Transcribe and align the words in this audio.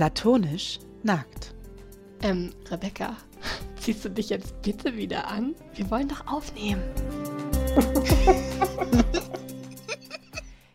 Platonisch 0.00 0.78
nackt. 1.02 1.54
Ähm, 2.22 2.54
Rebecca, 2.70 3.18
ziehst 3.78 4.02
du 4.02 4.08
dich 4.08 4.30
jetzt 4.30 4.62
bitte 4.62 4.96
wieder 4.96 5.28
an? 5.28 5.54
Wir 5.74 5.90
wollen 5.90 6.08
doch 6.08 6.26
aufnehmen. 6.26 6.82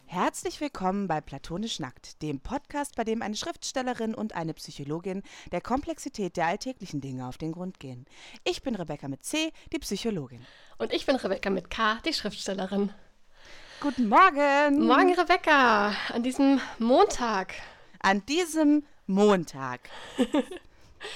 Herzlich 0.05 0.61
willkommen 0.61 1.07
bei 1.07 1.21
Platonisch 1.21 1.79
Nackt, 1.79 2.21
dem 2.21 2.39
Podcast, 2.39 2.96
bei 2.96 3.04
dem 3.04 3.23
eine 3.23 3.36
Schriftstellerin 3.36 4.14
und 4.14 4.36
eine 4.36 4.54
Psychologin 4.54 5.23
der 5.51 5.61
Komplexität 5.61 6.37
der 6.37 6.46
alltäglichen 6.46 7.01
Dinge 7.01 7.28
auf 7.28 7.39
den 7.39 7.51
Grund 7.51 7.79
gehen. 7.79 8.05
Ich 8.43 8.61
bin 8.61 8.75
Rebecca 8.75 9.07
mit 9.07 9.25
C, 9.25 9.51
die 9.73 9.79
Psychologin. 9.79 10.46
Und 10.78 10.93
ich 10.93 11.07
bin 11.07 11.15
Rebecca 11.15 11.50
mit 11.50 11.71
K, 11.71 11.97
die 12.05 12.14
Schriftstellerin. 12.14 12.93
Guten 13.82 14.07
Morgen! 14.07 14.86
Morgen, 14.86 15.15
Rebecca, 15.15 15.96
an 16.14 16.21
diesem 16.21 16.61
Montag. 16.78 17.55
An 18.00 18.23
diesem 18.28 18.83
Montag. 19.07 19.82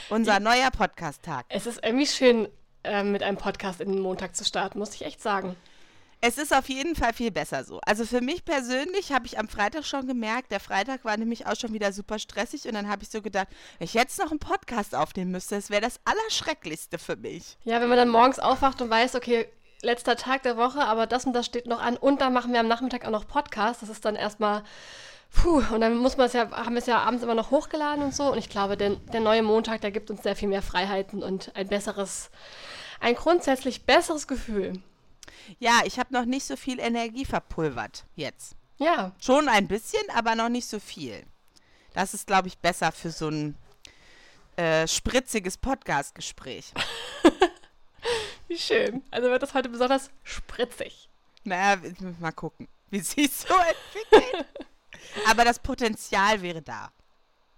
Unser 0.09 0.39
neuer 0.39 0.69
Podcast-Tag. 0.71 1.45
Es 1.49 1.65
ist 1.65 1.83
irgendwie 1.83 2.05
schön, 2.05 2.47
äh, 2.83 3.03
mit 3.03 3.23
einem 3.23 3.37
Podcast 3.37 3.81
in 3.81 3.91
den 3.91 4.01
Montag 4.01 4.35
zu 4.35 4.45
starten, 4.45 4.77
muss 4.77 4.93
ich 4.93 5.05
echt 5.05 5.21
sagen. 5.21 5.55
Es 6.21 6.37
ist 6.37 6.53
auf 6.53 6.67
jeden 6.67 6.95
Fall 6.95 7.13
viel 7.13 7.31
besser 7.31 7.63
so. 7.63 7.79
Also 7.85 8.05
für 8.05 8.19
mich 8.19 8.43
persönlich 8.43 9.13
habe 9.13 9.25
ich 9.25 9.39
am 9.39 9.47
Freitag 9.47 9.85
schon 9.85 10.05
gemerkt, 10.05 10.51
der 10.51 10.59
Freitag 10.59 11.05
war 11.05 11.15
nämlich 11.15 11.47
auch 11.47 11.55
schon 11.55 11.73
wieder 11.73 11.93
super 11.93 12.19
stressig 12.19 12.67
und 12.67 12.73
dann 12.73 12.89
habe 12.89 13.03
ich 13.03 13.09
so 13.09 13.21
gedacht, 13.21 13.47
wenn 13.77 13.85
ich 13.85 13.93
jetzt 13.93 14.19
noch 14.19 14.29
einen 14.29 14.39
Podcast 14.39 14.93
aufnehmen 14.93 15.31
müsste, 15.31 15.55
das 15.55 15.69
wäre 15.69 15.81
das 15.81 15.99
Allerschrecklichste 16.03 16.99
für 16.99 17.15
mich. 17.15 17.57
Ja, 17.63 17.79
wenn 17.79 17.87
man 17.87 17.97
dann 17.97 18.09
morgens 18.09 18.37
aufwacht 18.37 18.81
und 18.81 18.89
weiß, 18.89 19.15
okay, 19.15 19.47
letzter 19.81 20.17
Tag 20.17 20.43
der 20.43 20.57
Woche, 20.57 20.81
aber 20.81 21.07
das 21.07 21.25
und 21.25 21.33
das 21.33 21.45
steht 21.45 21.67
noch 21.67 21.81
an 21.81 21.95
und 21.95 22.21
dann 22.21 22.33
machen 22.33 22.51
wir 22.51 22.59
am 22.59 22.67
Nachmittag 22.67 23.05
auch 23.05 23.11
noch 23.11 23.27
Podcast. 23.27 23.81
Das 23.81 23.89
ist 23.89 24.03
dann 24.03 24.15
erstmal, 24.15 24.63
puh, 25.33 25.63
und 25.73 25.81
dann 25.81 25.97
muss 25.97 26.17
man 26.17 26.27
es 26.27 26.33
ja, 26.33 26.49
haben 26.51 26.73
wir 26.73 26.79
es 26.79 26.85
ja 26.85 26.99
abends 26.99 27.23
immer 27.23 27.35
noch 27.35 27.51
hochgeladen 27.51 28.03
und 28.03 28.15
so. 28.15 28.31
Und 28.31 28.37
ich 28.37 28.49
glaube, 28.49 28.77
der, 28.77 28.95
der 28.95 29.19
neue 29.19 29.43
Montag, 29.43 29.81
der 29.81 29.91
gibt 29.91 30.09
uns 30.09 30.23
sehr 30.23 30.35
viel 30.35 30.49
mehr 30.49 30.61
Freiheiten 30.61 31.23
und 31.23 31.55
ein 31.55 31.67
besseres, 31.67 32.29
ein 32.99 33.15
grundsätzlich 33.15 33.85
besseres 33.85 34.27
Gefühl. 34.27 34.81
Ja, 35.59 35.81
ich 35.85 35.99
habe 35.99 36.13
noch 36.13 36.25
nicht 36.25 36.45
so 36.45 36.55
viel 36.55 36.79
Energie 36.79 37.25
verpulvert 37.25 38.05
jetzt. 38.15 38.55
Ja. 38.77 39.13
Schon 39.19 39.47
ein 39.47 39.67
bisschen, 39.67 40.01
aber 40.13 40.35
noch 40.35 40.49
nicht 40.49 40.67
so 40.67 40.79
viel. 40.79 41.23
Das 41.93 42.13
ist, 42.13 42.27
glaube 42.27 42.47
ich, 42.47 42.57
besser 42.59 42.91
für 42.91 43.11
so 43.11 43.29
ein 43.29 43.55
äh, 44.55 44.87
spritziges 44.87 45.57
Podcast-Gespräch. 45.57 46.73
Wie 48.47 48.57
schön. 48.57 49.03
Also 49.11 49.29
wird 49.29 49.43
das 49.43 49.53
heute 49.53 49.69
besonders 49.69 50.09
spritzig. 50.23 51.09
Naja, 51.43 51.81
mal 52.19 52.31
gucken, 52.31 52.67
wie 52.89 52.99
sich 52.99 53.31
so 53.31 53.53
entwickelt. 53.53 54.45
aber 55.29 55.45
das 55.45 55.59
Potenzial 55.59 56.41
wäre 56.41 56.61
da. 56.61 56.91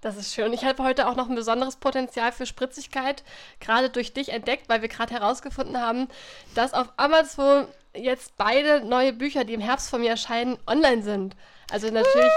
Das 0.02 0.18
ist 0.18 0.34
schön. 0.34 0.52
Ich 0.52 0.66
habe 0.66 0.84
heute 0.84 1.08
auch 1.08 1.16
noch 1.16 1.30
ein 1.30 1.36
besonderes 1.36 1.76
Potenzial 1.76 2.32
für 2.32 2.48
Spritzigkeit, 2.48 3.24
gerade 3.60 3.90
durch 3.90 4.14
dich 4.14 4.30
entdeckt, 4.30 4.68
weil 4.68 4.82
wir 4.82 4.90
gerade 4.90 5.14
herausgefunden 5.14 5.80
haben, 5.80 6.08
dass 6.56 6.74
auf 6.74 6.88
Amazon 6.98 7.68
jetzt 7.94 8.36
beide 8.36 8.84
neue 8.84 9.14
Bücher, 9.14 9.44
die 9.44 9.54
im 9.54 9.62
Herbst 9.62 9.92
von 9.92 10.02
mir 10.02 10.10
erscheinen, 10.10 10.58
online 10.66 11.04
sind. 11.04 11.36
Also 11.72 11.88
natürlich. 11.90 12.32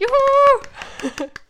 Juhu! 0.00 1.20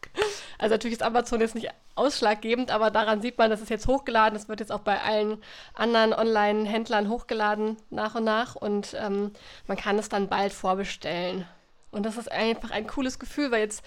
Also 0.58 0.76
natürlich 0.76 0.98
ist 0.98 1.02
Amazon 1.02 1.40
jetzt 1.40 1.56
nicht 1.56 1.70
ausschlaggebend, 1.96 2.70
aber 2.70 2.92
daran 2.92 3.20
sieht 3.20 3.36
man, 3.36 3.50
dass 3.50 3.60
es 3.60 3.68
jetzt 3.68 3.88
hochgeladen. 3.88 4.36
Es 4.36 4.48
wird 4.48 4.60
jetzt 4.60 4.70
auch 4.70 4.80
bei 4.80 5.00
allen 5.00 5.42
anderen 5.74 6.12
Online-Händlern 6.12 7.08
hochgeladen 7.08 7.76
nach 7.90 8.14
und 8.14 8.24
nach 8.24 8.54
und 8.54 8.96
ähm, 8.98 9.32
man 9.66 9.76
kann 9.76 9.98
es 9.98 10.08
dann 10.08 10.28
bald 10.28 10.52
vorbestellen. 10.52 11.46
Und 11.94 12.04
das 12.04 12.16
ist 12.16 12.30
einfach 12.30 12.70
ein 12.70 12.86
cooles 12.86 13.18
Gefühl, 13.18 13.50
weil 13.50 13.60
jetzt, 13.60 13.82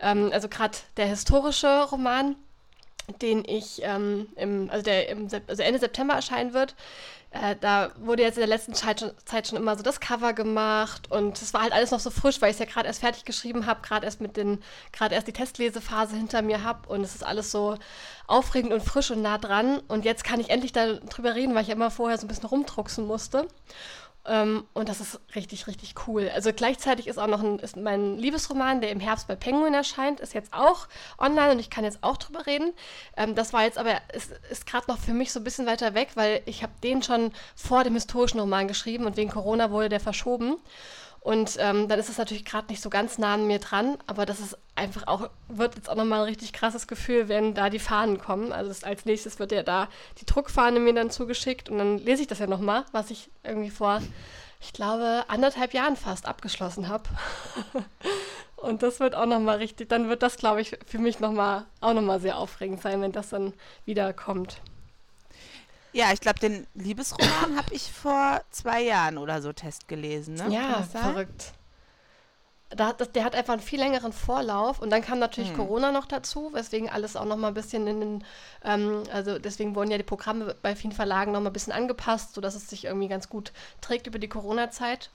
ähm, 0.00 0.30
also 0.32 0.48
gerade 0.48 0.76
der 0.96 1.06
historische 1.06 1.84
Roman, 1.84 2.36
den 3.20 3.44
ich 3.46 3.80
ähm, 3.82 4.28
im, 4.36 4.70
also 4.70 4.82
der 4.82 5.08
im, 5.08 5.28
also 5.46 5.62
Ende 5.62 5.78
September 5.78 6.14
erscheinen 6.14 6.54
wird, 6.54 6.74
äh, 7.34 7.56
da 7.60 7.90
wurde 7.98 8.22
jetzt 8.22 8.36
in 8.36 8.42
der 8.42 8.48
letzten 8.48 8.74
Zeit 8.74 9.00
schon, 9.00 9.10
Zeit 9.24 9.48
schon, 9.48 9.58
immer 9.58 9.76
so 9.76 9.82
das 9.82 9.98
Cover 9.98 10.32
gemacht 10.32 11.10
und 11.10 11.40
es 11.42 11.52
war 11.52 11.62
halt 11.62 11.72
alles 11.72 11.90
noch 11.90 11.98
so 11.98 12.10
frisch, 12.10 12.40
weil 12.40 12.50
ich 12.50 12.54
es 12.54 12.60
ja 12.60 12.66
gerade 12.66 12.86
erst 12.86 13.00
fertig 13.00 13.24
geschrieben 13.24 13.66
habe, 13.66 13.82
gerade 13.82 14.06
erst 14.06 14.20
mit 14.20 14.36
den, 14.36 14.62
gerade 14.92 15.16
erst 15.16 15.26
die 15.26 15.32
Testlesephase 15.32 16.16
hinter 16.16 16.42
mir 16.42 16.62
habe 16.62 16.88
und 16.88 17.02
es 17.02 17.14
ist 17.14 17.26
alles 17.26 17.50
so 17.50 17.76
aufregend 18.28 18.72
und 18.72 18.84
frisch 18.84 19.10
und 19.10 19.20
nah 19.20 19.38
dran 19.38 19.80
und 19.88 20.04
jetzt 20.04 20.22
kann 20.22 20.38
ich 20.38 20.48
endlich 20.48 20.72
darüber 20.72 21.34
reden, 21.34 21.54
weil 21.54 21.62
ich 21.62 21.68
ja 21.68 21.74
immer 21.74 21.90
vorher 21.90 22.18
so 22.18 22.24
ein 22.24 22.28
bisschen 22.28 22.46
rumdrucksen 22.46 23.04
musste. 23.04 23.48
Ähm, 24.26 24.64
und 24.72 24.88
das 24.88 25.00
ist 25.00 25.20
richtig, 25.34 25.66
richtig 25.66 25.94
cool. 26.06 26.30
Also 26.34 26.52
gleichzeitig 26.52 27.08
ist 27.08 27.18
auch 27.18 27.26
noch 27.26 27.42
ein, 27.42 27.58
ist 27.58 27.76
mein 27.76 28.16
Liebesroman, 28.16 28.80
der 28.80 28.90
im 28.90 29.00
Herbst 29.00 29.28
bei 29.28 29.36
Penguin 29.36 29.74
erscheint, 29.74 30.20
ist 30.20 30.32
jetzt 30.32 30.52
auch 30.54 30.88
online 31.18 31.52
und 31.52 31.58
ich 31.58 31.68
kann 31.68 31.84
jetzt 31.84 31.98
auch 32.02 32.16
drüber 32.16 32.46
reden. 32.46 32.72
Ähm, 33.16 33.34
das 33.34 33.52
war 33.52 33.64
jetzt 33.64 33.76
aber, 33.76 34.00
ist, 34.14 34.32
ist 34.50 34.66
gerade 34.66 34.90
noch 34.90 34.98
für 34.98 35.12
mich 35.12 35.32
so 35.32 35.40
ein 35.40 35.44
bisschen 35.44 35.66
weiter 35.66 35.94
weg, 35.94 36.10
weil 36.14 36.42
ich 36.46 36.62
habe 36.62 36.72
den 36.82 37.02
schon 37.02 37.32
vor 37.54 37.84
dem 37.84 37.94
historischen 37.94 38.40
Roman 38.40 38.66
geschrieben 38.66 39.04
und 39.04 39.16
wegen 39.16 39.30
Corona 39.30 39.70
wurde 39.70 39.90
der 39.90 40.00
verschoben. 40.00 40.56
Und 41.24 41.56
ähm, 41.58 41.88
dann 41.88 41.98
ist 41.98 42.10
es 42.10 42.18
natürlich 42.18 42.44
gerade 42.44 42.66
nicht 42.68 42.82
so 42.82 42.90
ganz 42.90 43.16
nah 43.16 43.32
an 43.32 43.46
mir 43.46 43.58
dran, 43.58 43.96
aber 44.06 44.26
das 44.26 44.40
ist 44.40 44.58
einfach 44.74 45.06
auch, 45.06 45.30
wird 45.48 45.74
jetzt 45.74 45.88
auch 45.88 45.94
nochmal 45.94 46.20
ein 46.20 46.26
richtig 46.26 46.52
krasses 46.52 46.86
Gefühl, 46.86 47.30
wenn 47.30 47.54
da 47.54 47.70
die 47.70 47.78
Fahnen 47.78 48.18
kommen. 48.18 48.52
Also 48.52 48.68
das, 48.68 48.84
als 48.84 49.06
nächstes 49.06 49.38
wird 49.38 49.50
ja 49.50 49.62
da 49.62 49.88
die 50.20 50.26
Druckfahne 50.26 50.80
mir 50.80 50.92
dann 50.92 51.08
zugeschickt 51.08 51.70
und 51.70 51.78
dann 51.78 51.96
lese 51.96 52.20
ich 52.20 52.28
das 52.28 52.40
ja 52.40 52.46
nochmal, 52.46 52.84
was 52.92 53.10
ich 53.10 53.30
irgendwie 53.42 53.70
vor, 53.70 54.02
ich 54.60 54.74
glaube, 54.74 55.24
anderthalb 55.28 55.72
Jahren 55.72 55.96
fast 55.96 56.26
abgeschlossen 56.26 56.88
habe. 56.88 57.04
und 58.56 58.82
das 58.82 59.00
wird 59.00 59.14
auch 59.14 59.24
nochmal 59.24 59.56
richtig, 59.56 59.88
dann 59.88 60.10
wird 60.10 60.22
das, 60.22 60.36
glaube 60.36 60.60
ich, 60.60 60.76
für 60.84 60.98
mich 60.98 61.20
nochmal, 61.20 61.64
auch 61.80 61.94
nochmal 61.94 62.20
sehr 62.20 62.36
aufregend 62.36 62.82
sein, 62.82 63.00
wenn 63.00 63.12
das 63.12 63.30
dann 63.30 63.54
wieder 63.86 64.12
kommt. 64.12 64.60
Ja, 65.94 66.12
ich 66.12 66.20
glaube, 66.20 66.40
den 66.40 66.66
Liebesroman 66.74 67.56
habe 67.56 67.72
ich 67.72 67.90
vor 67.92 68.42
zwei 68.50 68.82
Jahren 68.82 69.16
oder 69.16 69.40
so 69.40 69.52
Test 69.52 69.86
gelesen. 69.86 70.34
Ne? 70.34 70.48
Ja, 70.50 70.82
verrückt. 70.82 71.52
Da, 72.70 72.92
das, 72.92 73.12
der 73.12 73.22
hat 73.22 73.36
einfach 73.36 73.52
einen 73.52 73.62
viel 73.62 73.78
längeren 73.78 74.12
Vorlauf 74.12 74.80
und 74.80 74.90
dann 74.90 75.02
kam 75.02 75.20
natürlich 75.20 75.50
hm. 75.50 75.56
Corona 75.56 75.92
noch 75.92 76.06
dazu, 76.06 76.52
weswegen 76.52 76.90
alles 76.90 77.14
auch 77.14 77.24
noch 77.24 77.36
mal 77.36 77.48
ein 77.48 77.54
bisschen 77.54 77.86
in 77.86 78.00
den, 78.00 78.24
ähm, 78.64 79.04
also 79.12 79.38
deswegen 79.38 79.76
wurden 79.76 79.92
ja 79.92 79.96
die 79.96 80.02
Programme 80.02 80.56
bei 80.60 80.74
vielen 80.74 80.92
Verlagen 80.92 81.30
noch 81.30 81.40
mal 81.40 81.50
ein 81.50 81.52
bisschen 81.52 81.72
angepasst, 81.72 82.34
sodass 82.34 82.56
es 82.56 82.68
sich 82.68 82.86
irgendwie 82.86 83.06
ganz 83.06 83.28
gut 83.28 83.52
trägt 83.80 84.08
über 84.08 84.18
die 84.18 84.28
Corona-Zeit. 84.28 85.10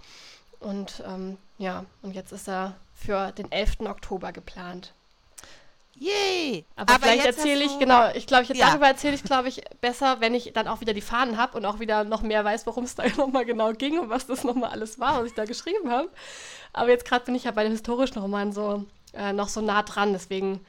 Und 0.62 1.04
ähm, 1.06 1.38
ja, 1.58 1.86
und 2.02 2.16
jetzt 2.16 2.32
ist 2.32 2.48
er 2.48 2.78
für 2.94 3.34
den 3.34 3.52
11. 3.52 3.82
Oktober 3.82 4.32
geplant. 4.32 4.94
Yay! 6.00 6.66
Aber, 6.78 6.94
Aber 6.94 7.04
vielleicht 7.04 7.26
erzähle 7.26 7.66
ich, 7.66 7.78
genau, 7.78 8.10
ich 8.14 8.26
glaube, 8.26 8.46
ja. 8.54 8.68
darüber 8.68 8.88
erzähle 8.88 9.16
ich, 9.16 9.24
glaube 9.24 9.50
ich, 9.50 9.62
besser, 9.82 10.22
wenn 10.22 10.34
ich 10.34 10.54
dann 10.54 10.68
auch 10.70 10.80
wieder 10.80 10.94
die 10.94 11.02
Fahnen 11.02 11.38
habe 11.38 11.58
und 11.58 11.66
auch 11.66 11.80
wieder 11.80 12.06
noch 12.06 12.22
mehr 12.22 12.46
weiß, 12.46 12.66
worum 12.66 12.86
es 12.86 12.96
da 12.96 13.04
nochmal 13.18 13.46
genau 13.46 13.74
ging 13.74 14.00
und 14.00 14.10
was 14.10 14.26
das 14.26 14.46
nochmal 14.46 14.72
alles 14.72 15.00
war, 15.00 15.20
was 15.20 15.28
ich 15.28 15.34
da 15.34 15.44
geschrieben 15.44 15.92
habe. 15.92 16.10
Aber 16.72 16.90
jetzt 16.90 17.06
gerade 17.06 17.26
bin 17.26 17.36
ich 17.36 17.44
ja 17.44 17.52
bei 17.52 17.64
dem 17.64 17.74
historischen 17.74 18.20
Roman 18.20 18.54
so 18.54 18.86
äh, 19.14 19.34
noch 19.34 19.50
so 19.50 19.60
nah 19.60 19.84
dran, 19.84 20.14
deswegen 20.14 20.66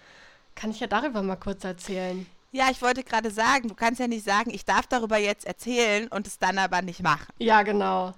kann 0.56 0.72
ich 0.72 0.80
ja 0.80 0.88
darüber 0.88 1.22
mal 1.22 1.36
kurz 1.36 1.62
erzählen. 1.62 2.26
Ja, 2.52 2.68
ich 2.70 2.82
wollte 2.82 3.04
gerade 3.04 3.30
sagen, 3.30 3.68
du 3.68 3.74
kannst 3.76 4.00
ja 4.00 4.08
nicht 4.08 4.24
sagen, 4.24 4.50
ich 4.50 4.64
darf 4.64 4.88
darüber 4.88 5.16
jetzt 5.16 5.46
erzählen 5.46 6.08
und 6.08 6.26
es 6.26 6.38
dann 6.38 6.58
aber 6.58 6.82
nicht 6.82 7.02
machen. 7.02 7.32
Ja, 7.38 7.62
genau. 7.62 8.14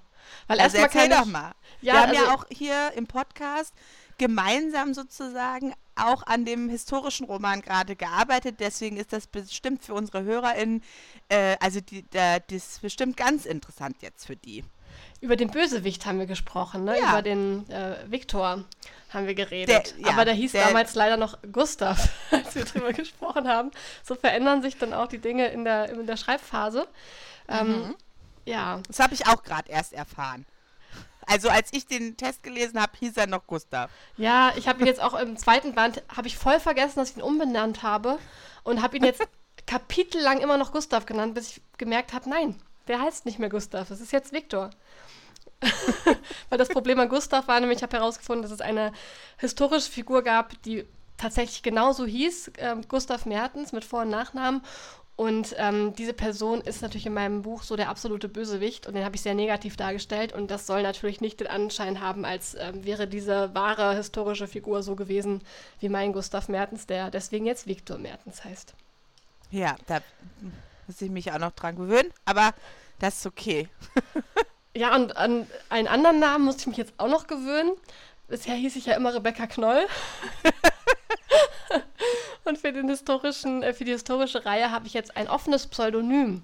Weil 0.47 0.61
also 0.61 0.79
erzähl 0.79 1.11
doch 1.11 1.27
mal. 1.27 1.53
Ja, 1.83 1.93
Wir 1.93 2.01
haben 2.01 2.11
also, 2.11 2.25
ja 2.25 2.35
auch 2.35 2.45
hier 2.51 2.93
im 2.95 3.07
Podcast 3.07 3.75
gemeinsam 4.17 4.95
sozusagen 4.95 5.75
auch 5.97 6.27
an 6.27 6.45
dem 6.45 6.69
historischen 6.69 7.27
Roman 7.27 7.61
gerade 7.61 7.97
gearbeitet. 7.97 8.57
Deswegen 8.61 8.97
ist 8.97 9.13
das 9.13 9.27
bestimmt 9.27 9.85
für 9.85 9.95
unsere 9.95 10.23
HörerInnen, 10.23 10.83
äh, 11.29 11.57
also 11.61 11.81
die, 11.81 12.03
der, 12.03 12.41
das 12.41 12.57
ist 12.57 12.83
bestimmt 12.83 13.17
ganz 13.17 13.47
interessant 13.47 13.97
jetzt 14.01 14.27
für 14.27 14.37
die. 14.37 14.65
Über 15.21 15.37
den 15.37 15.51
Bösewicht 15.51 16.05
haben 16.05 16.19
wir 16.19 16.27
gesprochen, 16.27 16.85
ne? 16.85 16.99
Ja. 16.99 17.11
über 17.11 17.23
den 17.23 17.69
äh, 17.71 17.97
Viktor 18.09 18.65
haben 19.11 19.27
wir 19.27 19.35
geredet. 19.35 19.95
Der, 19.97 20.01
ja, 20.01 20.09
Aber 20.13 20.25
der 20.25 20.35
hieß 20.35 20.53
der, 20.53 20.67
damals 20.67 20.95
leider 20.95 21.17
noch 21.17 21.39
Gustav, 21.53 22.09
als 22.31 22.55
wir 22.55 22.65
drüber 22.65 22.93
gesprochen 22.93 23.47
haben. 23.47 23.71
So 24.03 24.15
verändern 24.15 24.63
sich 24.63 24.79
dann 24.79 24.93
auch 24.93 25.07
die 25.07 25.19
Dinge 25.19 25.49
in 25.49 25.65
der, 25.65 25.91
in 25.91 26.07
der 26.07 26.17
Schreibphase. 26.17 26.89
Ähm, 27.49 27.69
mhm. 27.69 27.95
ja. 28.45 28.81
Das 28.89 28.99
habe 28.99 29.15
ich 29.15 29.27
auch 29.27 29.43
gerade 29.43 29.71
erst 29.71 29.93
erfahren. 29.93 30.45
Also 31.27 31.49
als 31.49 31.73
ich 31.73 31.87
den 31.87 32.17
Test 32.17 32.43
gelesen 32.43 32.81
habe, 32.81 32.93
hieß 32.99 33.17
er 33.17 33.27
noch 33.27 33.47
Gustav. 33.47 33.91
Ja, 34.17 34.53
ich 34.57 34.69
habe 34.69 34.81
ihn 34.81 34.87
jetzt 34.87 35.01
auch 35.01 35.15
im 35.15 35.37
zweiten 35.37 35.75
Band, 35.75 36.03
habe 36.15 36.27
ich 36.29 36.37
voll 36.37 36.61
vergessen, 36.61 36.99
dass 36.99 37.11
ich 37.11 37.17
ihn 37.17 37.23
umbenannt 37.23 37.83
habe 37.83 38.19
und 38.65 38.83
habe 38.83 38.97
ihn 38.97 39.05
jetzt 39.05 39.23
kapitellang 39.67 40.41
immer 40.41 40.59
noch 40.59 40.73
Gustav 40.73 41.07
genannt, 41.07 41.35
bis 41.35 41.51
ich 41.51 41.63
gemerkt 41.79 42.13
habe, 42.13 42.29
nein, 42.29 42.57
der 42.89 43.01
heißt 43.01 43.27
nicht 43.27 43.39
mehr 43.39 43.49
Gustav, 43.49 43.91
es 43.91 44.01
ist 44.01 44.13
jetzt 44.13 44.33
Viktor. 44.33 44.71
Weil 46.49 46.59
das 46.59 46.69
Problem 46.69 46.99
an 46.99 47.09
Gustav 47.09 47.47
war 47.47 47.61
nämlich, 47.61 47.79
ich 47.79 47.83
habe 47.83 47.97
herausgefunden, 47.97 48.43
dass 48.43 48.51
es 48.51 48.61
eine 48.61 48.93
historische 49.39 49.91
Figur 49.91 50.23
gab, 50.23 50.61
die 50.63 50.85
tatsächlich 51.17 51.63
genauso 51.63 52.05
hieß, 52.05 52.49
äh, 52.57 52.77
Gustav 52.89 53.27
Mertens 53.27 53.73
mit 53.73 53.85
Vor- 53.85 54.03
und 54.03 54.11
Nachnamen 54.11 54.63
Und 55.23 55.55
ähm, 55.57 55.95
diese 55.95 56.15
Person 56.15 56.63
ist 56.63 56.83
natürlich 56.83 57.07
in 57.07 57.15
meinem 57.15 57.43
Buch 57.43 57.63
so 57.63 57.77
der 57.77 57.91
absolute 57.91 58.29
Bösewicht 58.29 58.89
und 58.89 58.95
den 58.95 59.05
habe 59.05 59.15
ich 59.15 59.23
sehr 59.23 59.35
negativ 59.35 59.77
dargestellt. 59.77 60.33
Und 60.33 60.51
das 60.51 60.67
soll 60.67 60.83
natürlich 60.83 61.21
nicht 61.21 61.39
den 61.39 61.47
Anschein 61.47 62.01
haben, 62.01 62.25
als 62.25 62.57
ähm, 62.59 62.85
wäre 62.85 63.07
diese 63.07 63.55
wahre 63.55 63.95
historische 63.95 64.49
Figur 64.49 64.83
so 64.83 64.97
gewesen 64.97 65.41
wie 65.79 65.89
mein 65.89 66.13
Gustav 66.13 66.49
Mertens, 66.49 66.89
der 66.89 67.09
deswegen 67.13 67.47
jetzt 67.47 67.69
Viktor 67.69 67.99
Mertens 67.99 68.43
heißt. 68.43 68.75
Ja, 69.53 69.77
da 69.87 70.01
muss 70.89 71.01
ich 71.01 71.11
mich 71.13 71.31
auch 71.31 71.39
noch 71.39 71.53
dran 71.53 71.77
gewöhnen, 71.77 72.13
aber 72.25 72.53
das 72.99 73.19
ist 73.19 73.27
okay. 73.27 73.69
ja, 74.75 74.93
und 74.97 75.17
an 75.17 75.47
einen 75.69 75.87
anderen 75.87 76.19
Namen 76.19 76.47
musste 76.47 76.63
ich 76.63 76.67
mich 76.67 76.79
jetzt 76.79 76.95
auch 76.97 77.07
noch 77.07 77.29
gewöhnen. 77.29 77.71
Bisher 78.27 78.57
hieß 78.57 78.75
ich 78.75 78.87
ja 78.87 78.97
immer 78.97 79.15
Rebecca 79.15 79.47
Knoll. 79.47 79.87
und 82.53 82.59
für, 82.59 82.73
den 82.73 82.89
historischen, 82.89 83.63
äh, 83.63 83.73
für 83.73 83.85
die 83.85 83.93
historische 83.93 84.45
Reihe 84.45 84.71
habe 84.71 84.87
ich 84.87 84.93
jetzt 84.93 85.17
ein 85.17 85.27
offenes 85.27 85.67
Pseudonym. 85.67 86.43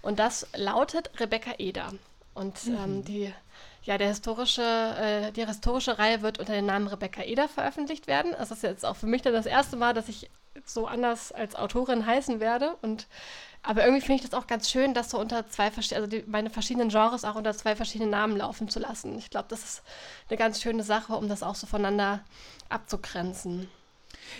Und 0.00 0.18
das 0.18 0.46
lautet 0.56 1.10
Rebecca 1.20 1.52
Eder. 1.58 1.92
Und 2.32 2.66
mhm. 2.66 2.76
ähm, 2.76 3.04
die, 3.04 3.34
ja, 3.82 3.98
der 3.98 4.08
historische, 4.08 4.62
äh, 4.62 5.32
die 5.32 5.46
historische 5.46 5.98
Reihe 5.98 6.22
wird 6.22 6.38
unter 6.38 6.54
dem 6.54 6.64
Namen 6.64 6.86
Rebecca 6.86 7.22
Eder 7.22 7.46
veröffentlicht 7.46 8.06
werden. 8.06 8.34
Das 8.38 8.50
ist 8.50 8.62
jetzt 8.62 8.86
auch 8.86 8.96
für 8.96 9.06
mich 9.06 9.20
dann 9.20 9.34
das 9.34 9.44
erste 9.44 9.76
Mal, 9.76 9.92
dass 9.92 10.08
ich 10.08 10.30
so 10.64 10.86
anders 10.86 11.30
als 11.30 11.54
Autorin 11.54 12.06
heißen 12.06 12.40
werde. 12.40 12.76
Und 12.80 13.06
aber 13.62 13.84
irgendwie 13.84 14.00
finde 14.00 14.22
ich 14.22 14.30
das 14.30 14.40
auch 14.40 14.46
ganz 14.46 14.70
schön, 14.70 14.94
das 14.94 15.10
so 15.10 15.18
unter 15.20 15.46
zwei 15.50 15.66
also 15.66 16.06
die, 16.06 16.24
meine 16.26 16.48
verschiedenen 16.48 16.88
Genres 16.88 17.26
auch 17.26 17.34
unter 17.34 17.54
zwei 17.54 17.76
verschiedenen 17.76 18.10
Namen 18.10 18.38
laufen 18.38 18.70
zu 18.70 18.80
lassen. 18.80 19.18
Ich 19.18 19.28
glaube, 19.28 19.48
das 19.50 19.62
ist 19.62 19.82
eine 20.30 20.38
ganz 20.38 20.62
schöne 20.62 20.82
Sache, 20.82 21.12
um 21.12 21.28
das 21.28 21.42
auch 21.42 21.54
so 21.54 21.66
voneinander 21.66 22.20
abzugrenzen. 22.70 23.68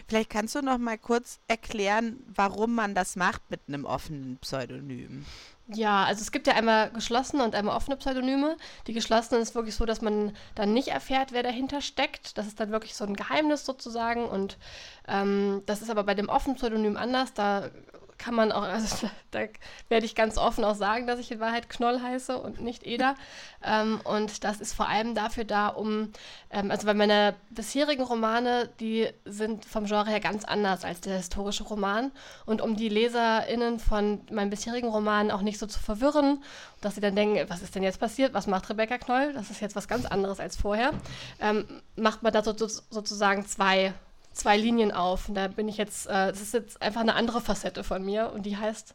Vielleicht 0.07 0.31
kannst 0.31 0.55
du 0.55 0.63
noch 0.63 0.79
mal 0.79 0.99
kurz 0.99 1.41
erklären, 1.49 2.23
warum 2.35 2.75
man 2.75 2.95
das 2.95 3.17
macht 3.17 3.43
mit 3.51 3.61
einem 3.69 3.85
offenen 3.85 4.39
Pseudonym. 4.39 5.25
Ja, 5.73 6.05
also 6.05 6.23
es 6.23 6.33
gibt 6.33 6.47
ja 6.47 6.55
einmal 6.55 6.91
geschlossene 6.91 7.45
und 7.45 7.55
einmal 7.55 7.77
offene 7.77 7.97
Pseudonyme. 7.97 8.57
Die 8.87 8.93
geschlossenen 8.93 9.43
ist 9.43 9.55
wirklich 9.55 9.77
so, 9.77 9.85
dass 9.85 10.01
man 10.01 10.33
dann 10.55 10.73
nicht 10.73 10.89
erfährt, 10.89 11.33
wer 11.33 11.43
dahinter 11.43 11.81
steckt. 11.81 12.37
Das 12.39 12.47
ist 12.47 12.59
dann 12.59 12.73
wirklich 12.73 12.95
so 12.95 13.05
ein 13.05 13.15
Geheimnis 13.15 13.65
sozusagen. 13.65 14.25
Und 14.25 14.59
ähm, 15.07 15.63
das 15.67 15.83
ist 15.83 15.91
aber 15.91 16.03
bei 16.03 16.15
dem 16.15 16.29
offenen 16.29 16.57
Pseudonym 16.57 16.97
anders. 16.97 17.35
Da 17.35 17.71
kann 18.21 18.35
man 18.35 18.53
auch, 18.53 18.63
also 18.63 19.09
da 19.31 19.41
werde 19.89 20.07
ich 20.07 20.15
ganz 20.15 20.37
offen 20.39 20.63
auch 20.63 20.75
sagen, 20.75 21.07
dass 21.07 21.19
ich 21.19 21.33
in 21.33 21.41
Wahrheit 21.41 21.71
Knoll 21.71 22.01
heiße 22.01 22.39
und 22.39 22.61
nicht 22.61 22.87
Eder. 22.87 23.15
Ähm, 23.63 24.01
und 24.05 24.43
das 24.43 24.59
ist 24.59 24.73
vor 24.73 24.89
allem 24.89 25.15
dafür 25.15 25.45
da, 25.45 25.69
um, 25.69 26.13
ähm, 26.49 26.71
also 26.71 26.87
weil 26.87 26.95
meine 26.95 27.35
bisherigen 27.51 28.03
Romane, 28.03 28.71
die 28.81 29.07
sind 29.27 29.67
vom 29.67 29.85
Genre 29.85 30.09
her 30.09 30.19
ganz 30.19 30.47
anders 30.47 30.83
als 30.83 31.03
der 31.03 31.19
historische 31.19 31.65
Roman. 31.65 32.11
Und 32.47 32.63
um 32.63 32.75
die 32.75 32.89
LeserInnen 32.89 33.79
von 33.79 34.23
meinen 34.31 34.49
bisherigen 34.49 34.89
Romanen 34.89 35.31
auch 35.31 35.43
nicht 35.43 35.59
so 35.59 35.67
zu 35.67 35.79
verwirren, 35.79 36.43
dass 36.81 36.95
sie 36.95 37.03
dann 37.03 37.15
denken, 37.15 37.51
was 37.51 37.61
ist 37.61 37.75
denn 37.75 37.83
jetzt 37.83 38.01
passiert? 38.01 38.33
Was 38.33 38.47
macht 38.47 38.71
Rebecca 38.71 38.97
Knoll? 38.97 39.35
Das 39.35 39.51
ist 39.51 39.61
jetzt 39.61 39.77
was 39.77 39.87
ganz 39.87 40.07
anderes 40.07 40.41
als 40.41 40.57
vorher. 40.57 40.93
Ähm, 41.39 41.67
macht 41.97 42.23
man 42.23 42.33
da 42.33 42.43
so, 42.43 42.57
so, 42.57 42.67
sozusagen 42.67 43.45
zwei 43.45 43.93
zwei 44.33 44.57
Linien 44.57 44.93
auf. 44.93 45.29
Und 45.29 45.35
da 45.35 45.49
bin 45.49 45.69
ich 45.69 45.77
jetzt, 45.77 46.07
äh, 46.07 46.31
das 46.31 46.41
ist 46.41 46.55
jetzt 46.55 46.83
einfach 46.83 47.01
eine 47.01 47.15
andere 47.15 47.41
Facette 47.41 47.85
von 47.85 48.05
mir 48.05 48.33
und 48.33 48.45
die 48.45 48.57
heißt 48.57 48.95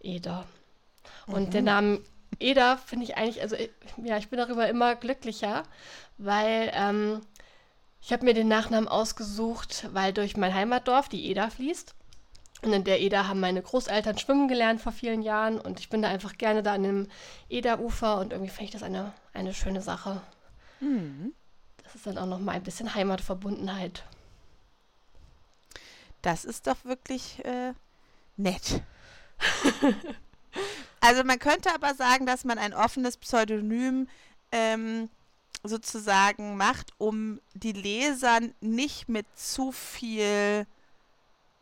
Eda. 0.00 0.44
Und 1.26 1.48
mhm. 1.48 1.50
der 1.50 1.62
Name 1.62 2.00
Eda 2.38 2.76
finde 2.76 3.04
ich 3.04 3.16
eigentlich, 3.16 3.42
also 3.42 3.56
ja, 4.02 4.16
ich 4.18 4.28
bin 4.28 4.38
darüber 4.38 4.68
immer 4.68 4.94
glücklicher, 4.94 5.64
weil 6.18 6.70
ähm, 6.74 7.20
ich 8.00 8.12
habe 8.12 8.24
mir 8.24 8.34
den 8.34 8.48
Nachnamen 8.48 8.88
ausgesucht, 8.88 9.88
weil 9.92 10.12
durch 10.12 10.36
mein 10.36 10.54
Heimatdorf 10.54 11.08
die 11.08 11.26
Eder 11.26 11.50
fließt. 11.50 11.94
Und 12.62 12.72
in 12.72 12.84
der 12.84 13.00
Eder 13.00 13.28
haben 13.28 13.38
meine 13.38 13.62
Großeltern 13.62 14.18
schwimmen 14.18 14.48
gelernt 14.48 14.80
vor 14.80 14.90
vielen 14.90 15.22
Jahren 15.22 15.60
und 15.60 15.78
ich 15.78 15.90
bin 15.90 16.02
da 16.02 16.08
einfach 16.08 16.36
gerne 16.38 16.62
da 16.62 16.74
an 16.74 16.82
dem 16.82 17.08
Eder-Ufer 17.48 18.18
und 18.18 18.32
irgendwie 18.32 18.50
finde 18.50 18.64
ich 18.64 18.70
das 18.72 18.82
eine, 18.82 19.12
eine 19.32 19.54
schöne 19.54 19.80
Sache. 19.80 20.20
Mhm. 20.80 21.34
Das 21.84 21.94
ist 21.94 22.06
dann 22.06 22.18
auch 22.18 22.26
noch 22.26 22.40
mal 22.40 22.52
ein 22.52 22.64
bisschen 22.64 22.94
Heimatverbundenheit. 22.94 24.02
Das 26.28 26.44
ist 26.44 26.66
doch 26.66 26.84
wirklich 26.84 27.42
äh, 27.46 27.72
nett. 28.36 28.82
also 31.00 31.24
man 31.24 31.38
könnte 31.38 31.74
aber 31.74 31.94
sagen, 31.94 32.26
dass 32.26 32.44
man 32.44 32.58
ein 32.58 32.74
offenes 32.74 33.16
Pseudonym 33.16 34.08
ähm, 34.52 35.08
sozusagen 35.62 36.58
macht, 36.58 36.92
um 36.98 37.40
die 37.54 37.72
Leser 37.72 38.40
nicht 38.60 39.08
mit 39.08 39.24
zu 39.38 39.72
viel 39.72 40.66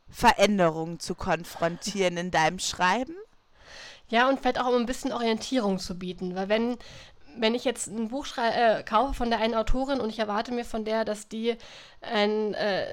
Veränderung 0.09 0.99
zu 0.99 1.15
konfrontieren 1.15 2.17
in 2.17 2.33
deinem 2.33 2.59
Schreiben. 2.59 3.15
Ja, 4.09 4.29
und 4.29 4.41
vielleicht 4.41 4.59
auch 4.59 4.67
um 4.67 4.75
ein 4.75 4.87
bisschen 4.87 5.13
Orientierung 5.13 5.79
zu 5.79 5.97
bieten, 5.97 6.35
weil 6.35 6.49
wenn 6.49 6.77
wenn 7.39 7.55
ich 7.55 7.65
jetzt 7.65 7.87
ein 7.87 8.09
Buch 8.09 8.27
äh, 8.39 8.83
kaufe 8.83 9.15
von 9.15 9.31
der 9.31 9.41
einen 9.41 9.55
Autorin 9.55 10.01
und 10.01 10.09
ich 10.09 10.19
erwarte 10.19 10.53
mir 10.53 10.65
von 10.65 10.85
der, 10.85 11.05
dass 11.05 11.29
die 11.29 11.57
ein 12.01 12.55
äh, 12.55 12.87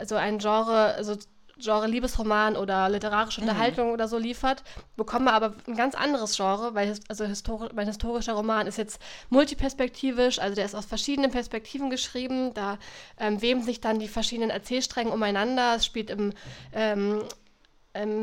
also 0.00 0.16
ein 0.16 0.38
Genre, 0.38 0.94
also 0.94 1.16
Genre 1.60 1.86
Liebesroman 1.86 2.56
oder 2.56 2.88
literarische 2.88 3.40
mhm. 3.40 3.48
Unterhaltung 3.48 3.88
mhm. 3.88 3.92
oder 3.92 4.08
so 4.08 4.18
liefert, 4.18 4.64
bekomme 4.96 5.32
aber 5.32 5.54
ein 5.66 5.76
ganz 5.76 5.94
anderes 5.94 6.36
Genre, 6.36 6.74
weil 6.74 6.98
also 7.08 7.24
histori 7.26 7.68
mein 7.74 7.86
historischer 7.86 8.32
Roman 8.32 8.66
ist 8.66 8.78
jetzt 8.78 9.00
multiperspektivisch, 9.28 10.38
also 10.38 10.54
der 10.54 10.64
ist 10.64 10.74
aus 10.74 10.86
verschiedenen 10.86 11.30
Perspektiven 11.30 11.90
geschrieben, 11.90 12.54
da 12.54 12.78
ähm, 13.18 13.40
weben 13.42 13.62
sich 13.62 13.80
dann 13.80 13.98
die 13.98 14.08
verschiedenen 14.08 14.50
Erzählstränge 14.50 15.10
umeinander, 15.10 15.76
es 15.76 15.84
spielt 15.84 16.10
im 16.10 16.32
ähm, 16.72 17.22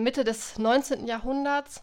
Mitte 0.01 0.23
des 0.23 0.57
19. 0.57 1.07
Jahrhunderts 1.07 1.81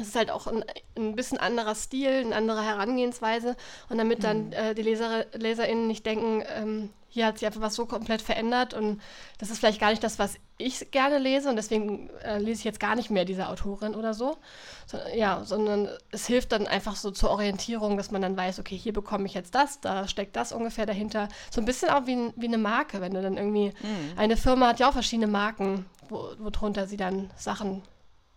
es 0.00 0.08
ist 0.08 0.16
halt 0.16 0.30
auch 0.30 0.46
ein, 0.46 0.64
ein 0.96 1.16
bisschen 1.16 1.38
anderer 1.38 1.74
Stil, 1.74 2.08
eine 2.08 2.36
andere 2.36 2.62
Herangehensweise. 2.62 3.56
Und 3.88 3.98
damit 3.98 4.22
dann 4.22 4.46
mhm. 4.46 4.52
äh, 4.52 4.74
die 4.74 4.82
Leser, 4.82 5.26
LeserInnen 5.32 5.88
nicht 5.88 6.06
denken, 6.06 6.44
ähm, 6.56 6.90
hier 7.08 7.26
hat 7.26 7.38
sich 7.38 7.46
einfach 7.46 7.62
was 7.62 7.74
so 7.74 7.86
komplett 7.86 8.22
verändert 8.22 8.74
und 8.74 9.00
das 9.38 9.50
ist 9.50 9.58
vielleicht 9.58 9.80
gar 9.80 9.90
nicht 9.90 10.04
das, 10.04 10.18
was 10.18 10.34
ich 10.58 10.90
gerne 10.90 11.18
lese 11.18 11.48
und 11.48 11.56
deswegen 11.56 12.10
äh, 12.22 12.38
lese 12.38 12.60
ich 12.60 12.64
jetzt 12.64 12.80
gar 12.80 12.94
nicht 12.96 13.10
mehr 13.10 13.24
diese 13.24 13.48
Autorin 13.48 13.94
oder 13.94 14.12
so. 14.12 14.36
so. 14.86 14.98
Ja, 15.14 15.42
sondern 15.44 15.88
es 16.12 16.26
hilft 16.26 16.52
dann 16.52 16.66
einfach 16.66 16.96
so 16.96 17.10
zur 17.10 17.30
Orientierung, 17.30 17.96
dass 17.96 18.10
man 18.10 18.20
dann 18.20 18.36
weiß, 18.36 18.60
okay, 18.60 18.76
hier 18.76 18.92
bekomme 18.92 19.26
ich 19.26 19.34
jetzt 19.34 19.54
das, 19.54 19.80
da 19.80 20.06
steckt 20.06 20.36
das 20.36 20.52
ungefähr 20.52 20.84
dahinter. 20.86 21.28
So 21.50 21.60
ein 21.60 21.64
bisschen 21.64 21.88
auch 21.88 22.06
wie, 22.06 22.30
wie 22.36 22.46
eine 22.46 22.58
Marke, 22.58 23.00
wenn 23.00 23.14
du 23.14 23.22
dann 23.22 23.36
irgendwie, 23.36 23.68
mhm. 23.68 24.18
eine 24.18 24.36
Firma 24.36 24.68
hat 24.68 24.78
ja 24.78 24.88
auch 24.88 24.92
verschiedene 24.92 25.28
Marken, 25.28 25.86
wo, 26.08 26.28
worunter 26.38 26.86
sie 26.86 26.98
dann 26.98 27.30
Sachen 27.36 27.82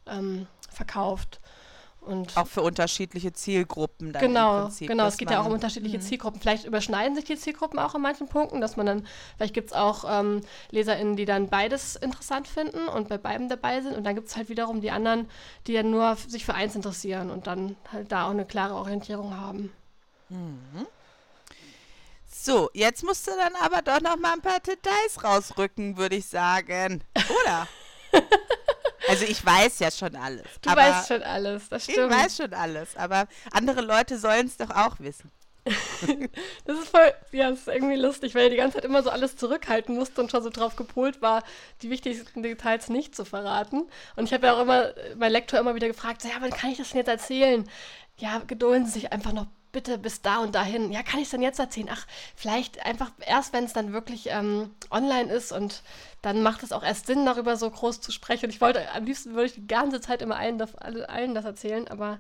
ähm, 0.08 0.48
verkauft. 0.70 1.40
Und 2.02 2.36
auch 2.36 2.48
für 2.48 2.64
unterschiedliche 2.64 3.32
Zielgruppen. 3.32 4.12
Dann 4.12 4.24
genau, 4.24 4.62
Prinzip, 4.64 4.88
genau. 4.88 5.06
Es 5.06 5.18
geht 5.18 5.30
ja 5.30 5.40
auch 5.40 5.46
um 5.46 5.52
unterschiedliche 5.52 6.00
mh. 6.00 6.04
Zielgruppen. 6.04 6.42
Vielleicht 6.42 6.66
überschneiden 6.66 7.14
sich 7.16 7.26
die 7.26 7.36
Zielgruppen 7.36 7.78
auch 7.78 7.94
in 7.94 8.02
manchen 8.02 8.28
Punkten, 8.28 8.60
dass 8.60 8.76
man 8.76 8.88
dann, 8.88 9.08
vielleicht 9.38 9.54
gibt 9.54 9.70
es 9.70 9.74
auch 9.74 10.04
ähm, 10.08 10.42
LeserInnen, 10.72 11.16
die 11.16 11.26
dann 11.26 11.50
beides 11.50 11.96
interessant 11.96 12.48
finden 12.48 12.88
und 12.88 13.08
bei 13.08 13.20
beiden 13.20 13.50
dabei 13.50 13.82
sind. 13.82 13.96
Und 13.96 14.04
dann 14.04 14.16
gibt 14.16 14.30
es 14.30 14.36
halt 14.36 14.50
wiederum 14.50 14.82
die 14.82 14.90
anderen, 14.90 15.30
die 15.68 15.74
dann 15.74 15.92
nur 15.92 16.16
sich 16.16 16.44
für 16.44 16.56
eins 16.56 16.76
interessieren 16.76 17.30
und 17.30 17.46
dann 17.46 17.76
halt 17.92 18.12
da 18.12 18.26
auch 18.26 18.32
eine 18.32 18.46
klare 18.46 18.74
Orientierung 18.74 19.38
haben. 19.38 19.72
Mhm. 20.30 20.88
So, 22.34 22.72
jetzt 22.74 23.04
musst 23.04 23.28
du 23.28 23.32
dann 23.38 23.54
aber 23.62 23.84
doch 23.84 24.02
noch 24.02 24.18
mal 24.18 24.34
ein 24.34 24.42
paar 24.42 24.60
Details 24.60 25.24
rausrücken, 25.24 25.98
würde 25.98 26.16
ich 26.16 26.26
sagen. 26.26 27.04
Oder? 27.44 27.68
Also 29.08 29.26
ich 29.26 29.46
weiß 29.46 29.80
ja 29.80 29.92
schon 29.92 30.16
alles. 30.16 30.44
Du 30.62 30.70
weißt 30.70 31.08
schon 31.08 31.24
alles, 31.24 31.70
das 31.70 31.84
stimmt. 31.84 32.12
Ich 32.12 32.18
weiß 32.18 32.38
schon 32.38 32.54
alles, 32.54 32.96
aber 32.96 33.28
andere 33.52 33.82
Leute 33.82 34.18
sollen 34.18 34.48
es 34.48 34.58
doch 34.58 34.70
auch 34.70 35.00
wissen. 35.00 35.32
das 36.66 36.80
ist 36.80 36.90
voll, 36.90 37.14
ja, 37.32 37.52
das 37.52 37.60
ist 37.60 37.68
irgendwie 37.68 37.96
lustig, 37.96 38.34
weil 38.34 38.46
er 38.46 38.50
die 38.50 38.56
ganze 38.56 38.78
Zeit 38.78 38.86
immer 38.86 39.04
so 39.04 39.12
alles 39.12 39.36
zurückhalten 39.36 39.96
musste 39.96 40.22
und 40.22 40.32
schon 40.32 40.42
so 40.42 40.50
drauf 40.50 40.76
gepolt 40.76 41.22
war, 41.22 41.44
die 41.84 41.92
wichtigsten 41.92 42.42
Details 42.42 42.90
nicht 42.90 43.16
zu 43.16 43.26
verraten. 43.26 43.88
Und 44.16 44.26
ich 44.26 44.34
habe 44.34 44.48
ja 44.48 44.56
auch 44.56 44.62
immer, 44.62 44.94
mein 45.18 45.32
Lektor 45.32 45.60
immer 45.60 45.76
wieder 45.76 45.88
gefragt, 45.88 46.24
ja, 46.24 46.32
wann 46.40 46.50
kann 46.50 46.72
ich 46.72 46.80
das 46.80 46.90
denn 46.90 46.98
jetzt 46.98 47.10
erzählen? 47.10 47.70
Ja, 48.18 48.40
gedulden 48.40 48.88
Sie 48.88 48.94
sich 48.94 49.12
einfach 49.12 49.34
noch 49.34 49.48
bitte 49.72 49.98
bis 49.98 50.22
da 50.22 50.40
und 50.40 50.56
dahin. 50.56 50.92
Ja, 50.92 51.04
kann 51.04 51.20
ich 51.20 51.26
es 51.26 51.32
denn 51.32 51.42
jetzt 51.42 51.60
erzählen? 51.60 51.90
Ach, 51.92 52.06
vielleicht 52.36 52.86
einfach 52.86 53.12
erst, 53.20 53.54
wenn 53.54 53.64
es 53.64 53.74
dann 53.74 53.94
wirklich 53.94 54.28
ähm, 54.30 54.72
online 54.90 55.32
ist 55.32 55.52
und 55.52 55.84
dann 56.22 56.44
macht 56.44 56.64
es 56.64 56.72
auch 56.72 56.84
erst 56.84 57.08
Sinn, 57.08 57.26
darüber 57.26 57.58
so 57.58 57.70
groß 57.70 58.02
zu 58.02 58.12
sprechen. 58.12 58.46
Und 58.46 58.52
ich 58.52 58.62
wollte, 58.62 58.92
am 58.92 59.06
liebsten 59.06 59.34
würde 59.34 59.46
ich 59.46 59.54
die 59.54 59.68
ganze 59.68 60.02
Zeit 60.02 60.22
immer 60.22 60.38
allen, 60.38 60.62
allen 60.62 61.36
das 61.36 61.46
erzählen, 61.46 61.88
aber 61.88 62.20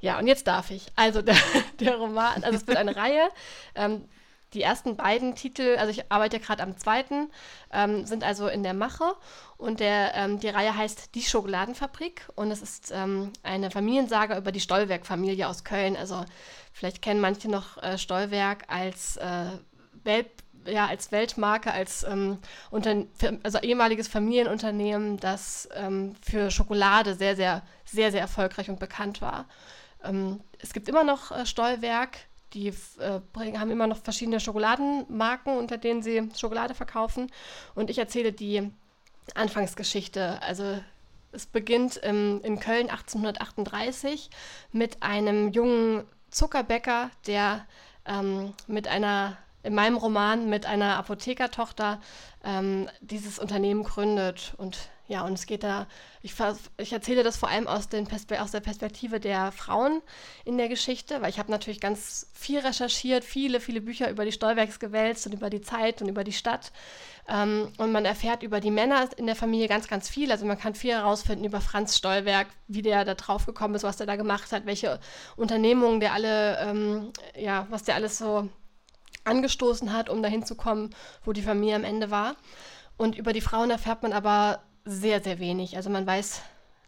ja, 0.00 0.18
und 0.18 0.26
jetzt 0.26 0.46
darf 0.46 0.70
ich. 0.70 0.86
Also 0.96 1.22
der, 1.22 1.36
der 1.78 1.96
Roman, 1.96 2.44
also 2.44 2.56
es 2.56 2.66
wird 2.66 2.78
eine 2.78 2.96
Reihe. 2.96 3.28
Ähm, 3.74 4.04
die 4.54 4.62
ersten 4.62 4.96
beiden 4.96 5.34
Titel, 5.34 5.76
also 5.78 5.90
ich 5.90 6.10
arbeite 6.10 6.40
gerade 6.40 6.62
am 6.62 6.76
zweiten, 6.76 7.30
ähm, 7.72 8.04
sind 8.04 8.24
also 8.24 8.48
in 8.48 8.62
der 8.62 8.74
Mache. 8.74 9.14
Und 9.56 9.80
der, 9.80 10.14
ähm, 10.14 10.40
die 10.40 10.48
Reihe 10.48 10.76
heißt 10.76 11.14
Die 11.14 11.22
Schokoladenfabrik. 11.22 12.28
Und 12.34 12.50
es 12.50 12.62
ist 12.62 12.90
ähm, 12.94 13.32
eine 13.42 13.70
Familiensage 13.70 14.36
über 14.36 14.52
die 14.52 14.60
Stollwerk-Familie 14.60 15.48
aus 15.48 15.64
Köln. 15.64 15.96
Also 15.96 16.24
vielleicht 16.72 17.02
kennen 17.02 17.20
manche 17.20 17.48
noch 17.48 17.80
äh, 17.82 17.98
Stollwerk 17.98 18.64
als 18.68 19.16
äh, 19.18 19.46
Welt 20.04 20.30
ja, 20.66 20.86
als 20.86 21.12
Weltmarke, 21.12 21.72
als 21.72 22.02
ähm, 22.04 22.38
also 23.42 23.58
ehemaliges 23.60 24.08
Familienunternehmen, 24.08 25.18
das 25.18 25.68
ähm, 25.74 26.14
für 26.20 26.50
Schokolade 26.50 27.14
sehr, 27.14 27.36
sehr, 27.36 27.62
sehr, 27.84 28.10
sehr 28.12 28.20
erfolgreich 28.20 28.68
und 28.68 28.78
bekannt 28.78 29.22
war. 29.22 29.46
Ähm, 30.04 30.40
es 30.58 30.72
gibt 30.72 30.88
immer 30.88 31.04
noch 31.04 31.30
äh, 31.30 31.46
Stollwerk, 31.46 32.18
die 32.54 32.68
äh, 32.98 33.20
haben 33.56 33.70
immer 33.70 33.86
noch 33.86 33.98
verschiedene 33.98 34.40
Schokoladenmarken, 34.40 35.56
unter 35.56 35.78
denen 35.78 36.02
sie 36.02 36.28
Schokolade 36.36 36.74
verkaufen. 36.74 37.30
Und 37.74 37.90
ich 37.90 37.98
erzähle 37.98 38.32
die 38.32 38.70
Anfangsgeschichte. 39.34 40.42
Also 40.42 40.78
es 41.32 41.46
beginnt 41.46 42.00
ähm, 42.02 42.40
in 42.42 42.58
Köln 42.58 42.90
1838 42.90 44.30
mit 44.72 45.02
einem 45.02 45.52
jungen 45.52 46.04
Zuckerbäcker, 46.30 47.10
der 47.26 47.66
ähm, 48.06 48.54
mit 48.66 48.88
einer 48.88 49.36
in 49.62 49.74
meinem 49.74 49.96
Roman 49.96 50.48
mit 50.48 50.66
einer 50.66 50.96
Apothekertochter 50.96 52.00
ähm, 52.44 52.88
dieses 53.00 53.38
Unternehmen 53.38 53.84
gründet. 53.84 54.54
Und 54.56 54.78
ja, 55.10 55.24
und 55.24 55.32
es 55.32 55.46
geht 55.46 55.64
da, 55.64 55.88
ich, 56.22 56.34
ich 56.76 56.92
erzähle 56.92 57.24
das 57.24 57.36
vor 57.36 57.48
allem 57.48 57.66
aus, 57.66 57.88
aus 58.38 58.50
der 58.52 58.60
Perspektive 58.60 59.18
der 59.18 59.50
Frauen 59.50 60.02
in 60.44 60.56
der 60.56 60.68
Geschichte, 60.68 61.20
weil 61.20 61.30
ich 61.30 61.40
habe 61.40 61.50
natürlich 61.50 61.80
ganz 61.80 62.28
viel 62.32 62.60
recherchiert, 62.60 63.24
viele, 63.24 63.58
viele 63.58 63.80
Bücher 63.80 64.08
über 64.08 64.24
die 64.24 64.30
Stollwerks 64.30 64.78
gewälzt 64.78 65.26
und 65.26 65.32
über 65.32 65.50
die 65.50 65.62
Zeit 65.62 66.00
und 66.00 66.08
über 66.08 66.22
die 66.22 66.32
Stadt. 66.32 66.70
Ähm, 67.28 67.72
und 67.76 67.90
man 67.90 68.04
erfährt 68.04 68.44
über 68.44 68.60
die 68.60 68.70
Männer 68.70 69.08
in 69.16 69.26
der 69.26 69.34
Familie 69.34 69.66
ganz, 69.66 69.88
ganz 69.88 70.08
viel. 70.08 70.30
Also 70.30 70.46
man 70.46 70.58
kann 70.58 70.76
viel 70.76 70.92
herausfinden 70.92 71.44
über 71.44 71.60
Franz 71.60 71.96
Stollwerk, 71.96 72.46
wie 72.68 72.82
der 72.82 73.04
da 73.04 73.14
drauf 73.14 73.46
gekommen 73.46 73.74
ist, 73.74 73.82
was 73.82 73.96
der 73.96 74.06
da 74.06 74.14
gemacht 74.14 74.52
hat, 74.52 74.64
welche 74.64 75.00
Unternehmungen 75.36 75.98
der 75.98 76.12
alle, 76.12 76.58
ähm, 76.60 77.12
ja, 77.36 77.66
was 77.68 77.82
der 77.82 77.96
alles 77.96 78.16
so 78.16 78.48
angestoßen 79.24 79.92
hat, 79.92 80.08
um 80.08 80.22
dahin 80.22 80.44
zu 80.44 80.54
kommen, 80.54 80.94
wo 81.24 81.32
die 81.32 81.42
Familie 81.42 81.76
am 81.76 81.84
Ende 81.84 82.10
war. 82.10 82.36
Und 82.96 83.16
über 83.16 83.32
die 83.32 83.40
Frauen 83.40 83.70
erfährt 83.70 84.02
man 84.02 84.12
aber 84.12 84.62
sehr, 84.84 85.22
sehr 85.22 85.38
wenig. 85.38 85.76
Also 85.76 85.90
man 85.90 86.06
weiß 86.06 86.42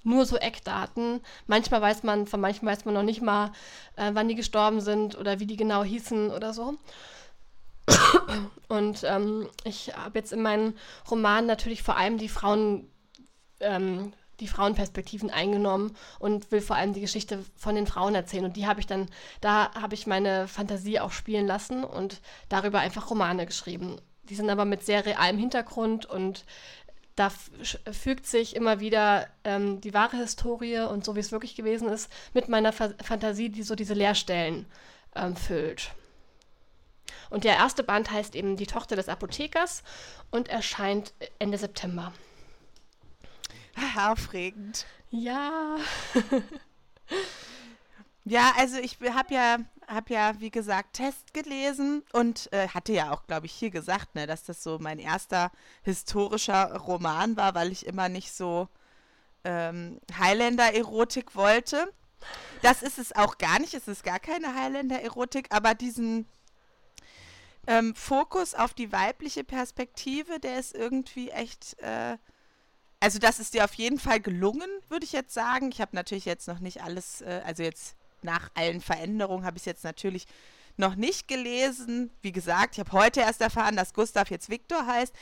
nur 0.04 0.26
so 0.26 0.36
Eckdaten. 0.36 1.20
Manchmal 1.46 1.80
weiß 1.80 2.02
man, 2.02 2.26
von 2.26 2.40
manchen 2.40 2.66
weiß 2.66 2.84
man 2.84 2.94
noch 2.94 3.02
nicht 3.02 3.22
mal, 3.22 3.52
äh, 3.96 4.10
wann 4.14 4.28
die 4.28 4.34
gestorben 4.34 4.80
sind 4.80 5.16
oder 5.16 5.40
wie 5.40 5.46
die 5.46 5.56
genau 5.56 5.84
hießen 5.84 6.30
oder 6.30 6.52
so. 6.52 6.74
Und 8.68 9.04
ähm, 9.04 9.48
ich 9.64 9.96
habe 9.96 10.18
jetzt 10.18 10.32
in 10.32 10.42
meinen 10.42 10.74
Romanen 11.10 11.46
natürlich 11.46 11.82
vor 11.82 11.96
allem 11.96 12.18
die 12.18 12.28
Frauen 12.28 12.90
ähm, 13.60 14.12
die 14.42 14.48
Frauenperspektiven 14.48 15.30
eingenommen 15.30 15.96
und 16.18 16.50
will 16.50 16.60
vor 16.60 16.76
allem 16.76 16.92
die 16.92 17.00
Geschichte 17.00 17.44
von 17.56 17.74
den 17.74 17.86
Frauen 17.86 18.14
erzählen. 18.14 18.44
Und 18.44 18.56
die 18.56 18.66
habe 18.66 18.80
ich 18.80 18.86
dann, 18.86 19.08
da 19.40 19.72
habe 19.74 19.94
ich 19.94 20.06
meine 20.06 20.48
Fantasie 20.48 21.00
auch 21.00 21.12
spielen 21.12 21.46
lassen 21.46 21.84
und 21.84 22.20
darüber 22.48 22.80
einfach 22.80 23.08
Romane 23.10 23.46
geschrieben. 23.46 23.96
Die 24.24 24.34
sind 24.34 24.50
aber 24.50 24.64
mit 24.64 24.84
sehr 24.84 25.06
realem 25.06 25.38
Hintergrund 25.38 26.06
und 26.06 26.44
da 27.14 27.30
fügt 27.90 28.26
sich 28.26 28.56
immer 28.56 28.80
wieder 28.80 29.26
ähm, 29.44 29.80
die 29.80 29.94
wahre 29.94 30.16
Historie 30.16 30.80
und 30.80 31.04
so 31.04 31.14
wie 31.14 31.20
es 31.20 31.32
wirklich 31.32 31.54
gewesen 31.54 31.88
ist, 31.88 32.10
mit 32.32 32.48
meiner 32.48 32.72
Fa 32.72 32.90
Fantasie, 33.02 33.50
die 33.50 33.62
so 33.62 33.74
diese 33.74 33.94
Leerstellen 33.94 34.66
ähm, 35.14 35.36
füllt. 35.36 35.92
Und 37.30 37.44
der 37.44 37.56
erste 37.56 37.82
Band 37.82 38.10
heißt 38.10 38.34
eben 38.34 38.56
Die 38.56 38.66
Tochter 38.66 38.96
des 38.96 39.08
Apothekers 39.08 39.82
und 40.30 40.48
erscheint 40.48 41.12
Ende 41.38 41.58
September. 41.58 42.12
Aufregend. 43.96 44.86
Ja. 45.10 45.76
ja, 48.24 48.52
also 48.56 48.78
ich 48.78 48.98
habe 49.00 49.34
ja, 49.34 49.58
hab 49.86 50.10
ja, 50.10 50.40
wie 50.40 50.50
gesagt, 50.50 50.94
Test 50.94 51.34
gelesen 51.34 52.02
und 52.12 52.52
äh, 52.52 52.68
hatte 52.68 52.92
ja 52.92 53.12
auch, 53.12 53.26
glaube 53.26 53.46
ich, 53.46 53.52
hier 53.52 53.70
gesagt, 53.70 54.14
ne, 54.14 54.26
dass 54.26 54.44
das 54.44 54.62
so 54.62 54.78
mein 54.78 54.98
erster 54.98 55.50
historischer 55.82 56.76
Roman 56.76 57.36
war, 57.36 57.54
weil 57.54 57.72
ich 57.72 57.86
immer 57.86 58.08
nicht 58.08 58.32
so 58.32 58.68
ähm, 59.44 60.00
Highlander-Erotik 60.18 61.34
wollte. 61.34 61.92
Das 62.62 62.82
ist 62.82 62.98
es 62.98 63.14
auch 63.14 63.38
gar 63.38 63.58
nicht, 63.58 63.74
es 63.74 63.88
ist 63.88 64.04
gar 64.04 64.20
keine 64.20 64.54
Highlander-Erotik, 64.54 65.48
aber 65.50 65.74
diesen 65.74 66.26
ähm, 67.66 67.94
Fokus 67.94 68.54
auf 68.54 68.74
die 68.74 68.92
weibliche 68.92 69.44
Perspektive, 69.44 70.40
der 70.40 70.58
ist 70.58 70.74
irgendwie 70.74 71.30
echt 71.30 71.78
äh, 71.80 72.16
also 73.02 73.18
das 73.18 73.40
ist 73.40 73.54
dir 73.54 73.64
auf 73.64 73.74
jeden 73.74 73.98
Fall 73.98 74.20
gelungen, 74.20 74.70
würde 74.88 75.04
ich 75.04 75.10
jetzt 75.10 75.34
sagen. 75.34 75.70
Ich 75.72 75.80
habe 75.80 75.96
natürlich 75.96 76.24
jetzt 76.24 76.46
noch 76.46 76.60
nicht 76.60 76.84
alles, 76.84 77.20
äh, 77.20 77.42
also 77.44 77.64
jetzt 77.64 77.96
nach 78.22 78.48
allen 78.54 78.80
Veränderungen 78.80 79.44
habe 79.44 79.56
ich 79.56 79.62
es 79.62 79.66
jetzt 79.66 79.82
natürlich 79.82 80.26
noch 80.76 80.94
nicht 80.94 81.26
gelesen. 81.26 82.12
Wie 82.22 82.30
gesagt, 82.30 82.74
ich 82.76 82.80
habe 82.80 82.92
heute 82.92 83.18
erst 83.18 83.40
erfahren, 83.40 83.74
dass 83.74 83.92
Gustav 83.92 84.30
jetzt 84.30 84.48
Viktor 84.50 84.86
heißt. 84.86 85.12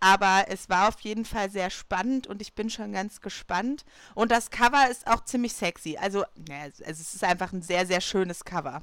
Aber 0.00 0.46
es 0.48 0.70
war 0.70 0.88
auf 0.88 0.98
jeden 1.00 1.26
Fall 1.26 1.50
sehr 1.50 1.68
spannend 1.68 2.26
und 2.26 2.40
ich 2.40 2.54
bin 2.54 2.70
schon 2.70 2.92
ganz 2.92 3.20
gespannt. 3.20 3.84
Und 4.14 4.32
das 4.32 4.48
Cover 4.48 4.88
ist 4.90 5.06
auch 5.06 5.22
ziemlich 5.22 5.52
sexy. 5.52 5.98
Also, 5.98 6.24
also 6.48 6.82
es 6.86 7.14
ist 7.14 7.22
einfach 7.22 7.52
ein 7.52 7.60
sehr, 7.60 7.86
sehr 7.86 8.00
schönes 8.00 8.46
Cover. 8.46 8.82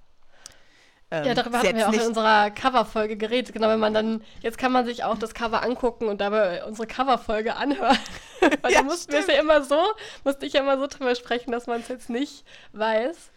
Ähm, 1.13 1.25
ja, 1.25 1.35
darüber 1.35 1.59
hatten 1.59 1.77
wir 1.77 1.87
auch 1.87 1.93
in 1.93 2.01
unserer 2.01 2.49
Cover-Folge 2.49 3.17
geredet. 3.17 3.53
Genau, 3.53 3.69
wenn 3.69 3.79
man 3.79 3.93
dann, 3.93 4.23
jetzt 4.41 4.57
kann 4.57 4.71
man 4.71 4.83
sich 4.83 5.03
auch 5.03 5.15
das 5.15 5.35
Cover 5.35 5.61
angucken 5.61 6.07
und 6.07 6.19
dabei 6.19 6.65
unsere 6.65 6.87
Cover-Folge 6.87 7.55
anhören. 7.55 7.99
Weil 8.63 8.71
ja, 8.71 8.79
da 8.79 8.83
mussten 8.83 9.11
wir 9.11 9.19
es 9.19 9.27
ja 9.27 9.35
immer 9.35 9.61
so, 9.61 9.79
musste 10.23 10.47
ich 10.47 10.53
ja 10.53 10.61
immer 10.61 10.79
so 10.79 10.87
drüber 10.87 11.13
sprechen, 11.13 11.51
dass 11.51 11.67
man 11.67 11.81
es 11.81 11.87
jetzt 11.87 12.09
nicht 12.09 12.43
weiß. 12.71 13.29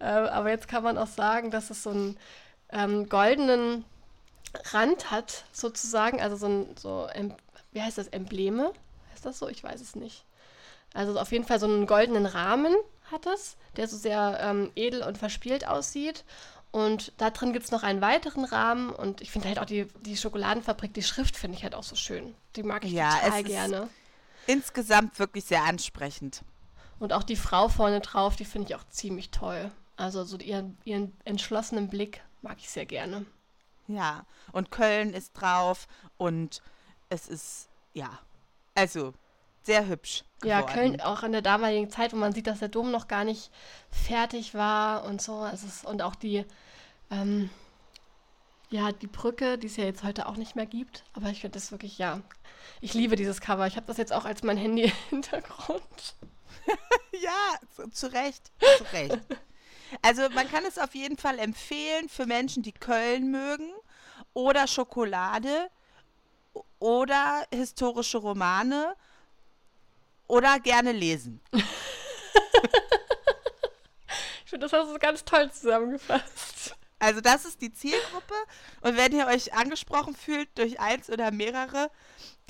Äh, 0.00 0.06
aber 0.06 0.50
jetzt 0.50 0.66
kann 0.66 0.82
man 0.82 0.98
auch 0.98 1.06
sagen, 1.06 1.52
dass 1.52 1.70
es 1.70 1.84
so 1.84 1.90
einen 1.90 2.18
ähm, 2.72 3.08
goldenen 3.08 3.84
Rand 4.72 5.12
hat, 5.12 5.44
sozusagen. 5.52 6.20
Also 6.20 6.34
so 6.34 6.46
ein, 6.46 6.76
so, 6.76 7.06
wie 7.70 7.80
heißt 7.80 7.96
das, 7.96 8.08
Embleme? 8.08 8.72
Heißt 9.12 9.24
das 9.24 9.38
so? 9.38 9.48
Ich 9.48 9.62
weiß 9.62 9.80
es 9.80 9.94
nicht. 9.94 10.24
Also 10.94 11.16
auf 11.16 11.30
jeden 11.30 11.44
Fall 11.44 11.60
so 11.60 11.66
einen 11.66 11.86
goldenen 11.86 12.26
Rahmen 12.26 12.74
hat 13.12 13.26
es, 13.26 13.56
der 13.76 13.86
so 13.86 13.96
sehr 13.96 14.40
ähm, 14.42 14.72
edel 14.74 15.04
und 15.04 15.16
verspielt 15.16 15.68
aussieht. 15.68 16.24
Und 16.72 17.12
da 17.16 17.30
drin 17.30 17.52
gibt 17.52 17.64
es 17.64 17.72
noch 17.72 17.82
einen 17.82 18.00
weiteren 18.00 18.44
Rahmen 18.44 18.90
und 18.90 19.20
ich 19.20 19.30
finde 19.30 19.48
halt 19.48 19.58
auch 19.58 19.64
die, 19.64 19.88
die 20.02 20.16
Schokoladenfabrik, 20.16 20.94
die 20.94 21.02
Schrift 21.02 21.36
finde 21.36 21.56
ich 21.56 21.64
halt 21.64 21.74
auch 21.74 21.82
so 21.82 21.96
schön. 21.96 22.34
Die 22.54 22.62
mag 22.62 22.84
ich 22.84 22.92
ja, 22.92 23.16
total 23.16 23.42
gerne. 23.42 23.88
insgesamt 24.46 25.18
wirklich 25.18 25.44
sehr 25.44 25.64
ansprechend. 25.64 26.42
Und 27.00 27.12
auch 27.12 27.24
die 27.24 27.36
Frau 27.36 27.68
vorne 27.68 28.00
drauf, 28.00 28.36
die 28.36 28.44
finde 28.44 28.68
ich 28.68 28.76
auch 28.76 28.86
ziemlich 28.88 29.30
toll. 29.30 29.72
Also 29.96 30.22
so 30.22 30.36
ihren, 30.38 30.78
ihren 30.84 31.16
entschlossenen 31.24 31.88
Blick 31.88 32.22
mag 32.42 32.58
ich 32.58 32.70
sehr 32.70 32.86
gerne. 32.86 33.26
Ja, 33.88 34.24
und 34.52 34.70
Köln 34.70 35.12
ist 35.12 35.32
drauf 35.32 35.88
und 36.16 36.62
es 37.08 37.26
ist, 37.26 37.68
ja, 37.94 38.20
also 38.76 39.12
sehr 39.62 39.86
hübsch. 39.86 40.24
Geworden. 40.40 40.48
Ja, 40.48 40.62
Köln 40.62 41.00
auch 41.00 41.22
in 41.22 41.32
der 41.32 41.42
damaligen 41.42 41.90
Zeit, 41.90 42.12
wo 42.12 42.16
man 42.16 42.32
sieht, 42.32 42.46
dass 42.46 42.60
der 42.60 42.68
Dom 42.68 42.90
noch 42.90 43.08
gar 43.08 43.24
nicht 43.24 43.50
fertig 43.90 44.54
war 44.54 45.04
und 45.04 45.20
so. 45.20 45.34
Also 45.34 45.66
es, 45.66 45.84
und 45.84 46.00
auch 46.00 46.14
die, 46.14 46.46
ähm, 47.10 47.50
ja, 48.70 48.90
die 48.92 49.06
Brücke, 49.06 49.58
die 49.58 49.66
es 49.66 49.76
ja 49.76 49.84
jetzt 49.84 50.02
heute 50.02 50.26
auch 50.26 50.36
nicht 50.36 50.56
mehr 50.56 50.66
gibt. 50.66 51.04
Aber 51.12 51.28
ich 51.28 51.42
finde 51.42 51.58
das 51.58 51.72
wirklich, 51.72 51.98
ja, 51.98 52.20
ich 52.80 52.94
liebe 52.94 53.16
dieses 53.16 53.40
Cover. 53.40 53.66
Ich 53.66 53.76
habe 53.76 53.86
das 53.86 53.98
jetzt 53.98 54.12
auch 54.12 54.24
als 54.24 54.42
mein 54.42 54.56
Handy-Hintergrund. 54.56 56.14
ja, 57.20 57.58
zu, 57.74 57.88
zu 57.90 58.12
Recht, 58.12 58.50
zu 58.78 58.84
Recht. 58.92 59.18
Also 60.02 60.28
man 60.30 60.48
kann 60.48 60.64
es 60.64 60.78
auf 60.78 60.94
jeden 60.94 61.16
Fall 61.16 61.38
empfehlen 61.38 62.08
für 62.08 62.26
Menschen, 62.26 62.62
die 62.62 62.72
Köln 62.72 63.30
mögen 63.30 63.70
oder 64.34 64.66
Schokolade 64.66 65.70
oder 66.78 67.44
historische 67.52 68.18
Romane 68.18 68.94
oder 70.30 70.58
gerne 70.60 70.92
lesen. 70.92 71.40
ich 71.52 71.62
finde, 74.46 74.66
das 74.66 74.72
hast 74.72 74.92
du 74.92 74.98
ganz 74.98 75.24
toll 75.24 75.50
zusammengefasst. 75.50 76.76
Also 76.98 77.20
das 77.22 77.44
ist 77.46 77.62
die 77.62 77.72
Zielgruppe 77.72 78.34
und 78.82 78.96
wenn 78.96 79.12
ihr 79.12 79.26
euch 79.26 79.54
angesprochen 79.54 80.14
fühlt 80.14 80.48
durch 80.58 80.80
eins 80.80 81.08
oder 81.08 81.30
mehrere 81.30 81.90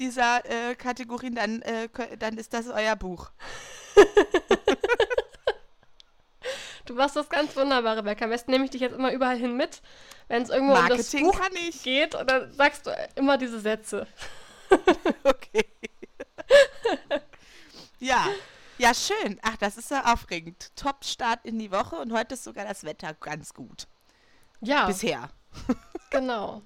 dieser 0.00 0.44
äh, 0.44 0.74
Kategorien, 0.74 1.36
dann, 1.36 1.62
äh, 1.62 1.88
dann 2.18 2.36
ist 2.36 2.52
das 2.52 2.66
euer 2.68 2.96
Buch. 2.96 3.30
du 6.86 6.94
machst 6.94 7.14
das 7.14 7.28
ganz 7.28 7.54
wunderbar, 7.54 7.96
Rebecca. 7.96 8.24
Am 8.24 8.30
besten 8.30 8.50
nehme 8.50 8.64
ich 8.64 8.70
dich 8.70 8.80
jetzt 8.80 8.96
immer 8.96 9.12
überall 9.12 9.36
hin 9.36 9.56
mit, 9.56 9.82
wenn 10.26 10.42
es 10.42 10.50
irgendwo 10.50 10.72
Marketing 10.74 11.26
um 11.26 11.32
das 11.32 11.40
Buch 11.40 11.82
geht 11.84 12.16
und 12.16 12.28
dann 12.28 12.52
sagst 12.52 12.86
du 12.86 12.90
immer 13.14 13.38
diese 13.38 13.60
Sätze. 13.60 14.08
okay. 15.22 15.64
Ja. 18.00 18.26
Ja, 18.78 18.94
schön. 18.94 19.38
Ach, 19.42 19.56
das 19.58 19.76
ist 19.76 19.90
ja 19.90 20.12
aufregend. 20.12 20.72
Top-Start 20.74 21.44
in 21.44 21.58
die 21.58 21.70
Woche 21.70 21.96
und 21.96 22.12
heute 22.12 22.34
ist 22.34 22.44
sogar 22.44 22.64
das 22.64 22.84
Wetter 22.84 23.14
ganz 23.14 23.52
gut. 23.52 23.86
Ja. 24.60 24.86
Bisher. 24.86 25.28
genau. 26.10 26.62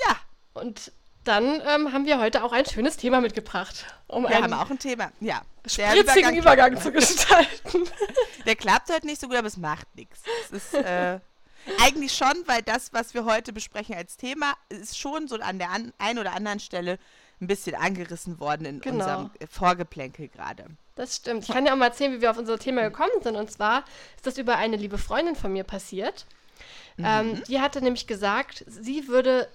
Ja. 0.00 0.16
Und 0.54 0.90
dann 1.24 1.62
ähm, 1.66 1.92
haben 1.92 2.06
wir 2.06 2.18
heute 2.18 2.44
auch 2.44 2.52
ein 2.52 2.64
schönes 2.66 2.96
Thema 2.96 3.20
mitgebracht. 3.20 3.86
Um 4.06 4.24
wir 4.24 4.42
haben 4.42 4.52
auch 4.52 4.70
ein 4.70 4.78
Thema, 4.78 5.10
ja. 5.20 5.42
Spritzigen 5.66 6.36
Übergang, 6.36 6.72
Übergang 6.72 6.80
zu 6.80 6.92
gestalten. 6.92 7.84
Der 8.46 8.56
klappt 8.56 8.90
heute 8.90 9.06
nicht 9.06 9.20
so 9.20 9.28
gut, 9.28 9.36
aber 9.36 9.48
es 9.48 9.56
macht 9.56 9.94
nichts. 9.94 10.20
Es 10.44 10.50
ist, 10.50 10.74
äh, 10.74 11.20
Eigentlich 11.80 12.14
schon, 12.14 12.34
weil 12.46 12.62
das, 12.62 12.92
was 12.92 13.14
wir 13.14 13.24
heute 13.24 13.52
besprechen 13.52 13.94
als 13.94 14.16
Thema, 14.16 14.54
ist 14.68 14.98
schon 14.98 15.28
so 15.28 15.36
an 15.36 15.58
der 15.58 15.70
an, 15.70 15.92
einen 15.98 16.18
oder 16.18 16.34
anderen 16.34 16.60
Stelle 16.60 16.98
ein 17.40 17.46
bisschen 17.46 17.74
angerissen 17.74 18.40
worden 18.40 18.66
in 18.66 18.80
genau. 18.80 18.96
unserem 18.96 19.30
Vorgeplänkel 19.50 20.28
gerade. 20.28 20.66
Das 20.96 21.16
stimmt. 21.16 21.44
Ich 21.44 21.52
kann 21.52 21.66
ja 21.66 21.72
auch 21.72 21.76
mal 21.76 21.86
erzählen, 21.86 22.12
wie 22.12 22.20
wir 22.20 22.30
auf 22.30 22.38
unser 22.38 22.58
Thema 22.58 22.82
gekommen 22.82 23.22
sind. 23.22 23.36
Und 23.36 23.50
zwar 23.50 23.84
ist 24.16 24.26
das 24.26 24.38
über 24.38 24.56
eine 24.56 24.76
liebe 24.76 24.98
Freundin 24.98 25.34
von 25.34 25.52
mir 25.52 25.64
passiert. 25.64 26.26
Mhm. 26.96 27.04
Ähm, 27.06 27.42
die 27.48 27.60
hatte 27.60 27.82
nämlich 27.82 28.06
gesagt, 28.06 28.64
sie 28.68 29.08
würde 29.08 29.48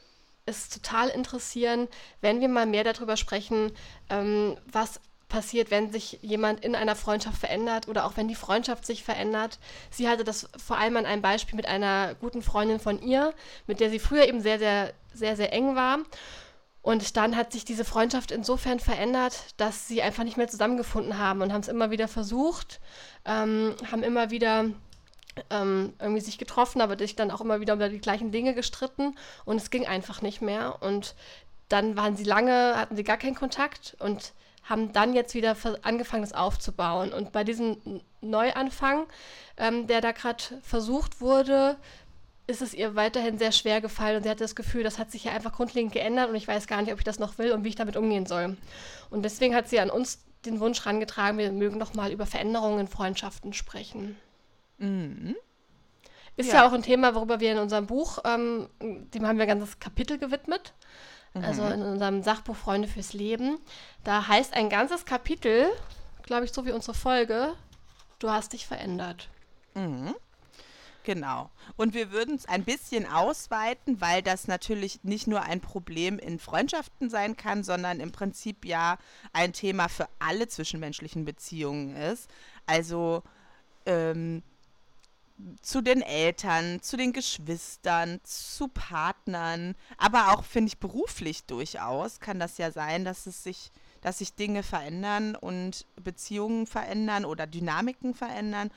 es 0.45 0.69
total 0.69 1.09
interessieren, 1.09 1.87
wenn 2.21 2.41
wir 2.41 2.49
mal 2.49 2.65
mehr 2.65 2.83
darüber 2.83 3.15
sprechen, 3.15 3.71
ähm, 4.09 4.57
was 4.69 4.99
passiert, 5.29 5.69
wenn 5.69 5.91
sich 5.91 6.17
jemand 6.23 6.65
in 6.65 6.75
einer 6.75 6.95
Freundschaft 6.95 7.37
verändert 7.37 7.87
oder 7.87 8.05
auch 8.05 8.17
wenn 8.17 8.27
die 8.27 8.35
Freundschaft 8.35 8.85
sich 8.85 9.03
verändert. 9.03 9.59
Sie 9.91 10.09
hatte 10.09 10.23
das 10.23 10.49
vor 10.57 10.77
allem 10.77 10.97
an 10.97 11.05
einem 11.05 11.21
Beispiel 11.21 11.55
mit 11.55 11.67
einer 11.67 12.15
guten 12.15 12.41
Freundin 12.41 12.79
von 12.79 13.01
ihr, 13.01 13.33
mit 13.67 13.79
der 13.79 13.91
sie 13.91 13.99
früher 13.99 14.27
eben 14.27 14.41
sehr, 14.41 14.57
sehr, 14.57 14.93
sehr, 15.13 15.35
sehr 15.35 15.53
eng 15.53 15.75
war. 15.75 15.99
Und 16.81 17.17
dann 17.17 17.35
hat 17.35 17.51
sich 17.51 17.65
diese 17.65 17.83
Freundschaft 17.83 18.31
insofern 18.31 18.79
verändert, 18.79 19.53
dass 19.57 19.87
sie 19.87 20.01
einfach 20.01 20.23
nicht 20.23 20.37
mehr 20.37 20.47
zusammengefunden 20.47 21.17
haben 21.17 21.41
und 21.41 21.51
haben 21.51 21.61
es 21.61 21.67
immer 21.67 21.91
wieder 21.91 22.07
versucht, 22.07 22.79
ähm, 23.25 23.75
haben 23.91 24.01
immer 24.01 24.31
wieder 24.31 24.65
ähm, 25.49 25.93
irgendwie 25.99 26.21
sich 26.21 26.37
getroffen, 26.37 26.81
aber 26.81 26.97
sich 26.97 27.15
dann 27.15 27.31
auch 27.31 27.41
immer 27.41 27.59
wieder 27.59 27.73
über 27.73 27.89
die 27.89 27.99
gleichen 27.99 28.31
Dinge 28.31 28.53
gestritten 28.53 29.15
und 29.45 29.57
es 29.57 29.69
ging 29.69 29.85
einfach 29.85 30.21
nicht 30.21 30.41
mehr. 30.41 30.81
Und 30.81 31.15
dann 31.67 31.97
waren 31.97 32.15
sie 32.15 32.23
lange, 32.23 32.75
hatten 32.77 32.95
sie 32.95 33.03
gar 33.03 33.17
keinen 33.17 33.35
Kontakt 33.35 33.95
und 33.99 34.33
haben 34.63 34.93
dann 34.93 35.13
jetzt 35.13 35.33
wieder 35.33 35.55
angefangen, 35.81 36.23
das 36.23 36.33
aufzubauen. 36.33 37.11
Und 37.11 37.31
bei 37.31 37.43
diesem 37.43 38.01
Neuanfang, 38.21 39.07
ähm, 39.57 39.87
der 39.87 40.01
da 40.01 40.11
gerade 40.11 40.43
versucht 40.61 41.21
wurde, 41.21 41.77
ist 42.49 42.61
es 42.61 42.73
ihr 42.73 42.95
weiterhin 42.95 43.37
sehr 43.37 43.51
schwer 43.51 43.79
gefallen 43.79 44.17
und 44.17 44.23
sie 44.23 44.29
hatte 44.29 44.43
das 44.43 44.55
Gefühl, 44.55 44.83
das 44.83 44.97
hat 44.97 45.11
sich 45.11 45.25
ja 45.25 45.31
einfach 45.31 45.53
grundlegend 45.53 45.93
geändert 45.93 46.29
und 46.29 46.35
ich 46.35 46.47
weiß 46.47 46.67
gar 46.67 46.81
nicht, 46.81 46.91
ob 46.91 46.97
ich 46.97 47.05
das 47.05 47.19
noch 47.19 47.37
will 47.37 47.51
und 47.51 47.63
wie 47.63 47.69
ich 47.69 47.75
damit 47.75 47.95
umgehen 47.95 48.25
soll. 48.25 48.57
Und 49.09 49.23
deswegen 49.23 49.55
hat 49.55 49.69
sie 49.69 49.79
an 49.79 49.89
uns 49.89 50.25
den 50.45 50.59
Wunsch 50.59 50.83
herangetragen, 50.83 51.37
wir 51.37 51.51
mögen 51.51 51.77
noch 51.77 51.93
mal 51.93 52.11
über 52.11 52.25
Veränderungen 52.25 52.79
in 52.79 52.87
Freundschaften 52.87 53.53
sprechen. 53.53 54.17
Mhm. 54.79 55.35
Ist 56.37 56.51
ja. 56.51 56.55
ja. 56.55 56.67
auch 56.67 56.73
ein 56.73 56.81
Thema, 56.81 57.13
worüber 57.13 57.39
wir 57.39 57.51
in 57.51 57.57
unserem 57.59 57.85
Buch, 57.85 58.19
ähm, 58.25 58.69
dem 58.79 59.27
haben 59.27 59.37
wir 59.37 59.43
ein 59.43 59.59
ganzes 59.59 59.79
Kapitel 59.79 60.17
gewidmet. 60.17 60.73
Also 61.33 61.61
mhm. 61.61 61.67
Also 61.67 61.75
in 61.75 61.81
unserem 61.83 62.23
Sachbuch 62.23 62.55
Freunde 62.55 62.87
fürs 62.87 63.13
Leben. 63.13 63.59
Da 64.03 64.27
heißt 64.27 64.53
ein 64.53 64.69
ganzes 64.69 65.05
Kapitel, 65.05 65.67
glaube 66.23 66.45
ich, 66.45 66.51
so 66.51 66.65
wie 66.65 66.71
unsere 66.71 66.95
Folge, 66.95 67.53
du 68.17 68.31
hast 68.31 68.53
dich 68.53 68.65
verändert. 68.65 69.29
Mhm. 69.75 70.15
Genau. 71.09 71.49
Und 71.75 71.95
wir 71.95 72.11
würden 72.11 72.35
es 72.35 72.45
ein 72.45 72.63
bisschen 72.63 73.07
ausweiten, 73.07 73.99
weil 73.99 74.21
das 74.21 74.47
natürlich 74.47 75.03
nicht 75.03 75.25
nur 75.25 75.41
ein 75.41 75.59
Problem 75.59 76.19
in 76.19 76.37
Freundschaften 76.37 77.09
sein 77.09 77.35
kann, 77.35 77.63
sondern 77.63 77.99
im 77.99 78.11
Prinzip 78.11 78.63
ja 78.63 78.99
ein 79.33 79.51
Thema 79.51 79.87
für 79.87 80.07
alle 80.19 80.47
zwischenmenschlichen 80.47 81.25
Beziehungen 81.25 81.95
ist. 81.95 82.29
Also 82.67 83.23
ähm, 83.87 84.43
zu 85.63 85.81
den 85.81 86.03
Eltern, 86.03 86.79
zu 86.83 86.95
den 86.95 87.11
Geschwistern, 87.11 88.19
zu 88.21 88.67
Partnern, 88.67 89.73
aber 89.97 90.33
auch, 90.33 90.43
finde 90.43 90.67
ich, 90.67 90.77
beruflich 90.77 91.43
durchaus 91.45 92.19
kann 92.19 92.39
das 92.39 92.59
ja 92.59 92.69
sein, 92.69 93.03
dass 93.03 93.25
es 93.25 93.41
sich, 93.41 93.71
dass 94.01 94.19
sich 94.19 94.35
Dinge 94.35 94.61
verändern 94.61 95.35
und 95.35 95.87
Beziehungen 95.95 96.67
verändern 96.67 97.25
oder 97.25 97.47
Dynamiken 97.47 98.13
verändern. 98.13 98.69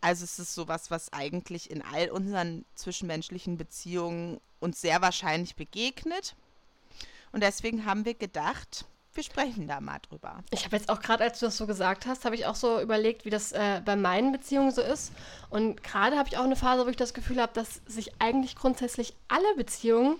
Also 0.00 0.24
es 0.24 0.38
ist 0.38 0.54
sowas, 0.54 0.90
was 0.90 1.12
eigentlich 1.12 1.70
in 1.70 1.82
all 1.82 2.10
unseren 2.10 2.64
zwischenmenschlichen 2.74 3.56
Beziehungen 3.56 4.40
uns 4.60 4.80
sehr 4.80 5.02
wahrscheinlich 5.02 5.56
begegnet. 5.56 6.34
Und 7.32 7.42
deswegen 7.42 7.84
haben 7.84 8.04
wir 8.04 8.14
gedacht, 8.14 8.84
wir 9.18 9.24
sprechen 9.24 9.66
da 9.66 9.80
mal 9.80 9.98
drüber. 10.08 10.44
Ich 10.50 10.64
habe 10.64 10.76
jetzt 10.76 10.88
auch 10.88 11.00
gerade, 11.00 11.24
als 11.24 11.40
du 11.40 11.46
das 11.46 11.56
so 11.56 11.66
gesagt 11.66 12.06
hast, 12.06 12.24
habe 12.24 12.36
ich 12.36 12.46
auch 12.46 12.54
so 12.54 12.80
überlegt, 12.80 13.24
wie 13.24 13.30
das 13.30 13.50
äh, 13.52 13.82
bei 13.84 13.96
meinen 13.96 14.30
Beziehungen 14.30 14.70
so 14.70 14.80
ist. 14.80 15.12
Und 15.50 15.82
gerade 15.82 16.16
habe 16.16 16.28
ich 16.28 16.38
auch 16.38 16.44
eine 16.44 16.56
Phase, 16.56 16.86
wo 16.86 16.90
ich 16.90 16.96
das 16.96 17.14
Gefühl 17.14 17.42
habe, 17.42 17.52
dass 17.52 17.80
sich 17.86 18.12
eigentlich 18.20 18.54
grundsätzlich 18.54 19.14
alle 19.26 19.56
Beziehungen 19.56 20.16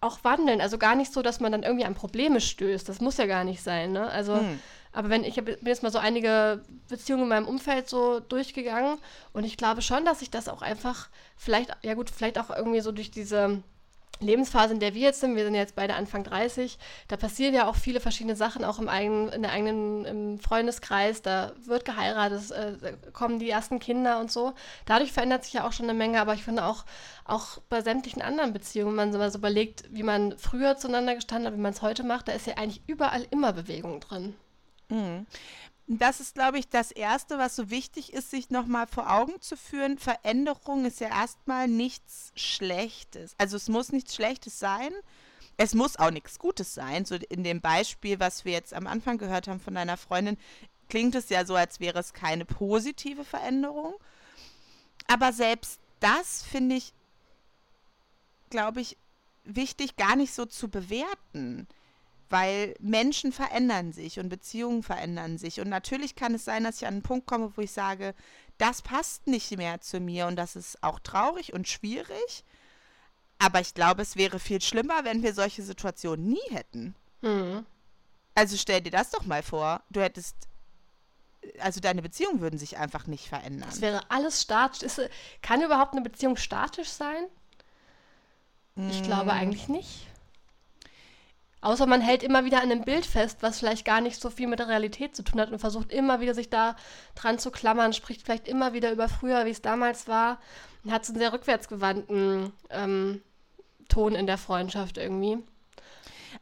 auch 0.00 0.22
wandeln. 0.22 0.60
Also 0.60 0.78
gar 0.78 0.94
nicht 0.94 1.12
so, 1.12 1.22
dass 1.22 1.40
man 1.40 1.50
dann 1.50 1.64
irgendwie 1.64 1.84
an 1.84 1.94
Probleme 1.94 2.40
stößt. 2.40 2.88
Das 2.88 3.00
muss 3.00 3.16
ja 3.16 3.26
gar 3.26 3.42
nicht 3.42 3.62
sein. 3.62 3.92
Ne? 3.92 4.08
Also, 4.08 4.36
hm. 4.36 4.60
Aber 4.92 5.10
wenn 5.10 5.24
ich 5.24 5.36
bin 5.36 5.56
jetzt 5.62 5.82
mal 5.82 5.92
so 5.92 5.98
einige 5.98 6.62
Beziehungen 6.88 7.24
in 7.24 7.28
meinem 7.28 7.48
Umfeld 7.48 7.88
so 7.88 8.20
durchgegangen 8.20 8.98
und 9.32 9.44
ich 9.44 9.56
glaube 9.56 9.82
schon, 9.82 10.04
dass 10.04 10.22
ich 10.22 10.30
das 10.30 10.48
auch 10.48 10.62
einfach 10.62 11.08
vielleicht, 11.36 11.76
ja 11.82 11.94
gut, 11.94 12.10
vielleicht 12.10 12.38
auch 12.38 12.50
irgendwie 12.50 12.80
so 12.80 12.92
durch 12.92 13.10
diese 13.10 13.62
Lebensphase, 14.20 14.74
in 14.74 14.80
der 14.80 14.94
wir 14.94 15.02
jetzt 15.02 15.20
sind, 15.20 15.36
wir 15.36 15.44
sind 15.44 15.54
jetzt 15.54 15.76
beide 15.76 15.94
Anfang 15.94 16.24
30, 16.24 16.78
da 17.06 17.16
passieren 17.16 17.54
ja 17.54 17.68
auch 17.68 17.76
viele 17.76 18.00
verschiedene 18.00 18.34
Sachen, 18.34 18.64
auch 18.64 18.78
im 18.78 18.88
eigenen, 18.88 19.28
in 19.28 19.42
der 19.42 19.52
eigenen 19.52 20.04
im 20.04 20.38
Freundeskreis, 20.40 21.22
da 21.22 21.52
wird 21.64 21.84
geheiratet, 21.84 22.50
äh, 22.50 22.94
kommen 23.12 23.38
die 23.38 23.48
ersten 23.48 23.78
Kinder 23.78 24.18
und 24.18 24.30
so. 24.32 24.54
Dadurch 24.86 25.12
verändert 25.12 25.44
sich 25.44 25.54
ja 25.54 25.66
auch 25.66 25.72
schon 25.72 25.88
eine 25.88 25.96
Menge, 25.96 26.20
aber 26.20 26.34
ich 26.34 26.42
finde 26.42 26.64
auch, 26.64 26.84
auch 27.24 27.58
bei 27.68 27.80
sämtlichen 27.80 28.22
anderen 28.22 28.52
Beziehungen, 28.52 28.96
wenn 28.96 29.12
man 29.12 29.30
so 29.30 29.38
überlegt, 29.38 29.84
wie 29.90 30.02
man 30.02 30.36
früher 30.36 30.76
zueinander 30.76 31.14
gestanden 31.14 31.46
hat, 31.46 31.56
wie 31.56 31.62
man 31.62 31.72
es 31.72 31.82
heute 31.82 32.02
macht, 32.02 32.28
da 32.28 32.32
ist 32.32 32.46
ja 32.46 32.54
eigentlich 32.56 32.82
überall 32.86 33.24
immer 33.30 33.52
Bewegung 33.52 34.00
drin. 34.00 34.34
Mhm 34.88 35.26
das 35.88 36.20
ist, 36.20 36.34
glaube 36.34 36.58
ich, 36.58 36.68
das 36.68 36.90
Erste, 36.90 37.38
was 37.38 37.56
so 37.56 37.70
wichtig 37.70 38.12
ist, 38.12 38.30
sich 38.30 38.50
nochmal 38.50 38.86
vor 38.86 39.10
Augen 39.10 39.40
zu 39.40 39.56
führen. 39.56 39.98
Veränderung 39.98 40.84
ist 40.84 41.00
ja 41.00 41.08
erstmal 41.08 41.66
nichts 41.66 42.30
Schlechtes. 42.36 43.34
Also 43.38 43.56
es 43.56 43.68
muss 43.68 43.90
nichts 43.90 44.14
Schlechtes 44.14 44.58
sein. 44.58 44.92
Es 45.56 45.74
muss 45.74 45.98
auch 45.98 46.10
nichts 46.10 46.38
Gutes 46.38 46.74
sein. 46.74 47.06
So 47.06 47.14
in 47.14 47.42
dem 47.42 47.62
Beispiel, 47.62 48.20
was 48.20 48.44
wir 48.44 48.52
jetzt 48.52 48.74
am 48.74 48.86
Anfang 48.86 49.16
gehört 49.16 49.48
haben 49.48 49.60
von 49.60 49.74
deiner 49.74 49.96
Freundin, 49.96 50.36
klingt 50.90 51.14
es 51.14 51.30
ja 51.30 51.46
so, 51.46 51.54
als 51.54 51.80
wäre 51.80 51.98
es 51.98 52.12
keine 52.12 52.44
positive 52.44 53.24
Veränderung. 53.24 53.94
Aber 55.06 55.32
selbst 55.32 55.80
das 56.00 56.42
finde 56.42 56.76
ich, 56.76 56.92
glaube 58.50 58.82
ich, 58.82 58.98
wichtig, 59.44 59.96
gar 59.96 60.16
nicht 60.16 60.34
so 60.34 60.44
zu 60.44 60.68
bewerten 60.68 61.66
weil 62.30 62.74
Menschen 62.80 63.32
verändern 63.32 63.92
sich 63.92 64.18
und 64.18 64.28
Beziehungen 64.28 64.82
verändern 64.82 65.38
sich. 65.38 65.60
Und 65.60 65.68
natürlich 65.68 66.14
kann 66.14 66.34
es 66.34 66.44
sein, 66.44 66.64
dass 66.64 66.76
ich 66.76 66.86
an 66.86 66.94
einen 66.94 67.02
Punkt 67.02 67.26
komme, 67.26 67.52
wo 67.56 67.60
ich 67.60 67.72
sage, 67.72 68.14
das 68.58 68.82
passt 68.82 69.26
nicht 69.26 69.56
mehr 69.56 69.80
zu 69.80 70.00
mir 70.00 70.26
und 70.26 70.36
das 70.36 70.56
ist 70.56 70.82
auch 70.82 70.98
traurig 70.98 71.52
und 71.52 71.68
schwierig. 71.68 72.44
Aber 73.38 73.60
ich 73.60 73.72
glaube, 73.74 74.02
es 74.02 74.16
wäre 74.16 74.38
viel 74.40 74.60
schlimmer, 74.60 75.04
wenn 75.04 75.22
wir 75.22 75.32
solche 75.32 75.62
Situationen 75.62 76.28
nie 76.28 76.50
hätten. 76.50 76.94
Mhm. 77.22 77.64
Also 78.34 78.56
stell 78.56 78.80
dir 78.80 78.90
das 78.90 79.10
doch 79.10 79.24
mal 79.24 79.42
vor. 79.42 79.82
Du 79.90 80.00
hättest, 80.00 80.36
also 81.60 81.80
deine 81.80 82.02
Beziehungen 82.02 82.40
würden 82.40 82.58
sich 82.58 82.76
einfach 82.78 83.06
nicht 83.06 83.28
verändern. 83.28 83.68
Das 83.68 83.80
wäre 83.80 84.10
alles 84.10 84.42
statisch. 84.42 84.82
Ist, 84.82 85.00
kann 85.40 85.62
überhaupt 85.62 85.92
eine 85.92 86.02
Beziehung 86.02 86.36
statisch 86.36 86.88
sein? 86.88 87.26
Ich 88.90 89.02
glaube 89.02 89.32
hm. 89.32 89.38
eigentlich 89.38 89.68
nicht. 89.68 90.06
Außer 91.60 91.86
man 91.86 92.00
hält 92.00 92.22
immer 92.22 92.44
wieder 92.44 92.58
an 92.58 92.70
einem 92.70 92.84
Bild 92.84 93.04
fest, 93.04 93.38
was 93.40 93.58
vielleicht 93.58 93.84
gar 93.84 94.00
nicht 94.00 94.20
so 94.20 94.30
viel 94.30 94.46
mit 94.46 94.60
der 94.60 94.68
Realität 94.68 95.16
zu 95.16 95.24
tun 95.24 95.40
hat 95.40 95.50
und 95.50 95.58
versucht 95.58 95.92
immer 95.92 96.20
wieder 96.20 96.34
sich 96.34 96.50
da 96.50 96.76
dran 97.16 97.38
zu 97.38 97.50
klammern, 97.50 97.92
spricht 97.92 98.22
vielleicht 98.22 98.46
immer 98.46 98.72
wieder 98.74 98.92
über 98.92 99.08
früher, 99.08 99.44
wie 99.44 99.50
es 99.50 99.62
damals 99.62 100.06
war 100.06 100.38
und 100.84 100.92
hat 100.92 101.04
so 101.04 101.12
einen 101.12 101.20
sehr 101.20 101.32
rückwärtsgewandten 101.32 102.52
ähm, 102.70 103.22
Ton 103.88 104.14
in 104.14 104.26
der 104.26 104.38
Freundschaft 104.38 104.98
irgendwie. 104.98 105.38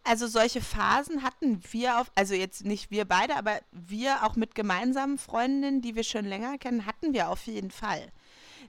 Also 0.05 0.27
solche 0.27 0.61
Phasen 0.61 1.23
hatten 1.23 1.63
wir 1.71 2.01
auf, 2.01 2.11
also 2.15 2.35
jetzt 2.35 2.65
nicht 2.65 2.91
wir 2.91 3.05
beide, 3.05 3.37
aber 3.37 3.59
wir 3.73 4.25
auch 4.25 4.37
mit 4.37 4.55
gemeinsamen 4.55 5.17
Freundinnen, 5.17 5.81
die 5.81 5.95
wir 5.95 6.05
schon 6.05 6.25
länger 6.25 6.59
kennen, 6.59 6.87
hatten 6.87 7.15
wir 7.15 7.31
auf 7.31 7.47
jeden 7.47 7.71
Fall 7.71 8.13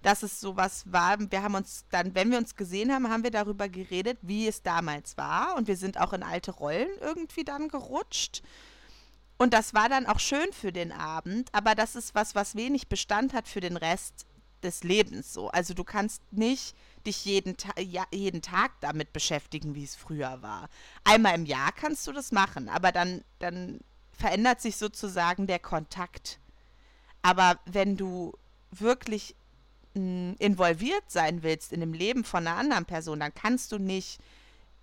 dass 0.01 0.23
es 0.23 0.39
sowas 0.39 0.83
war. 0.87 1.17
Wir 1.19 1.43
haben 1.43 1.55
uns 1.55 1.85
dann, 1.89 2.15
wenn 2.15 2.31
wir 2.31 2.37
uns 2.37 2.55
gesehen 2.55 2.91
haben, 2.91 3.09
haben 3.09 3.23
wir 3.23 3.31
darüber 3.31 3.69
geredet, 3.69 4.17
wie 4.21 4.47
es 4.47 4.63
damals 4.63 5.17
war. 5.17 5.55
Und 5.55 5.67
wir 5.67 5.77
sind 5.77 5.99
auch 5.99 6.13
in 6.13 6.23
alte 6.23 6.51
Rollen 6.51 6.89
irgendwie 7.01 7.43
dann 7.43 7.67
gerutscht. 7.67 8.41
Und 9.37 9.53
das 9.53 9.73
war 9.73 9.87
dann 9.87 10.07
auch 10.07 10.19
schön 10.19 10.51
für 10.51 10.71
den 10.71 10.91
Abend, 10.91 11.49
aber 11.53 11.75
das 11.75 11.95
ist 11.95 12.15
was, 12.15 12.33
was 12.33 12.55
wenig 12.55 12.87
Bestand 12.87 13.33
hat 13.33 13.47
für 13.47 13.59
den 13.59 13.77
Rest 13.77 14.25
des 14.63 14.83
Lebens 14.83 15.33
so. 15.33 15.49
Also 15.49 15.73
du 15.73 15.83
kannst 15.83 16.21
nicht 16.31 16.75
dich 17.05 17.23
jeden, 17.25 17.57
Ta 17.57 17.79
ja, 17.79 18.05
jeden 18.11 18.41
Tag 18.41 18.71
damit 18.81 19.13
beschäftigen, 19.13 19.75
wie 19.75 19.83
es 19.83 19.95
früher 19.95 20.41
war. 20.41 20.69
Einmal 21.03 21.35
im 21.35 21.45
Jahr 21.45 21.71
kannst 21.71 22.07
du 22.07 22.11
das 22.11 22.31
machen, 22.31 22.67
aber 22.67 22.91
dann, 22.91 23.23
dann 23.39 23.79
verändert 24.11 24.61
sich 24.61 24.77
sozusagen 24.77 25.45
der 25.45 25.59
Kontakt. 25.59 26.39
Aber 27.21 27.59
wenn 27.65 27.97
du 27.97 28.33
wirklich 28.71 29.35
involviert 29.97 31.03
sein 31.07 31.43
willst 31.43 31.73
in 31.73 31.79
dem 31.79 31.93
Leben 31.93 32.23
von 32.23 32.47
einer 32.47 32.57
anderen 32.57 32.85
Person, 32.85 33.19
dann 33.19 33.33
kannst 33.33 33.71
du 33.71 33.77
nicht 33.77 34.19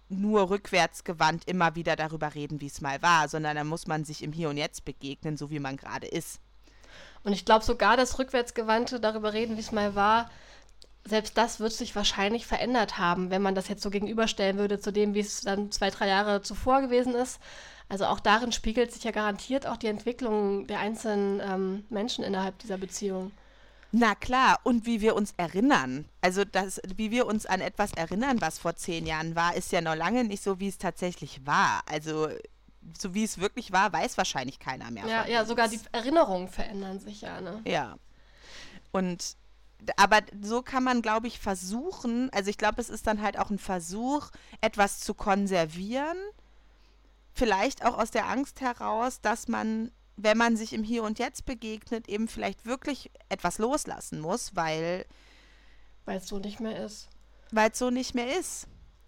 nur 0.09 0.51
rückwärtsgewandt 0.51 1.49
immer 1.49 1.75
wieder 1.75 1.97
darüber 1.97 2.35
reden, 2.35 2.61
wie 2.61 2.67
es 2.67 2.81
mal 2.81 3.01
war, 3.03 3.29
sondern 3.29 3.57
dann 3.57 3.67
muss 3.67 3.87
man 3.87 4.05
sich 4.05 4.23
im 4.23 4.33
Hier 4.33 4.51
und 4.51 4.57
Jetzt 4.57 4.85
begegnen, 4.85 5.37
so 5.37 5.51
wie 5.51 5.59
man 5.59 5.77
gerade 5.77 6.07
ist. 6.07 6.41
Und 7.23 7.33
ich 7.33 7.45
glaube 7.45 7.65
sogar, 7.65 7.97
das 7.97 8.19
rückwärtsgewandte 8.19 9.01
darüber 9.01 9.33
reden, 9.33 9.57
wie 9.57 9.61
es 9.61 9.73
mal 9.73 9.95
war, 9.95 10.31
selbst 11.07 11.37
das 11.37 11.61
wird 11.61 11.73
sich 11.73 11.95
wahrscheinlich 11.97 12.47
verändert 12.47 12.99
haben, 12.99 13.31
wenn 13.31 13.43
man 13.43 13.55
das 13.55 13.69
jetzt 13.69 13.83
so 13.83 13.91
gegenüberstellen 13.91 14.57
würde 14.57 14.81
zu 14.81 14.91
dem, 14.91 15.15
wie 15.15 15.21
es 15.21 15.43
dann 15.43 15.71
zwei, 15.71 15.91
drei 15.91 16.09
Jahre 16.09 16.41
zuvor 16.43 16.81
gewesen 16.81 17.15
ist. 17.15 17.41
Also 17.89 18.07
auch 18.07 18.21
darin 18.21 18.53
spiegelt 18.53 18.93
sich 18.93 19.05
ja 19.05 19.11
garantiert 19.11 19.67
auch 19.67 19.77
die 19.77 19.89
Entwicklung 19.89 20.67
der 20.67 20.81
einzelnen 20.81 21.41
ähm, 21.41 21.85
Menschen 21.91 22.25
innerhalb 22.25 22.59
dieser 22.59 22.79
Beziehung. 22.79 23.33
Na 23.97 24.17
klar, 24.17 24.59
und 24.65 24.87
wie 24.87 25.01
wir 25.01 25.15
uns 25.15 25.35
erinnern. 25.37 26.09
Also 26.21 26.45
das, 26.45 26.81
wie 26.97 27.13
wir 27.13 27.27
uns 27.27 27.47
an 27.47 27.61
etwas 27.61 27.93
erinnern, 27.93 28.41
was 28.41 28.59
vor 28.59 28.75
zehn 28.75 29.07
Jahren 29.07 29.37
war, 29.37 29.55
ist 29.55 29.71
ja 29.71 29.81
noch 29.81 29.95
lange 29.95 30.25
nicht 30.25 30.43
so, 30.43 30.59
wie 30.59 30.67
es 30.67 30.79
tatsächlich 30.79 31.47
war. 31.47 31.81
Also 31.87 32.29
so 32.99 33.15
wie 33.15 33.23
es 33.23 33.39
wirklich 33.39 33.71
war, 33.71 33.93
weiß 33.93 34.19
wahrscheinlich 34.19 34.59
keiner 34.59 34.91
mehr. 34.91 35.07
Ja, 35.07 35.29
ja, 35.29 35.45
sogar 35.45 35.69
die 35.69 35.79
Erinnerungen 35.93 36.49
verändern 36.49 36.99
sich 36.99 37.21
ja, 37.21 37.41
ne? 37.41 37.63
Ja. 37.65 37.95
Und 38.91 39.37
aber 39.97 40.23
so 40.43 40.63
kann 40.63 40.83
man, 40.83 41.01
glaube 41.01 41.29
ich, 41.29 41.39
versuchen, 41.39 42.31
also 42.33 42.51
ich 42.51 42.59
glaube, 42.59 42.81
es 42.81 42.91
ist 42.91 43.07
dann 43.07 43.23
halt 43.23 43.39
auch 43.39 43.51
ein 43.51 43.61
Versuch, 43.61 44.31
etwas 44.61 44.99
zu 44.99 45.15
konservieren. 45.15 46.17
Vielleicht 47.33 47.85
auch 47.85 47.97
aus 47.97 48.11
der 48.11 48.29
Angst 48.29 48.61
heraus, 48.61 49.21
dass 49.21 49.47
man 49.47 49.93
wenn 50.17 50.39
man 50.39 50.57
sich 50.57 50.73
im 50.73 50.83
Hier 50.83 51.03
und 51.03 51.19
Jetzt 51.19 51.45
begegnet, 51.45 52.09
eben 52.09 52.29
vielleicht 52.29 52.67
wirklich 52.67 53.11
etwas 53.29 53.59
loslassen 53.59 54.21
muss, 54.21 54.55
weil. 54.55 55.07
Weil 56.05 56.19
es 56.19 56.29
so 56.29 56.39
nicht 56.39 56.61
mehr 56.61 56.85
ist. 56.85 57.09
Weil 57.51 57.71
es 57.71 57.79
so 57.79 57.91
nicht 57.91 58.15
mehr 58.15 58.39
ist. 58.39 58.67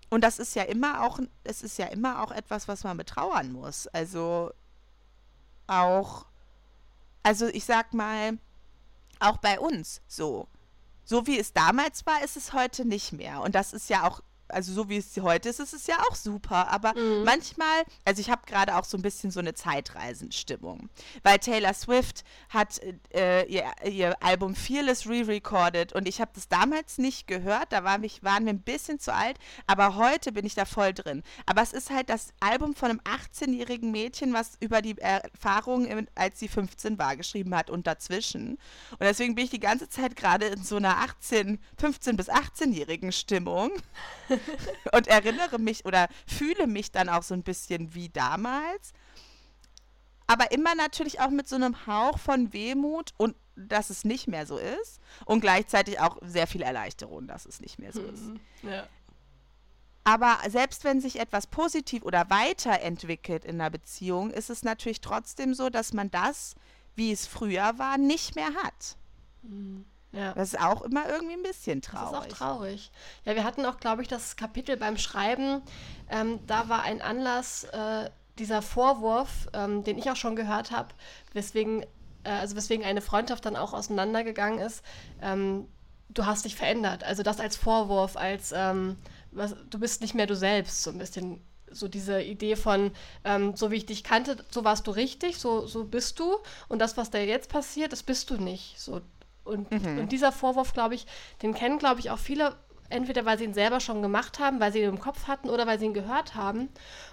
Und 0.08 0.22
das 0.22 0.38
ist 0.38 0.54
ja 0.54 0.62
immer 0.62 1.02
auch, 1.02 1.18
es 1.44 1.62
ist 1.62 1.78
ja 1.78 1.86
immer 1.86 2.22
auch 2.22 2.30
etwas, 2.30 2.68
was 2.68 2.84
man 2.84 2.96
betrauern 2.96 3.52
muss. 3.52 3.86
Also 3.88 4.52
auch, 5.66 6.26
also 7.22 7.46
ich 7.46 7.64
sag 7.64 7.92
mal, 7.92 8.38
auch 9.18 9.38
bei 9.38 9.58
uns 9.58 10.00
so. 10.06 10.48
So 11.04 11.26
wie 11.26 11.38
es 11.38 11.52
damals 11.52 12.06
war, 12.06 12.22
ist 12.22 12.36
es 12.36 12.52
heute 12.52 12.84
nicht 12.84 13.12
mehr. 13.12 13.40
Und 13.40 13.54
das 13.54 13.72
ist 13.72 13.90
ja 13.90 14.08
auch 14.08 14.20
also 14.48 14.72
so 14.72 14.88
wie 14.88 14.96
es 14.96 15.16
heute 15.18 15.48
ist, 15.48 15.60
ist 15.60 15.72
es 15.72 15.86
ja 15.86 15.96
auch 16.08 16.14
super. 16.14 16.68
Aber 16.68 16.94
mhm. 16.94 17.24
manchmal, 17.24 17.84
also 18.04 18.20
ich 18.20 18.30
habe 18.30 18.42
gerade 18.46 18.76
auch 18.76 18.84
so 18.84 18.96
ein 18.96 19.02
bisschen 19.02 19.30
so 19.30 19.40
eine 19.40 19.54
Zeitreisenstimmung. 19.54 20.88
Weil 21.22 21.38
Taylor 21.38 21.74
Swift 21.74 22.24
hat 22.48 22.80
äh, 23.12 23.44
ihr, 23.46 23.64
ihr, 23.84 24.16
Album 24.22 24.54
Fearless 24.54 25.06
re-recorded 25.06 25.92
und 25.92 26.08
ich 26.08 26.20
habe 26.20 26.30
das 26.34 26.48
damals 26.48 26.98
nicht 26.98 27.26
gehört. 27.26 27.72
Da 27.72 27.84
war 27.84 27.98
mich, 27.98 28.22
waren 28.22 28.44
wir 28.44 28.52
ein 28.52 28.60
bisschen 28.60 28.98
zu 28.98 29.12
alt. 29.12 29.38
Aber 29.66 29.96
heute 29.96 30.32
bin 30.32 30.46
ich 30.46 30.54
da 30.54 30.64
voll 30.64 30.92
drin. 30.92 31.22
Aber 31.46 31.62
es 31.62 31.72
ist 31.72 31.90
halt 31.90 32.08
das 32.08 32.32
Album 32.40 32.74
von 32.74 32.90
einem 32.90 33.00
18-jährigen 33.00 33.90
Mädchen, 33.90 34.32
was 34.32 34.56
über 34.60 34.82
die 34.82 34.96
Erfahrungen, 34.98 36.08
als 36.14 36.38
sie 36.38 36.48
15 36.48 36.98
war, 36.98 37.16
geschrieben 37.16 37.54
hat 37.54 37.70
und 37.70 37.86
dazwischen. 37.86 38.58
Und 38.92 39.00
deswegen 39.00 39.34
bin 39.34 39.44
ich 39.44 39.50
die 39.50 39.60
ganze 39.60 39.88
Zeit 39.88 40.16
gerade 40.16 40.46
in 40.46 40.62
so 40.62 40.76
einer 40.76 40.98
18, 40.98 41.58
15 41.78 42.16
bis 42.16 42.28
18-jährigen 42.28 43.12
Stimmung. 43.12 43.70
und 44.92 45.06
erinnere 45.08 45.58
mich 45.58 45.84
oder 45.84 46.08
fühle 46.26 46.66
mich 46.66 46.92
dann 46.92 47.08
auch 47.08 47.22
so 47.22 47.34
ein 47.34 47.42
bisschen 47.42 47.94
wie 47.94 48.08
damals. 48.08 48.92
Aber 50.26 50.50
immer 50.50 50.74
natürlich 50.74 51.20
auch 51.20 51.30
mit 51.30 51.48
so 51.48 51.56
einem 51.56 51.86
Hauch 51.86 52.18
von 52.18 52.52
Wehmut 52.52 53.14
und 53.16 53.36
dass 53.54 53.90
es 53.90 54.04
nicht 54.04 54.26
mehr 54.26 54.46
so 54.46 54.58
ist. 54.58 55.00
Und 55.24 55.40
gleichzeitig 55.40 56.00
auch 56.00 56.18
sehr 56.22 56.46
viel 56.46 56.62
Erleichterung, 56.62 57.26
dass 57.26 57.46
es 57.46 57.60
nicht 57.60 57.78
mehr 57.78 57.92
so 57.92 58.02
ist. 58.02 58.24
Mhm. 58.24 58.40
Ja. 58.62 58.86
Aber 60.04 60.38
selbst 60.48 60.84
wenn 60.84 61.00
sich 61.00 61.18
etwas 61.18 61.46
positiv 61.48 62.04
oder 62.04 62.30
weiterentwickelt 62.30 63.44
in 63.44 63.60
einer 63.60 63.70
Beziehung, 63.70 64.30
ist 64.30 64.50
es 64.50 64.62
natürlich 64.62 65.00
trotzdem 65.00 65.52
so, 65.52 65.68
dass 65.68 65.92
man 65.92 66.10
das, 66.10 66.54
wie 66.94 67.10
es 67.10 67.26
früher 67.26 67.78
war, 67.78 67.98
nicht 67.98 68.36
mehr 68.36 68.54
hat. 68.62 68.96
Mhm. 69.42 69.84
Ja. 70.16 70.32
Das 70.32 70.54
ist 70.54 70.60
auch 70.60 70.82
immer 70.82 71.08
irgendwie 71.08 71.34
ein 71.34 71.42
bisschen 71.42 71.82
traurig. 71.82 72.10
Das 72.10 72.26
ist 72.26 72.32
auch 72.32 72.38
traurig. 72.38 72.90
Ja, 73.24 73.34
wir 73.34 73.44
hatten 73.44 73.66
auch, 73.66 73.78
glaube 73.78 74.02
ich, 74.02 74.08
das 74.08 74.36
Kapitel 74.36 74.76
beim 74.76 74.96
Schreiben. 74.96 75.62
Ähm, 76.10 76.40
da 76.46 76.68
war 76.68 76.82
ein 76.82 77.02
Anlass, 77.02 77.64
äh, 77.64 78.10
dieser 78.38 78.62
Vorwurf, 78.62 79.48
ähm, 79.52 79.84
den 79.84 79.98
ich 79.98 80.10
auch 80.10 80.16
schon 80.16 80.36
gehört 80.36 80.70
habe, 80.70 80.88
weswegen, 81.32 81.82
äh, 82.24 82.30
also 82.30 82.56
weswegen 82.56 82.84
eine 82.84 83.00
Freundschaft 83.00 83.44
dann 83.44 83.56
auch 83.56 83.72
auseinandergegangen 83.72 84.58
ist. 84.58 84.82
Ähm, 85.20 85.68
du 86.08 86.26
hast 86.26 86.44
dich 86.44 86.56
verändert. 86.56 87.04
Also 87.04 87.22
das 87.22 87.40
als 87.40 87.56
Vorwurf, 87.56 88.16
als 88.16 88.52
ähm, 88.54 88.96
was, 89.32 89.54
du 89.68 89.78
bist 89.78 90.00
nicht 90.00 90.14
mehr 90.14 90.26
du 90.26 90.36
selbst, 90.36 90.82
so 90.82 90.90
ein 90.90 90.98
bisschen 90.98 91.42
so 91.70 91.88
diese 91.88 92.22
Idee 92.22 92.56
von, 92.56 92.92
ähm, 93.24 93.54
so 93.56 93.70
wie 93.70 93.76
ich 93.76 93.86
dich 93.86 94.04
kannte, 94.04 94.36
so 94.50 94.64
warst 94.64 94.86
du 94.86 94.92
richtig, 94.92 95.38
so, 95.38 95.66
so 95.66 95.84
bist 95.84 96.18
du. 96.18 96.36
Und 96.68 96.78
das, 96.78 96.96
was 96.96 97.10
da 97.10 97.18
jetzt 97.18 97.50
passiert, 97.50 97.92
das 97.92 98.02
bist 98.02 98.30
du 98.30 98.36
nicht. 98.36 98.80
So, 98.80 99.00
und, 99.46 99.70
mhm. 99.70 99.98
und 99.98 100.12
dieser 100.12 100.32
Vorwurf, 100.32 100.72
glaube 100.72 100.94
ich, 100.94 101.06
den 101.42 101.54
kennen, 101.54 101.78
glaube 101.78 102.00
ich, 102.00 102.10
auch 102.10 102.18
viele, 102.18 102.56
entweder 102.88 103.24
weil 103.24 103.38
sie 103.38 103.44
ihn 103.44 103.54
selber 103.54 103.80
schon 103.80 104.02
gemacht 104.02 104.38
haben, 104.38 104.60
weil 104.60 104.72
sie 104.72 104.80
ihn 104.80 104.88
im 104.88 105.00
Kopf 105.00 105.26
hatten 105.26 105.48
oder 105.48 105.66
weil 105.66 105.78
sie 105.78 105.86
ihn 105.86 105.94
gehört 105.94 106.34
haben. 106.34 106.68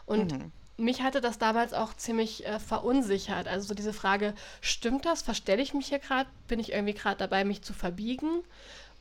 Und 0.05 0.33
mhm. 0.33 0.51
mich 0.77 1.01
hatte 1.01 1.21
das 1.21 1.37
damals 1.37 1.73
auch 1.73 1.93
ziemlich 1.93 2.45
äh, 2.45 2.59
verunsichert. 2.59 3.47
Also 3.47 3.67
so 3.67 3.73
diese 3.73 3.93
Frage, 3.93 4.33
stimmt 4.61 5.05
das? 5.05 5.21
Verstelle 5.21 5.61
ich 5.61 5.73
mich 5.73 5.87
hier 5.87 5.99
gerade? 5.99 6.29
Bin 6.47 6.59
ich 6.59 6.73
irgendwie 6.73 6.93
gerade 6.93 7.17
dabei, 7.17 7.45
mich 7.45 7.61
zu 7.61 7.73
verbiegen? 7.73 8.43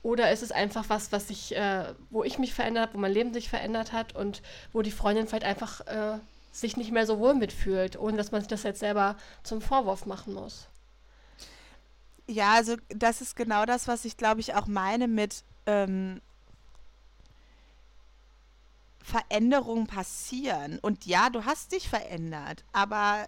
Oder 0.03 0.33
ist 0.33 0.43
es 0.43 0.51
einfach 0.51 0.87
was, 0.89 1.13
was 1.13 1.31
ich, 1.31 1.55
äh, 1.55 1.95
wo 2.11 2.25
ich 2.25 2.39
mich 2.39 2.55
verändert 2.55 2.89
habe, 2.89 2.95
wo 2.95 2.99
mein 2.99 3.13
Leben 3.13 3.33
sich 3.33 3.49
verändert 3.49 3.93
hat 3.93 4.17
und 4.17 4.43
wo 4.73 4.83
die 4.83 4.91
Freundin 4.91 5.29
vielleicht 5.29 5.45
einfach 5.45 5.87
äh, 5.87 6.19
sich 6.51 6.77
nicht 6.77 6.91
mehr 6.91 7.07
so 7.07 7.19
wohl 7.19 7.35
mitfühlt, 7.35 7.99
ohne 7.99 8.17
dass 8.17 8.33
man 8.33 8.41
sich 8.41 8.49
das 8.49 8.65
jetzt 8.65 8.81
selber 8.81 9.17
zum 9.45 9.61
Vorwurf 9.61 10.05
machen 10.07 10.35
muss? 10.35 10.67
Ja, 12.33 12.55
also 12.55 12.77
das 12.89 13.21
ist 13.21 13.37
genau 13.37 13.67
das, 13.67 13.89
was 13.89 14.07
ich 14.07 14.17
glaube 14.17 14.41
ich 14.41 14.55
auch 14.55 14.67
meine 14.67 15.07
mit 15.07 15.45
ähm, 15.67 16.23
Veränderungen 19.03 19.87
passieren. 19.87 20.79
Und 20.81 21.05
ja, 21.05 21.29
du 21.29 21.45
hast 21.45 21.73
dich 21.73 21.91
verändert, 21.91 22.65
aber 22.73 23.27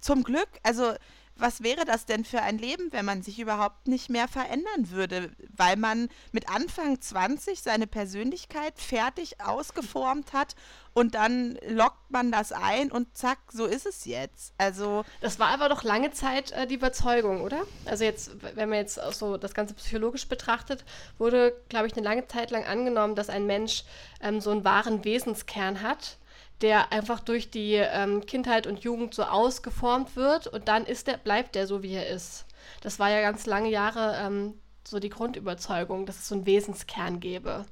zum 0.00 0.22
Glück, 0.22 0.48
also 0.62 0.94
was 1.36 1.62
wäre 1.62 1.84
das 1.84 2.06
denn 2.06 2.24
für 2.24 2.42
ein 2.42 2.58
Leben, 2.58 2.92
wenn 2.92 3.04
man 3.04 3.22
sich 3.22 3.38
überhaupt 3.38 3.88
nicht 3.88 4.08
mehr 4.08 4.28
verändern 4.28 4.90
würde, 4.90 5.30
weil 5.56 5.76
man 5.76 6.08
mit 6.32 6.48
Anfang 6.48 7.00
20 7.00 7.60
seine 7.60 7.86
Persönlichkeit 7.86 8.74
fertig 8.78 9.40
ausgeformt 9.40 10.32
hat 10.32 10.54
und 10.92 11.16
dann 11.16 11.58
lockt 11.68 12.10
man 12.10 12.30
das 12.30 12.52
ein 12.52 12.92
und 12.92 13.16
zack, 13.16 13.38
so 13.52 13.66
ist 13.66 13.84
es 13.84 14.04
jetzt. 14.04 14.54
Also 14.58 15.04
das 15.20 15.40
war 15.40 15.48
aber 15.48 15.68
doch 15.68 15.82
lange 15.82 16.12
Zeit 16.12 16.52
äh, 16.52 16.66
die 16.68 16.76
Überzeugung, 16.76 17.40
oder? 17.42 17.62
Also 17.84 18.04
jetzt, 18.04 18.30
wenn 18.54 18.68
man 18.68 18.78
jetzt 18.78 19.02
auch 19.02 19.12
so 19.12 19.36
das 19.36 19.54
Ganze 19.54 19.74
psychologisch 19.74 20.28
betrachtet, 20.28 20.84
wurde, 21.18 21.52
glaube 21.68 21.88
ich, 21.88 21.94
eine 21.94 22.04
lange 22.04 22.26
Zeit 22.28 22.52
lang 22.52 22.64
angenommen, 22.64 23.16
dass 23.16 23.28
ein 23.28 23.46
Mensch 23.46 23.84
ähm, 24.20 24.40
so 24.40 24.50
einen 24.50 24.64
wahren 24.64 25.04
Wesenskern 25.04 25.82
hat 25.82 26.18
der 26.60 26.92
einfach 26.92 27.20
durch 27.20 27.50
die 27.50 27.74
ähm, 27.74 28.24
Kindheit 28.26 28.66
und 28.66 28.80
Jugend 28.80 29.14
so 29.14 29.24
ausgeformt 29.24 30.16
wird 30.16 30.46
und 30.46 30.68
dann 30.68 30.86
ist 30.86 31.06
der, 31.06 31.16
bleibt 31.16 31.54
der 31.54 31.66
so, 31.66 31.82
wie 31.82 31.94
er 31.94 32.08
ist. 32.08 32.46
Das 32.80 32.98
war 32.98 33.10
ja 33.10 33.20
ganz 33.20 33.46
lange 33.46 33.70
Jahre 33.70 34.16
ähm, 34.20 34.54
so 34.86 34.98
die 34.98 35.10
Grundüberzeugung, 35.10 36.06
dass 36.06 36.16
es 36.16 36.28
so 36.28 36.34
einen 36.36 36.46
Wesenskern 36.46 37.20
gäbe. 37.20 37.64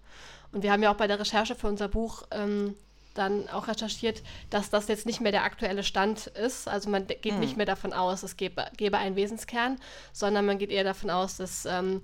Und 0.52 0.62
wir 0.62 0.72
haben 0.72 0.82
ja 0.82 0.92
auch 0.92 0.96
bei 0.96 1.06
der 1.06 1.20
Recherche 1.20 1.54
für 1.54 1.68
unser 1.68 1.88
Buch 1.88 2.24
ähm, 2.30 2.74
dann 3.14 3.48
auch 3.50 3.68
recherchiert, 3.68 4.22
dass 4.50 4.70
das 4.70 4.88
jetzt 4.88 5.06
nicht 5.06 5.20
mehr 5.20 5.32
der 5.32 5.44
aktuelle 5.44 5.84
Stand 5.84 6.26
ist. 6.28 6.68
Also 6.68 6.90
man 6.90 7.06
geht 7.06 7.34
mhm. 7.34 7.40
nicht 7.40 7.56
mehr 7.56 7.66
davon 7.66 7.92
aus, 7.92 8.22
es 8.22 8.36
gäbe, 8.36 8.66
gäbe 8.76 8.98
einen 8.98 9.16
Wesenskern, 9.16 9.78
sondern 10.12 10.46
man 10.46 10.58
geht 10.58 10.70
eher 10.70 10.84
davon 10.84 11.10
aus, 11.10 11.36
dass 11.36 11.66
ähm, 11.66 12.02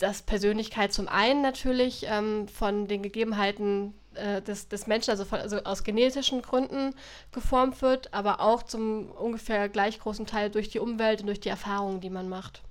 dass 0.00 0.22
Persönlichkeit 0.22 0.92
zum 0.92 1.08
einen 1.08 1.42
natürlich 1.42 2.06
ähm, 2.08 2.48
von 2.48 2.88
den 2.88 3.02
Gegebenheiten 3.02 3.94
äh, 4.14 4.42
des, 4.42 4.68
des 4.68 4.86
Menschen, 4.86 5.10
also, 5.10 5.24
von, 5.24 5.40
also 5.40 5.58
aus 5.64 5.84
genetischen 5.84 6.42
Gründen 6.42 6.94
geformt 7.32 7.82
wird, 7.82 8.12
aber 8.12 8.40
auch 8.40 8.62
zum 8.62 9.10
ungefähr 9.10 9.68
gleich 9.68 9.98
großen 9.98 10.26
Teil 10.26 10.50
durch 10.50 10.68
die 10.68 10.78
Umwelt 10.78 11.20
und 11.20 11.26
durch 11.26 11.40
die 11.40 11.48
Erfahrungen, 11.48 12.00
die 12.00 12.10
man 12.10 12.28
macht. 12.28 12.62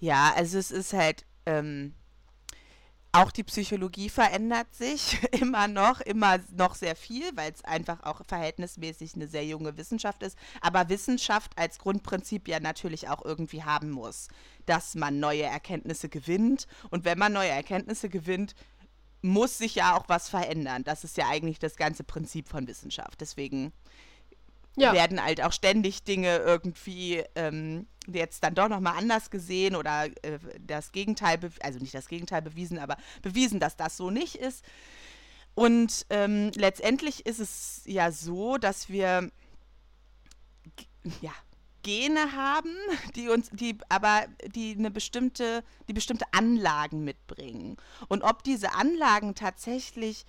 Ja, 0.00 0.32
also 0.36 0.58
es 0.58 0.70
ist 0.70 0.92
halt, 0.92 1.24
ähm, 1.46 1.94
auch 3.14 3.30
die 3.30 3.44
Psychologie 3.44 4.08
verändert 4.08 4.74
sich 4.74 5.22
immer 5.40 5.68
noch, 5.68 6.00
immer 6.00 6.40
noch 6.50 6.74
sehr 6.74 6.96
viel, 6.96 7.24
weil 7.36 7.52
es 7.52 7.64
einfach 7.64 8.02
auch 8.02 8.22
verhältnismäßig 8.26 9.14
eine 9.14 9.28
sehr 9.28 9.44
junge 9.44 9.76
Wissenschaft 9.76 10.22
ist. 10.24 10.36
Aber 10.60 10.88
Wissenschaft 10.88 11.52
als 11.56 11.78
Grundprinzip 11.78 12.48
ja 12.48 12.58
natürlich 12.58 13.08
auch 13.08 13.24
irgendwie 13.24 13.62
haben 13.62 13.90
muss, 13.90 14.28
dass 14.66 14.96
man 14.96 15.20
neue 15.20 15.44
Erkenntnisse 15.44 16.08
gewinnt. 16.08 16.66
Und 16.90 17.04
wenn 17.04 17.18
man 17.18 17.32
neue 17.32 17.50
Erkenntnisse 17.50 18.08
gewinnt, 18.08 18.56
muss 19.24 19.56
sich 19.56 19.74
ja 19.74 19.96
auch 19.96 20.04
was 20.08 20.28
verändern. 20.28 20.84
Das 20.84 21.02
ist 21.02 21.16
ja 21.16 21.28
eigentlich 21.28 21.58
das 21.58 21.76
ganze 21.76 22.04
Prinzip 22.04 22.46
von 22.46 22.68
Wissenschaft. 22.68 23.22
Deswegen 23.22 23.72
ja. 24.76 24.92
werden 24.92 25.22
halt 25.22 25.42
auch 25.42 25.52
ständig 25.52 26.04
Dinge 26.04 26.36
irgendwie 26.36 27.24
ähm, 27.34 27.86
jetzt 28.06 28.44
dann 28.44 28.54
doch 28.54 28.68
nochmal 28.68 28.98
anders 28.98 29.30
gesehen 29.30 29.76
oder 29.76 30.06
äh, 30.22 30.38
das 30.60 30.92
Gegenteil, 30.92 31.38
also 31.60 31.78
nicht 31.78 31.94
das 31.94 32.08
Gegenteil 32.08 32.42
bewiesen, 32.42 32.78
aber 32.78 32.98
bewiesen, 33.22 33.60
dass 33.60 33.76
das 33.76 33.96
so 33.96 34.10
nicht 34.10 34.34
ist. 34.34 34.62
Und 35.54 36.04
ähm, 36.10 36.50
letztendlich 36.54 37.24
ist 37.24 37.40
es 37.40 37.80
ja 37.86 38.12
so, 38.12 38.58
dass 38.58 38.90
wir 38.90 39.30
ja 41.22 41.32
Gene 41.84 42.32
haben, 42.32 42.74
die 43.14 43.28
uns, 43.28 43.50
die 43.50 43.78
aber 43.88 44.26
die 44.46 44.74
eine 44.76 44.90
bestimmte, 44.90 45.62
die 45.86 45.92
bestimmte 45.92 46.24
Anlagen 46.32 47.04
mitbringen. 47.04 47.76
Und 48.08 48.22
ob 48.22 48.42
diese 48.42 48.74
Anlagen 48.74 49.36
tatsächlich 49.36 50.24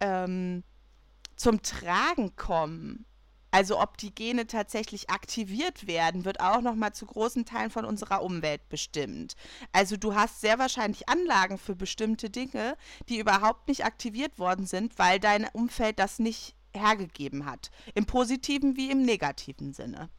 ähm, 0.00 0.62
zum 1.34 1.62
Tragen 1.62 2.36
kommen, 2.36 3.06
also 3.50 3.80
ob 3.80 3.96
die 3.96 4.14
Gene 4.14 4.46
tatsächlich 4.46 5.08
aktiviert 5.08 5.86
werden, 5.86 6.26
wird 6.26 6.40
auch 6.40 6.60
noch 6.60 6.74
mal 6.74 6.92
zu 6.92 7.06
großen 7.06 7.46
Teilen 7.46 7.70
von 7.70 7.86
unserer 7.86 8.22
Umwelt 8.22 8.68
bestimmt. 8.68 9.34
Also 9.72 9.96
du 9.96 10.14
hast 10.14 10.42
sehr 10.42 10.58
wahrscheinlich 10.58 11.08
Anlagen 11.08 11.56
für 11.56 11.74
bestimmte 11.74 12.28
Dinge, 12.28 12.76
die 13.08 13.18
überhaupt 13.18 13.68
nicht 13.68 13.86
aktiviert 13.86 14.38
worden 14.38 14.66
sind, 14.66 14.98
weil 14.98 15.18
dein 15.18 15.48
Umfeld 15.54 15.98
das 15.98 16.18
nicht 16.18 16.54
hergegeben 16.74 17.46
hat. 17.46 17.70
Im 17.94 18.04
positiven 18.04 18.76
wie 18.76 18.90
im 18.90 19.00
negativen 19.02 19.72
Sinne. 19.72 20.10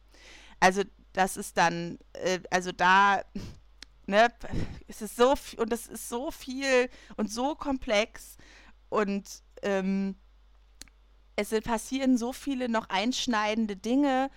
Also 0.60 0.82
das 1.12 1.36
ist 1.36 1.56
dann, 1.56 1.98
äh, 2.12 2.40
also 2.50 2.72
da, 2.72 3.22
ne, 4.06 4.28
es 4.86 5.02
ist 5.02 5.16
so 5.16 5.34
und 5.56 5.70
das 5.70 5.86
ist 5.86 6.08
so 6.08 6.30
viel 6.30 6.88
und 7.16 7.30
so 7.30 7.54
komplex 7.54 8.36
und 8.88 9.42
ähm, 9.62 10.16
es 11.36 11.50
passieren 11.62 12.18
so 12.18 12.32
viele 12.32 12.68
noch 12.68 12.88
einschneidende 12.88 13.76
Dinge 13.76 14.30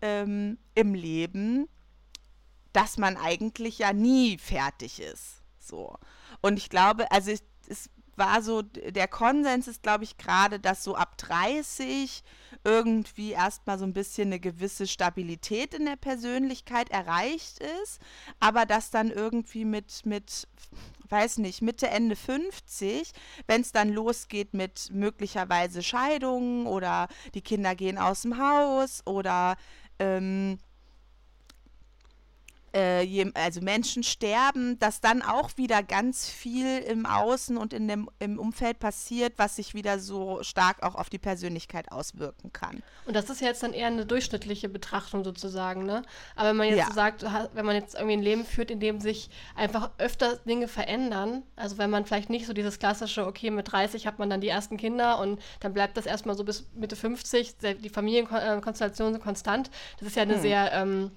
ähm, 0.00 0.58
im 0.74 0.94
Leben, 0.94 1.68
dass 2.72 2.96
man 2.96 3.16
eigentlich 3.16 3.78
ja 3.78 3.92
nie 3.92 4.38
fertig 4.38 5.00
ist. 5.00 5.42
So. 5.58 5.96
Und 6.42 6.58
ich 6.58 6.68
glaube, 6.68 7.10
also 7.10 7.32
es, 7.32 7.42
es 7.66 7.90
war 8.16 8.42
so, 8.42 8.62
der 8.62 9.08
Konsens 9.08 9.68
ist, 9.68 9.82
glaube 9.82 10.04
ich, 10.04 10.16
gerade, 10.16 10.60
dass 10.60 10.84
so 10.84 10.94
ab 10.94 11.18
30 11.18 12.22
irgendwie 12.64 13.32
erstmal 13.32 13.78
so 13.78 13.84
ein 13.84 13.92
bisschen 13.92 14.28
eine 14.28 14.40
gewisse 14.40 14.86
Stabilität 14.86 15.74
in 15.74 15.84
der 15.84 15.96
Persönlichkeit 15.96 16.90
erreicht 16.90 17.58
ist, 17.82 18.00
aber 18.40 18.64
dass 18.66 18.90
dann 18.90 19.10
irgendwie 19.10 19.64
mit, 19.64 20.06
mit 20.06 20.48
weiß 21.08 21.38
nicht, 21.38 21.62
Mitte, 21.62 21.88
Ende 21.88 22.16
50, 22.16 23.12
wenn 23.46 23.60
es 23.60 23.72
dann 23.72 23.90
losgeht 23.90 24.54
mit 24.54 24.88
möglicherweise 24.90 25.82
Scheidungen 25.82 26.66
oder 26.66 27.08
die 27.34 27.42
Kinder 27.42 27.74
gehen 27.74 27.98
aus 27.98 28.22
dem 28.22 28.38
Haus 28.38 29.02
oder 29.06 29.56
ähm, 29.98 30.58
äh, 32.74 33.30
also 33.34 33.60
Menschen 33.60 34.02
sterben, 34.02 34.78
dass 34.80 35.00
dann 35.00 35.22
auch 35.22 35.50
wieder 35.56 35.82
ganz 35.82 36.28
viel 36.28 36.78
im 36.78 37.06
Außen 37.06 37.56
und 37.56 37.72
in 37.72 37.86
dem, 37.86 38.10
im 38.18 38.38
Umfeld 38.38 38.80
passiert, 38.80 39.34
was 39.36 39.56
sich 39.56 39.74
wieder 39.74 39.98
so 39.98 40.42
stark 40.42 40.82
auch 40.82 40.96
auf 40.96 41.08
die 41.08 41.18
Persönlichkeit 41.18 41.92
auswirken 41.92 42.52
kann. 42.52 42.82
Und 43.06 43.14
das 43.14 43.30
ist 43.30 43.40
jetzt 43.40 43.62
dann 43.62 43.72
eher 43.72 43.86
eine 43.86 44.06
durchschnittliche 44.06 44.68
Betrachtung 44.68 45.24
sozusagen, 45.24 45.84
ne? 45.84 46.02
Aber 46.34 46.50
wenn 46.50 46.56
man 46.56 46.68
jetzt 46.68 46.78
ja. 46.78 46.86
so 46.86 46.94
sagt, 46.94 47.24
wenn 47.54 47.64
man 47.64 47.76
jetzt 47.76 47.94
irgendwie 47.94 48.16
ein 48.16 48.22
Leben 48.22 48.44
führt, 48.44 48.70
in 48.70 48.80
dem 48.80 49.00
sich 49.00 49.30
einfach 49.54 49.90
öfter 49.98 50.36
Dinge 50.36 50.66
verändern, 50.66 51.44
also 51.56 51.78
wenn 51.78 51.90
man 51.90 52.04
vielleicht 52.04 52.30
nicht 52.30 52.46
so 52.46 52.52
dieses 52.52 52.78
klassische, 52.78 53.26
okay, 53.26 53.50
mit 53.50 53.70
30 53.70 54.06
hat 54.06 54.18
man 54.18 54.28
dann 54.28 54.40
die 54.40 54.48
ersten 54.48 54.76
Kinder 54.76 55.20
und 55.20 55.40
dann 55.60 55.74
bleibt 55.74 55.96
das 55.96 56.06
erstmal 56.06 56.36
so 56.36 56.44
bis 56.44 56.66
Mitte 56.74 56.96
50, 56.96 57.56
die 57.82 57.88
Familienkonstellation 57.88 59.12
so 59.12 59.20
konstant, 59.20 59.70
das 59.98 60.08
ist 60.08 60.16
ja 60.16 60.22
eine 60.22 60.34
hm. 60.34 60.42
sehr, 60.42 60.72
ähm, 60.72 61.10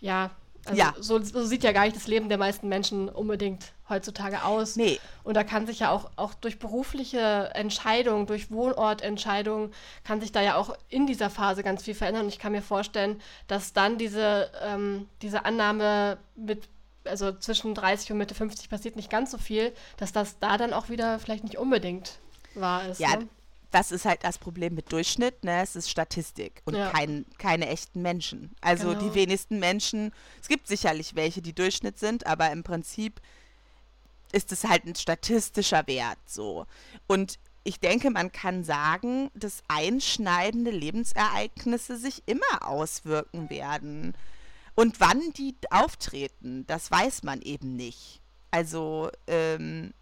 ja, 0.00 0.30
also 0.66 0.78
ja. 0.78 0.94
So, 0.98 1.22
so, 1.22 1.44
sieht 1.44 1.62
ja 1.64 1.72
gar 1.72 1.84
nicht 1.84 1.96
das 1.96 2.06
Leben 2.06 2.28
der 2.28 2.38
meisten 2.38 2.68
Menschen 2.68 3.08
unbedingt 3.08 3.72
heutzutage 3.88 4.44
aus. 4.44 4.76
Nee. 4.76 4.98
Und 5.22 5.34
da 5.34 5.44
kann 5.44 5.66
sich 5.66 5.80
ja 5.80 5.90
auch, 5.90 6.10
auch 6.16 6.34
durch 6.34 6.58
berufliche 6.58 7.50
Entscheidungen, 7.54 8.26
durch 8.26 8.50
Wohnortentscheidungen, 8.50 9.72
kann 10.04 10.20
sich 10.20 10.32
da 10.32 10.42
ja 10.42 10.56
auch 10.56 10.76
in 10.88 11.06
dieser 11.06 11.30
Phase 11.30 11.62
ganz 11.62 11.82
viel 11.82 11.94
verändern. 11.94 12.24
Und 12.24 12.28
ich 12.28 12.38
kann 12.38 12.52
mir 12.52 12.62
vorstellen, 12.62 13.20
dass 13.46 13.72
dann 13.72 13.98
diese, 13.98 14.50
ähm, 14.62 15.08
diese 15.22 15.44
Annahme 15.44 16.18
mit, 16.34 16.68
also 17.04 17.32
zwischen 17.32 17.74
30 17.74 18.12
und 18.12 18.18
Mitte 18.18 18.34
50 18.34 18.70
passiert 18.70 18.96
nicht 18.96 19.10
ganz 19.10 19.30
so 19.30 19.38
viel, 19.38 19.72
dass 19.98 20.12
das 20.12 20.38
da 20.38 20.56
dann 20.56 20.72
auch 20.72 20.88
wieder 20.88 21.18
vielleicht 21.18 21.44
nicht 21.44 21.58
unbedingt 21.58 22.18
wahr 22.54 22.88
ist. 22.88 23.00
Ja, 23.00 23.16
ne? 23.16 23.28
Das 23.74 23.90
ist 23.90 24.04
halt 24.04 24.22
das 24.22 24.38
Problem 24.38 24.74
mit 24.74 24.92
Durchschnitt, 24.92 25.42
ne? 25.42 25.60
Es 25.60 25.74
ist 25.74 25.90
Statistik 25.90 26.62
und 26.64 26.76
ja. 26.76 26.90
kein, 26.90 27.26
keine 27.38 27.66
echten 27.66 28.02
Menschen. 28.02 28.54
Also 28.60 28.90
genau. 28.90 29.00
die 29.00 29.14
wenigsten 29.14 29.58
Menschen, 29.58 30.12
es 30.40 30.46
gibt 30.46 30.68
sicherlich 30.68 31.16
welche, 31.16 31.42
die 31.42 31.54
Durchschnitt 31.54 31.98
sind, 31.98 32.24
aber 32.24 32.52
im 32.52 32.62
Prinzip 32.62 33.20
ist 34.30 34.52
es 34.52 34.62
halt 34.62 34.84
ein 34.84 34.94
statistischer 34.94 35.88
Wert 35.88 36.18
so. 36.24 36.66
Und 37.08 37.40
ich 37.64 37.80
denke, 37.80 38.10
man 38.10 38.30
kann 38.30 38.62
sagen, 38.62 39.30
dass 39.34 39.64
einschneidende 39.66 40.70
Lebensereignisse 40.70 41.96
sich 41.96 42.22
immer 42.26 42.68
auswirken 42.68 43.50
werden. 43.50 44.14
Und 44.76 45.00
wann 45.00 45.20
die 45.32 45.56
auftreten, 45.70 46.64
das 46.68 46.92
weiß 46.92 47.24
man 47.24 47.42
eben 47.42 47.74
nicht. 47.74 48.20
Also, 48.52 49.10
ähm, 49.26 49.94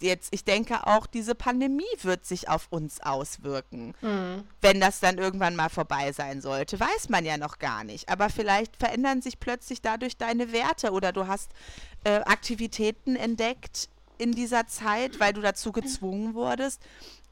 jetzt, 0.00 0.28
ich 0.32 0.44
denke 0.44 0.86
auch, 0.86 1.06
diese 1.06 1.34
Pandemie 1.34 1.84
wird 2.02 2.24
sich 2.24 2.48
auf 2.48 2.68
uns 2.70 3.00
auswirken. 3.00 3.94
Mhm. 4.00 4.44
Wenn 4.60 4.80
das 4.80 5.00
dann 5.00 5.18
irgendwann 5.18 5.56
mal 5.56 5.68
vorbei 5.68 6.12
sein 6.12 6.40
sollte, 6.40 6.78
weiß 6.78 7.08
man 7.08 7.24
ja 7.24 7.36
noch 7.36 7.58
gar 7.58 7.84
nicht. 7.84 8.08
Aber 8.08 8.30
vielleicht 8.30 8.76
verändern 8.76 9.22
sich 9.22 9.40
plötzlich 9.40 9.82
dadurch 9.82 10.16
deine 10.16 10.52
Werte 10.52 10.92
oder 10.92 11.12
du 11.12 11.26
hast 11.26 11.50
äh, 12.04 12.20
Aktivitäten 12.20 13.16
entdeckt 13.16 13.88
in 14.18 14.32
dieser 14.32 14.66
Zeit, 14.66 15.18
weil 15.18 15.32
du 15.32 15.40
dazu 15.40 15.72
gezwungen 15.72 16.34
wurdest, 16.34 16.82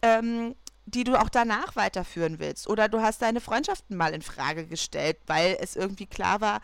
ähm, 0.03 0.55
die 0.87 1.05
du 1.05 1.21
auch 1.21 1.29
danach 1.29 1.77
weiterführen 1.77 2.39
willst. 2.39 2.69
Oder 2.69 2.89
du 2.89 3.01
hast 3.01 3.21
deine 3.21 3.41
Freundschaften 3.41 3.97
mal 3.97 4.15
in 4.15 4.23
Frage 4.23 4.67
gestellt, 4.67 5.19
weil 5.27 5.57
es 5.61 5.77
irgendwie 5.77 6.07
klar 6.07 6.41
war, 6.41 6.61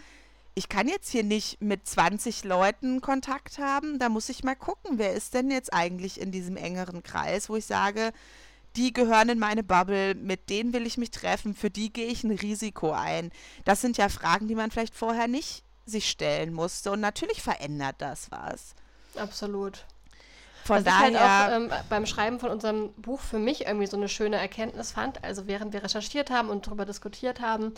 ich 0.54 0.68
kann 0.68 0.88
jetzt 0.88 1.10
hier 1.10 1.24
nicht 1.24 1.60
mit 1.60 1.86
20 1.86 2.44
Leuten 2.44 3.00
Kontakt 3.00 3.58
haben. 3.58 3.98
Da 3.98 4.08
muss 4.08 4.28
ich 4.28 4.44
mal 4.44 4.54
gucken, 4.54 4.98
wer 4.98 5.12
ist 5.12 5.34
denn 5.34 5.50
jetzt 5.50 5.72
eigentlich 5.72 6.20
in 6.20 6.30
diesem 6.30 6.56
engeren 6.56 7.02
Kreis, 7.02 7.48
wo 7.48 7.56
ich 7.56 7.66
sage, 7.66 8.12
die 8.76 8.92
gehören 8.92 9.28
in 9.28 9.38
meine 9.38 9.62
Bubble, 9.62 10.14
mit 10.14 10.50
denen 10.50 10.72
will 10.72 10.86
ich 10.86 10.98
mich 10.98 11.10
treffen, 11.10 11.54
für 11.54 11.70
die 11.70 11.92
gehe 11.92 12.06
ich 12.06 12.24
ein 12.24 12.32
Risiko 12.32 12.92
ein. 12.92 13.30
Das 13.64 13.80
sind 13.80 13.96
ja 13.96 14.08
Fragen, 14.08 14.48
die 14.48 14.54
man 14.54 14.70
vielleicht 14.70 14.94
vorher 14.94 15.28
nicht 15.28 15.64
sich 15.86 16.08
stellen 16.08 16.52
musste. 16.52 16.92
Und 16.92 17.00
natürlich 17.00 17.42
verändert 17.42 17.96
das 17.98 18.30
was. 18.30 18.74
Absolut. 19.16 19.86
Von 20.64 20.76
Was 20.76 20.84
daher, 20.84 21.10
ich 21.10 21.18
halt 21.18 21.52
auch 21.52 21.56
ähm, 21.56 21.72
beim 21.90 22.06
Schreiben 22.06 22.40
von 22.40 22.50
unserem 22.50 22.92
Buch 22.94 23.20
für 23.20 23.38
mich 23.38 23.66
irgendwie 23.66 23.86
so 23.86 23.98
eine 23.98 24.08
schöne 24.08 24.36
Erkenntnis 24.36 24.92
fand, 24.92 25.22
also 25.22 25.46
während 25.46 25.74
wir 25.74 25.82
recherchiert 25.82 26.30
haben 26.30 26.48
und 26.48 26.66
darüber 26.66 26.86
diskutiert 26.86 27.42
haben, 27.42 27.74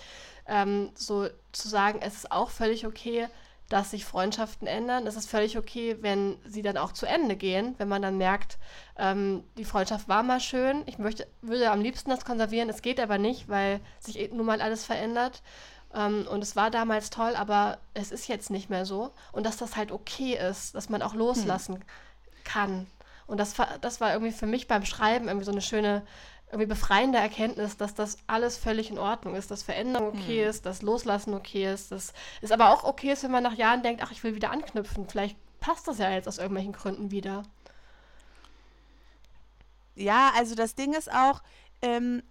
ähm, 0.46 0.90
so 0.94 1.27
zu 1.51 1.68
sagen, 1.68 1.99
es 2.01 2.14
ist 2.14 2.31
auch 2.31 2.51
völlig 2.51 2.87
okay, 2.87 3.27
dass 3.68 3.90
sich 3.90 4.05
Freundschaften 4.05 4.68
ändern. 4.68 5.09
Es 5.09 5.16
ist 5.16 5.29
völlig 5.29 5.59
okay, 5.59 5.96
wenn 6.01 6.37
sie 6.46 6.62
dann 6.62 6.77
auch 6.77 6.92
zu 6.92 7.07
Ende 7.07 7.35
gehen, 7.35 7.75
wenn 7.79 7.88
man 7.88 8.03
dann 8.03 8.18
merkt, 8.18 8.59
ähm, 8.96 9.42
die 9.59 9.64
Freundschaft 9.64 10.09
war 10.09 10.22
mal 10.22 10.38
schön. 10.38 10.85
Ich 10.87 10.99
möchte, 10.99 11.27
würde 11.42 11.72
am 11.72 11.81
liebsten 11.81 12.11
das 12.11 12.25
konservieren, 12.25 12.68
es 12.68 12.83
geht 12.83 13.01
aber 13.01 13.18
nicht, 13.18 13.49
weil 13.49 13.81
sich 13.99 14.20
eh 14.20 14.29
nun 14.29 14.46
mal 14.46 14.61
alles 14.61 14.85
verändert. 14.85 15.42
Ähm, 15.92 16.29
und 16.31 16.40
es 16.40 16.55
war 16.55 16.70
damals 16.70 17.11
toll, 17.11 17.35
aber 17.35 17.79
es 17.94 18.12
ist 18.12 18.29
jetzt 18.29 18.51
nicht 18.51 18.70
mehr 18.70 18.87
so. 18.87 19.11
Und 19.33 19.44
dass 19.44 19.57
das 19.57 19.75
halt 19.75 19.90
okay 19.90 20.38
ist, 20.38 20.77
dass 20.77 20.88
man 20.88 21.03
auch 21.03 21.14
loslassen 21.14 21.75
hm 21.77 21.83
kann. 22.47 22.87
Und 23.27 23.39
das, 23.39 23.55
das 23.81 24.01
war 24.01 24.13
irgendwie 24.13 24.33
für 24.33 24.47
mich 24.47 24.69
beim 24.69 24.85
Schreiben 24.85 25.29
irgendwie 25.29 25.45
so 25.45 25.53
eine 25.53 25.61
schöne, 25.61 26.07
irgendwie 26.47 26.67
befreiende 26.67 27.19
Erkenntnis, 27.19 27.77
dass 27.77 27.95
das 27.95 28.19
alles 28.27 28.57
völlig 28.57 28.91
in 28.91 28.99
Ordnung 28.99 29.35
ist, 29.35 29.51
dass 29.51 29.65
Veränderung 29.65 30.09
okay 30.09 30.43
hm. 30.43 30.51
ist, 30.51 30.65
dass 30.65 30.81
Loslassen 30.81 31.35
okay 31.35 31.73
ist, 31.73 31.93
dass 31.93 32.15
es 32.41 32.53
aber 32.53 32.71
auch 32.71 32.85
okay 32.85 33.13
ist, 33.13 33.25
wenn 33.25 33.33
man 33.33 33.43
nach 33.43 33.55
Jahren 33.55 33.83
denkt, 33.83 34.03
ach, 34.03 34.13
ich 34.13 34.23
will 34.23 34.35
wieder 34.35 34.51
anknüpfen. 34.51 35.09
Vielleicht 35.09 35.37
passt 35.61 35.89
das 35.89 35.99
ja 35.99 36.11
jetzt 36.11 36.29
aus 36.29 36.39
irgendwelchen 36.39 36.73
Gründen 36.73 37.11
wieder. 37.11 37.43
Ja, 39.97 40.31
also 40.37 40.55
das 40.55 40.75
Ding 40.75 40.95
ist 40.95 41.11
auch, 41.11 41.43
ähm, 41.83 42.23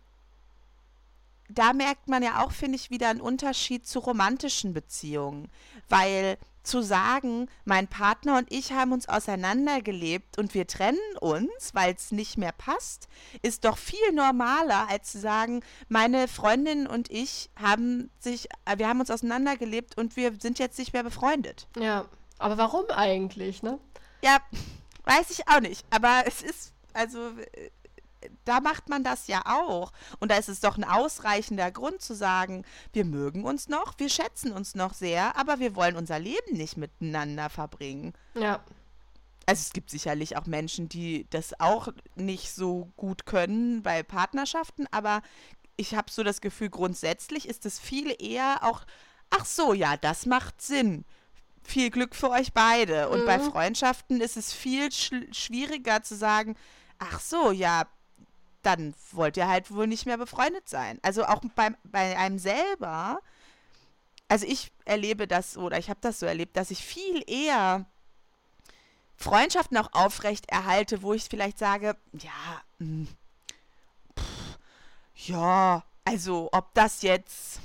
da 1.49 1.73
merkt 1.73 2.07
man 2.07 2.23
ja 2.23 2.43
auch, 2.43 2.51
finde 2.51 2.77
ich, 2.77 2.89
wieder 2.89 3.09
einen 3.09 3.21
Unterschied 3.21 3.85
zu 3.85 3.99
romantischen 3.99 4.73
Beziehungen. 4.73 5.51
Weil 5.89 6.37
zu 6.65 6.81
sagen, 6.81 7.47
mein 7.63 7.87
Partner 7.87 8.37
und 8.37 8.51
ich 8.51 8.73
haben 8.73 8.91
uns 8.91 9.07
auseinandergelebt 9.07 10.37
und 10.37 10.53
wir 10.53 10.67
trennen 10.67 10.97
uns, 11.19 11.73
weil 11.73 11.93
es 11.93 12.11
nicht 12.11 12.37
mehr 12.37 12.51
passt, 12.51 13.07
ist 13.41 13.65
doch 13.65 13.77
viel 13.77 14.11
normaler, 14.13 14.89
als 14.89 15.11
zu 15.11 15.19
sagen, 15.19 15.61
meine 15.87 16.27
Freundin 16.27 16.87
und 16.87 17.09
ich 17.11 17.49
haben 17.55 18.09
sich, 18.19 18.49
äh, 18.65 18.77
wir 18.77 18.87
haben 18.87 18.99
uns 18.99 19.11
auseinandergelebt 19.11 19.97
und 19.97 20.15
wir 20.15 20.33
sind 20.39 20.59
jetzt 20.59 20.79
nicht 20.79 20.93
mehr 20.93 21.03
befreundet. 21.03 21.67
Ja, 21.77 22.05
aber 22.37 22.57
warum 22.57 22.89
eigentlich, 22.89 23.63
ne? 23.63 23.79
Ja, 24.21 24.39
weiß 25.05 25.29
ich 25.29 25.47
auch 25.47 25.61
nicht. 25.61 25.85
Aber 25.89 26.23
es 26.25 26.41
ist, 26.41 26.73
also 26.93 27.19
äh, 27.53 27.69
da 28.45 28.59
macht 28.59 28.89
man 28.89 29.03
das 29.03 29.27
ja 29.27 29.41
auch. 29.45 29.91
Und 30.19 30.31
da 30.31 30.37
ist 30.37 30.49
es 30.49 30.59
doch 30.59 30.77
ein 30.77 30.83
ausreichender 30.83 31.71
Grund 31.71 32.01
zu 32.01 32.13
sagen, 32.13 32.63
wir 32.93 33.05
mögen 33.05 33.43
uns 33.43 33.69
noch, 33.69 33.93
wir 33.97 34.09
schätzen 34.09 34.51
uns 34.51 34.75
noch 34.75 34.93
sehr, 34.93 35.37
aber 35.37 35.59
wir 35.59 35.75
wollen 35.75 35.95
unser 35.95 36.19
Leben 36.19 36.57
nicht 36.57 36.77
miteinander 36.77 37.49
verbringen. 37.49 38.13
Ja. 38.33 38.59
Also 39.47 39.61
es 39.61 39.73
gibt 39.73 39.91
sicherlich 39.91 40.37
auch 40.37 40.47
Menschen, 40.47 40.89
die 40.89 41.27
das 41.29 41.59
auch 41.59 41.89
nicht 42.15 42.51
so 42.51 42.91
gut 42.97 43.25
können 43.25 43.83
bei 43.83 44.01
Partnerschaften, 44.01 44.87
aber 44.91 45.21
ich 45.77 45.93
habe 45.93 46.09
so 46.09 46.23
das 46.23 46.41
Gefühl, 46.41 46.69
grundsätzlich 46.69 47.47
ist 47.47 47.65
es 47.65 47.79
viel 47.79 48.15
eher 48.19 48.63
auch 48.63 48.85
ach 49.29 49.45
so, 49.45 49.73
ja, 49.73 49.97
das 49.97 50.25
macht 50.25 50.61
Sinn. 50.61 51.05
Viel 51.63 51.89
Glück 51.89 52.15
für 52.15 52.29
euch 52.29 52.53
beide. 52.53 53.09
Und 53.09 53.21
mhm. 53.21 53.25
bei 53.25 53.39
Freundschaften 53.39 54.21
ist 54.21 54.37
es 54.37 54.53
viel 54.53 54.91
sch 54.91 55.11
schwieriger 55.31 56.03
zu 56.03 56.15
sagen, 56.15 56.55
ach 56.99 57.19
so, 57.19 57.51
ja, 57.51 57.87
dann 58.65 58.93
wollt 59.11 59.37
ihr 59.37 59.47
halt 59.47 59.71
wohl 59.71 59.87
nicht 59.87 60.05
mehr 60.05 60.17
befreundet 60.17 60.67
sein. 60.67 60.99
Also 61.01 61.25
auch 61.25 61.41
beim, 61.55 61.75
bei 61.83 62.17
einem 62.17 62.39
selber, 62.39 63.19
also 64.27 64.45
ich 64.45 64.71
erlebe 64.85 65.27
das 65.27 65.57
oder 65.57 65.77
ich 65.77 65.89
habe 65.89 65.99
das 66.01 66.19
so 66.19 66.25
erlebt, 66.25 66.57
dass 66.57 66.71
ich 66.71 66.83
viel 66.83 67.23
eher 67.27 67.85
Freundschaften 69.17 69.77
auch 69.77 69.93
aufrecht 69.93 70.49
erhalte, 70.49 71.01
wo 71.01 71.13
ich 71.13 71.25
vielleicht 71.25 71.57
sage, 71.57 71.95
ja, 72.13 72.61
mh, 72.79 72.87
hm, 72.87 73.07
pff, 74.17 74.59
ja, 75.27 75.83
also 76.03 76.49
ob 76.51 76.73
das 76.73 77.01
jetzt 77.01 77.59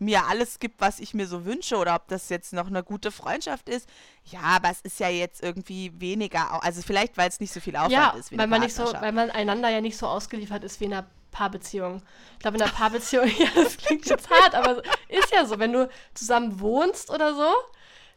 mir 0.00 0.26
alles 0.26 0.58
gibt, 0.58 0.80
was 0.80 0.98
ich 0.98 1.14
mir 1.14 1.26
so 1.26 1.44
wünsche 1.44 1.76
oder 1.76 1.94
ob 1.94 2.08
das 2.08 2.28
jetzt 2.30 2.52
noch 2.52 2.66
eine 2.66 2.82
gute 2.82 3.10
Freundschaft 3.10 3.68
ist. 3.68 3.88
Ja, 4.24 4.40
aber 4.40 4.70
es 4.70 4.80
ist 4.80 4.98
ja 4.98 5.08
jetzt 5.08 5.42
irgendwie 5.42 5.92
weniger, 6.00 6.62
also 6.64 6.82
vielleicht, 6.82 7.16
weil 7.16 7.28
es 7.28 7.38
nicht 7.38 7.52
so 7.52 7.60
viel 7.60 7.76
Aufwand 7.76 7.92
ja, 7.92 8.10
ist. 8.10 8.30
Wie 8.30 8.38
weil 8.38 8.46
man 8.46 8.62
nicht 8.62 8.74
so, 8.74 8.84
weil 9.00 9.12
man 9.12 9.30
einander 9.30 9.68
ja 9.68 9.80
nicht 9.80 9.98
so 9.98 10.06
ausgeliefert 10.06 10.64
ist 10.64 10.80
wie 10.80 10.86
in 10.86 10.94
einer 10.94 11.06
Paarbeziehung. 11.30 12.02
Ich 12.34 12.38
glaube, 12.40 12.56
in 12.56 12.62
einer 12.62 12.72
Paarbeziehung, 12.72 13.26
ja, 13.38 13.48
das 13.54 13.76
klingt 13.76 14.06
jetzt 14.06 14.30
hart, 14.30 14.54
aber 14.54 14.82
ist 15.08 15.32
ja 15.32 15.44
so, 15.44 15.58
wenn 15.58 15.72
du 15.72 15.88
zusammen 16.14 16.60
wohnst 16.60 17.10
oder 17.10 17.34
so, 17.34 17.52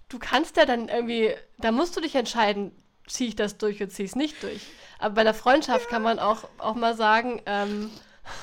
du 0.10 0.19
kannst 0.19 0.56
ja 0.58 0.65
dann 0.65 0.88
irgendwie, 0.88 1.34
da 1.58 1.72
musst 1.72 1.98
du 1.98 2.02
dich 2.02 2.15
entscheiden, 2.15 2.72
ziehe 3.08 3.30
ich 3.30 3.36
das 3.36 3.58
durch 3.58 3.82
oder 3.82 3.89
ziehe 3.89 4.06
ich 4.06 4.12
es 4.12 4.15
nicht 4.15 4.41
durch. 4.41 4.62
Aber 5.00 5.15
bei 5.15 5.22
einer 5.22 5.34
Freundschaft 5.34 5.89
kann 5.89 6.02
man 6.02 6.17
auch, 6.19 6.48
auch 6.58 6.76
mal 6.76 6.96
sagen, 6.96 7.41
ähm, 7.46 7.91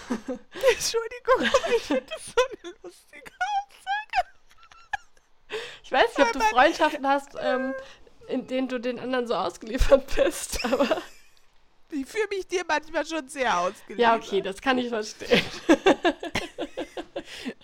Entschuldigung, 0.09 1.61
ich 1.77 1.83
finde 1.83 2.07
das 2.07 2.27
so 2.27 2.43
eine 2.63 2.75
lustige 2.83 3.33
Aussage. 3.33 4.29
Ich 5.83 5.93
weiß 5.93 6.17
nicht, 6.17 6.27
ob 6.27 6.33
du 6.33 6.41
Freundschaften 6.41 7.07
hast, 7.07 7.31
ähm, 7.41 7.75
in 8.29 8.47
denen 8.47 8.69
du 8.69 8.79
den 8.79 8.99
anderen 8.99 9.27
so 9.27 9.35
ausgeliefert 9.35 10.15
bist, 10.15 10.65
aber. 10.73 11.03
Ich 11.93 12.07
fühle 12.07 12.29
mich 12.29 12.47
dir 12.47 12.63
manchmal 12.69 13.05
schon 13.05 13.29
sehr 13.29 13.59
ausgeliefert. 13.59 13.99
Ja, 13.99 14.15
okay, 14.15 14.41
das 14.41 14.61
kann 14.61 14.79
ich 14.79 14.89
verstehen. 14.89 15.45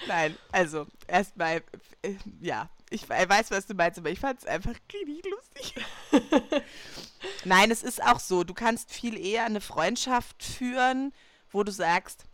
Nein, 0.08 0.36
also 0.50 0.86
erstmal, 1.06 1.62
äh, 2.02 2.14
ja, 2.40 2.68
ich 2.90 3.08
weiß, 3.08 3.50
was 3.50 3.66
du 3.66 3.74
meinst, 3.74 3.98
aber 3.98 4.10
ich 4.10 4.18
fand 4.20 4.40
es 4.40 4.46
einfach 4.46 4.74
richtig 4.92 5.24
lustig. 5.30 5.74
Nein, 7.44 7.70
es 7.70 7.82
ist 7.82 8.02
auch 8.02 8.20
so, 8.20 8.44
du 8.44 8.54
kannst 8.54 8.92
viel 8.92 9.18
eher 9.18 9.44
eine 9.44 9.60
Freundschaft 9.60 10.42
führen, 10.42 11.12
wo 11.50 11.62
du 11.62 11.72
sagst, 11.72 12.24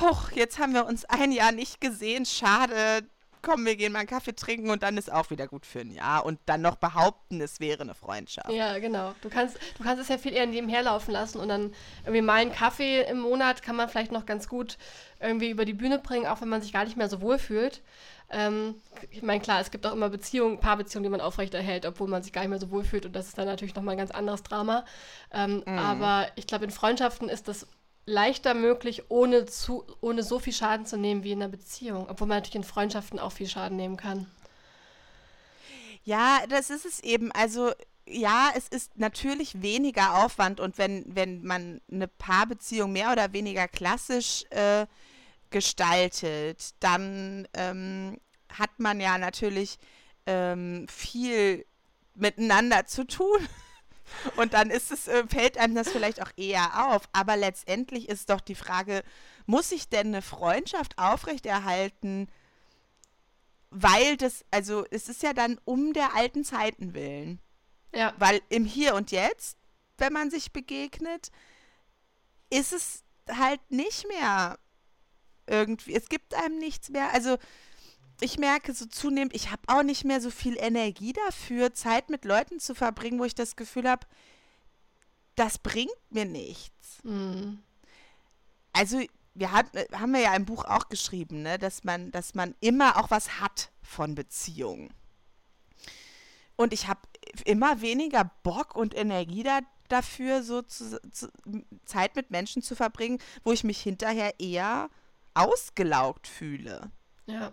hoch, 0.00 0.30
jetzt 0.32 0.58
haben 0.58 0.74
wir 0.74 0.86
uns 0.86 1.04
ein 1.04 1.32
Jahr 1.32 1.52
nicht 1.52 1.80
gesehen, 1.80 2.24
schade, 2.26 3.04
komm, 3.42 3.64
wir 3.64 3.76
gehen 3.76 3.92
mal 3.92 4.00
einen 4.00 4.08
Kaffee 4.08 4.34
trinken 4.34 4.70
und 4.70 4.82
dann 4.82 4.96
ist 4.96 5.10
auch 5.10 5.30
wieder 5.30 5.46
gut 5.46 5.66
für 5.66 5.80
ein 5.80 5.90
Jahr 5.90 6.24
und 6.24 6.38
dann 6.46 6.60
noch 6.60 6.76
behaupten, 6.76 7.40
es 7.40 7.60
wäre 7.60 7.82
eine 7.82 7.94
Freundschaft. 7.94 8.50
Ja, 8.50 8.78
genau. 8.78 9.14
Du 9.22 9.30
kannst, 9.30 9.58
du 9.78 9.84
kannst 9.84 10.02
es 10.02 10.08
ja 10.08 10.18
viel 10.18 10.32
eher 10.32 10.46
nebenher 10.46 10.82
laufen 10.82 11.12
lassen 11.12 11.38
und 11.38 11.48
dann 11.48 11.72
irgendwie 12.02 12.22
mal 12.22 12.40
einen 12.40 12.52
Kaffee 12.52 13.02
im 13.02 13.20
Monat 13.20 13.62
kann 13.62 13.76
man 13.76 13.88
vielleicht 13.88 14.12
noch 14.12 14.26
ganz 14.26 14.48
gut 14.48 14.78
irgendwie 15.20 15.50
über 15.50 15.64
die 15.64 15.74
Bühne 15.74 15.98
bringen, 15.98 16.26
auch 16.26 16.40
wenn 16.40 16.48
man 16.48 16.62
sich 16.62 16.72
gar 16.72 16.84
nicht 16.84 16.96
mehr 16.96 17.08
so 17.08 17.20
wohl 17.20 17.38
fühlt. 17.38 17.82
Ähm, 18.30 18.76
ich 19.10 19.22
meine, 19.22 19.40
klar, 19.40 19.60
es 19.60 19.70
gibt 19.70 19.86
auch 19.86 19.92
immer 19.92 20.08
Beziehungen, 20.08 20.60
Paarbeziehungen, 20.60 21.04
die 21.04 21.10
man 21.10 21.20
aufrechterhält, 21.20 21.84
obwohl 21.84 22.08
man 22.08 22.22
sich 22.22 22.32
gar 22.32 22.42
nicht 22.42 22.50
mehr 22.50 22.60
so 22.60 22.70
wohl 22.70 22.84
fühlt 22.84 23.06
und 23.06 23.16
das 23.16 23.26
ist 23.26 23.38
dann 23.38 23.46
natürlich 23.46 23.74
nochmal 23.74 23.94
ein 23.94 23.98
ganz 23.98 24.12
anderes 24.12 24.42
Drama. 24.42 24.84
Ähm, 25.32 25.64
mm. 25.66 25.78
Aber 25.78 26.28
ich 26.36 26.46
glaube, 26.46 26.64
in 26.64 26.70
Freundschaften 26.70 27.28
ist 27.28 27.48
das 27.48 27.66
leichter 28.06 28.54
möglich, 28.54 29.04
ohne, 29.08 29.46
zu, 29.46 29.84
ohne 30.00 30.22
so 30.22 30.38
viel 30.38 30.52
Schaden 30.52 30.86
zu 30.86 30.96
nehmen 30.96 31.22
wie 31.22 31.32
in 31.32 31.42
einer 31.42 31.50
Beziehung. 31.50 32.06
Obwohl 32.08 32.28
man 32.28 32.38
natürlich 32.38 32.56
in 32.56 32.64
Freundschaften 32.64 33.18
auch 33.18 33.32
viel 33.32 33.48
Schaden 33.48 33.76
nehmen 33.76 33.96
kann. 33.96 34.26
Ja, 36.04 36.40
das 36.48 36.70
ist 36.70 36.86
es 36.86 37.00
eben. 37.00 37.30
Also 37.32 37.72
ja, 38.06 38.50
es 38.56 38.68
ist 38.68 38.98
natürlich 38.98 39.62
weniger 39.62 40.24
Aufwand 40.24 40.60
und 40.60 40.78
wenn, 40.78 41.04
wenn 41.06 41.42
man 41.44 41.80
eine 41.90 42.08
Paarbeziehung 42.08 42.92
mehr 42.92 43.12
oder 43.12 43.32
weniger 43.32 43.68
klassisch 43.68 44.44
äh, 44.50 44.86
gestaltet, 45.50 46.74
dann 46.80 47.46
ähm, 47.54 48.18
hat 48.48 48.70
man 48.78 49.00
ja 49.00 49.18
natürlich 49.18 49.78
ähm, 50.26 50.86
viel 50.88 51.64
miteinander 52.14 52.86
zu 52.86 53.06
tun. 53.06 53.48
Und 54.36 54.54
dann 54.54 54.70
ist 54.70 54.90
es, 54.90 55.08
äh, 55.08 55.24
fällt 55.26 55.58
einem 55.58 55.74
das 55.74 55.90
vielleicht 55.90 56.22
auch 56.22 56.30
eher 56.36 56.88
auf. 56.88 57.02
Aber 57.12 57.36
letztendlich 57.36 58.08
ist 58.08 58.30
doch 58.30 58.40
die 58.40 58.54
Frage, 58.54 59.02
muss 59.46 59.72
ich 59.72 59.88
denn 59.88 60.08
eine 60.08 60.22
Freundschaft 60.22 60.98
aufrechterhalten, 60.98 62.28
weil 63.70 64.16
das, 64.16 64.44
also 64.50 64.84
es 64.90 65.08
ist 65.08 65.22
ja 65.22 65.32
dann 65.32 65.58
um 65.64 65.92
der 65.92 66.14
alten 66.16 66.44
Zeiten 66.44 66.94
willen. 66.94 67.40
Ja. 67.94 68.14
Weil 68.18 68.40
im 68.48 68.64
Hier 68.64 68.94
und 68.94 69.10
Jetzt, 69.10 69.58
wenn 69.98 70.12
man 70.12 70.30
sich 70.30 70.52
begegnet, 70.52 71.30
ist 72.50 72.72
es 72.72 73.04
halt 73.28 73.60
nicht 73.70 74.06
mehr 74.08 74.58
irgendwie, 75.46 75.94
es 75.94 76.08
gibt 76.08 76.34
einem 76.34 76.58
nichts 76.58 76.90
mehr. 76.90 77.12
Also 77.12 77.36
ich 78.20 78.38
merke 78.38 78.72
so 78.72 78.86
zunehmend, 78.86 79.34
ich 79.34 79.50
habe 79.50 79.62
auch 79.66 79.82
nicht 79.82 80.04
mehr 80.04 80.20
so 80.20 80.30
viel 80.30 80.56
Energie 80.58 81.12
dafür, 81.12 81.74
Zeit 81.74 82.10
mit 82.10 82.24
Leuten 82.24 82.60
zu 82.60 82.74
verbringen, 82.74 83.18
wo 83.18 83.24
ich 83.24 83.34
das 83.34 83.56
Gefühl 83.56 83.88
habe, 83.88 84.06
das 85.34 85.58
bringt 85.58 85.90
mir 86.10 86.24
nichts. 86.24 87.02
Mhm. 87.02 87.62
Also 88.72 89.00
wir 89.34 89.52
hat, 89.52 89.66
haben 89.92 90.12
wir 90.12 90.20
ja 90.20 90.34
im 90.34 90.44
Buch 90.44 90.64
auch 90.64 90.88
geschrieben, 90.88 91.42
ne, 91.42 91.58
dass 91.58 91.84
man, 91.84 92.10
dass 92.10 92.34
man 92.34 92.54
immer 92.60 92.96
auch 92.96 93.10
was 93.10 93.40
hat 93.40 93.70
von 93.82 94.14
Beziehungen. 94.14 94.92
Und 96.56 96.72
ich 96.72 96.88
habe 96.88 97.00
immer 97.44 97.80
weniger 97.80 98.30
Bock 98.42 98.76
und 98.76 98.94
Energie 98.94 99.42
da, 99.42 99.60
dafür, 99.88 100.42
so 100.42 100.62
zu, 100.62 101.00
zu, 101.10 101.30
Zeit 101.86 102.16
mit 102.16 102.30
Menschen 102.30 102.60
zu 102.60 102.76
verbringen, 102.76 103.18
wo 103.44 103.52
ich 103.52 103.64
mich 103.64 103.80
hinterher 103.80 104.38
eher 104.38 104.90
ausgelaugt 105.32 106.26
fühle. 106.26 106.90
Ja. 107.26 107.52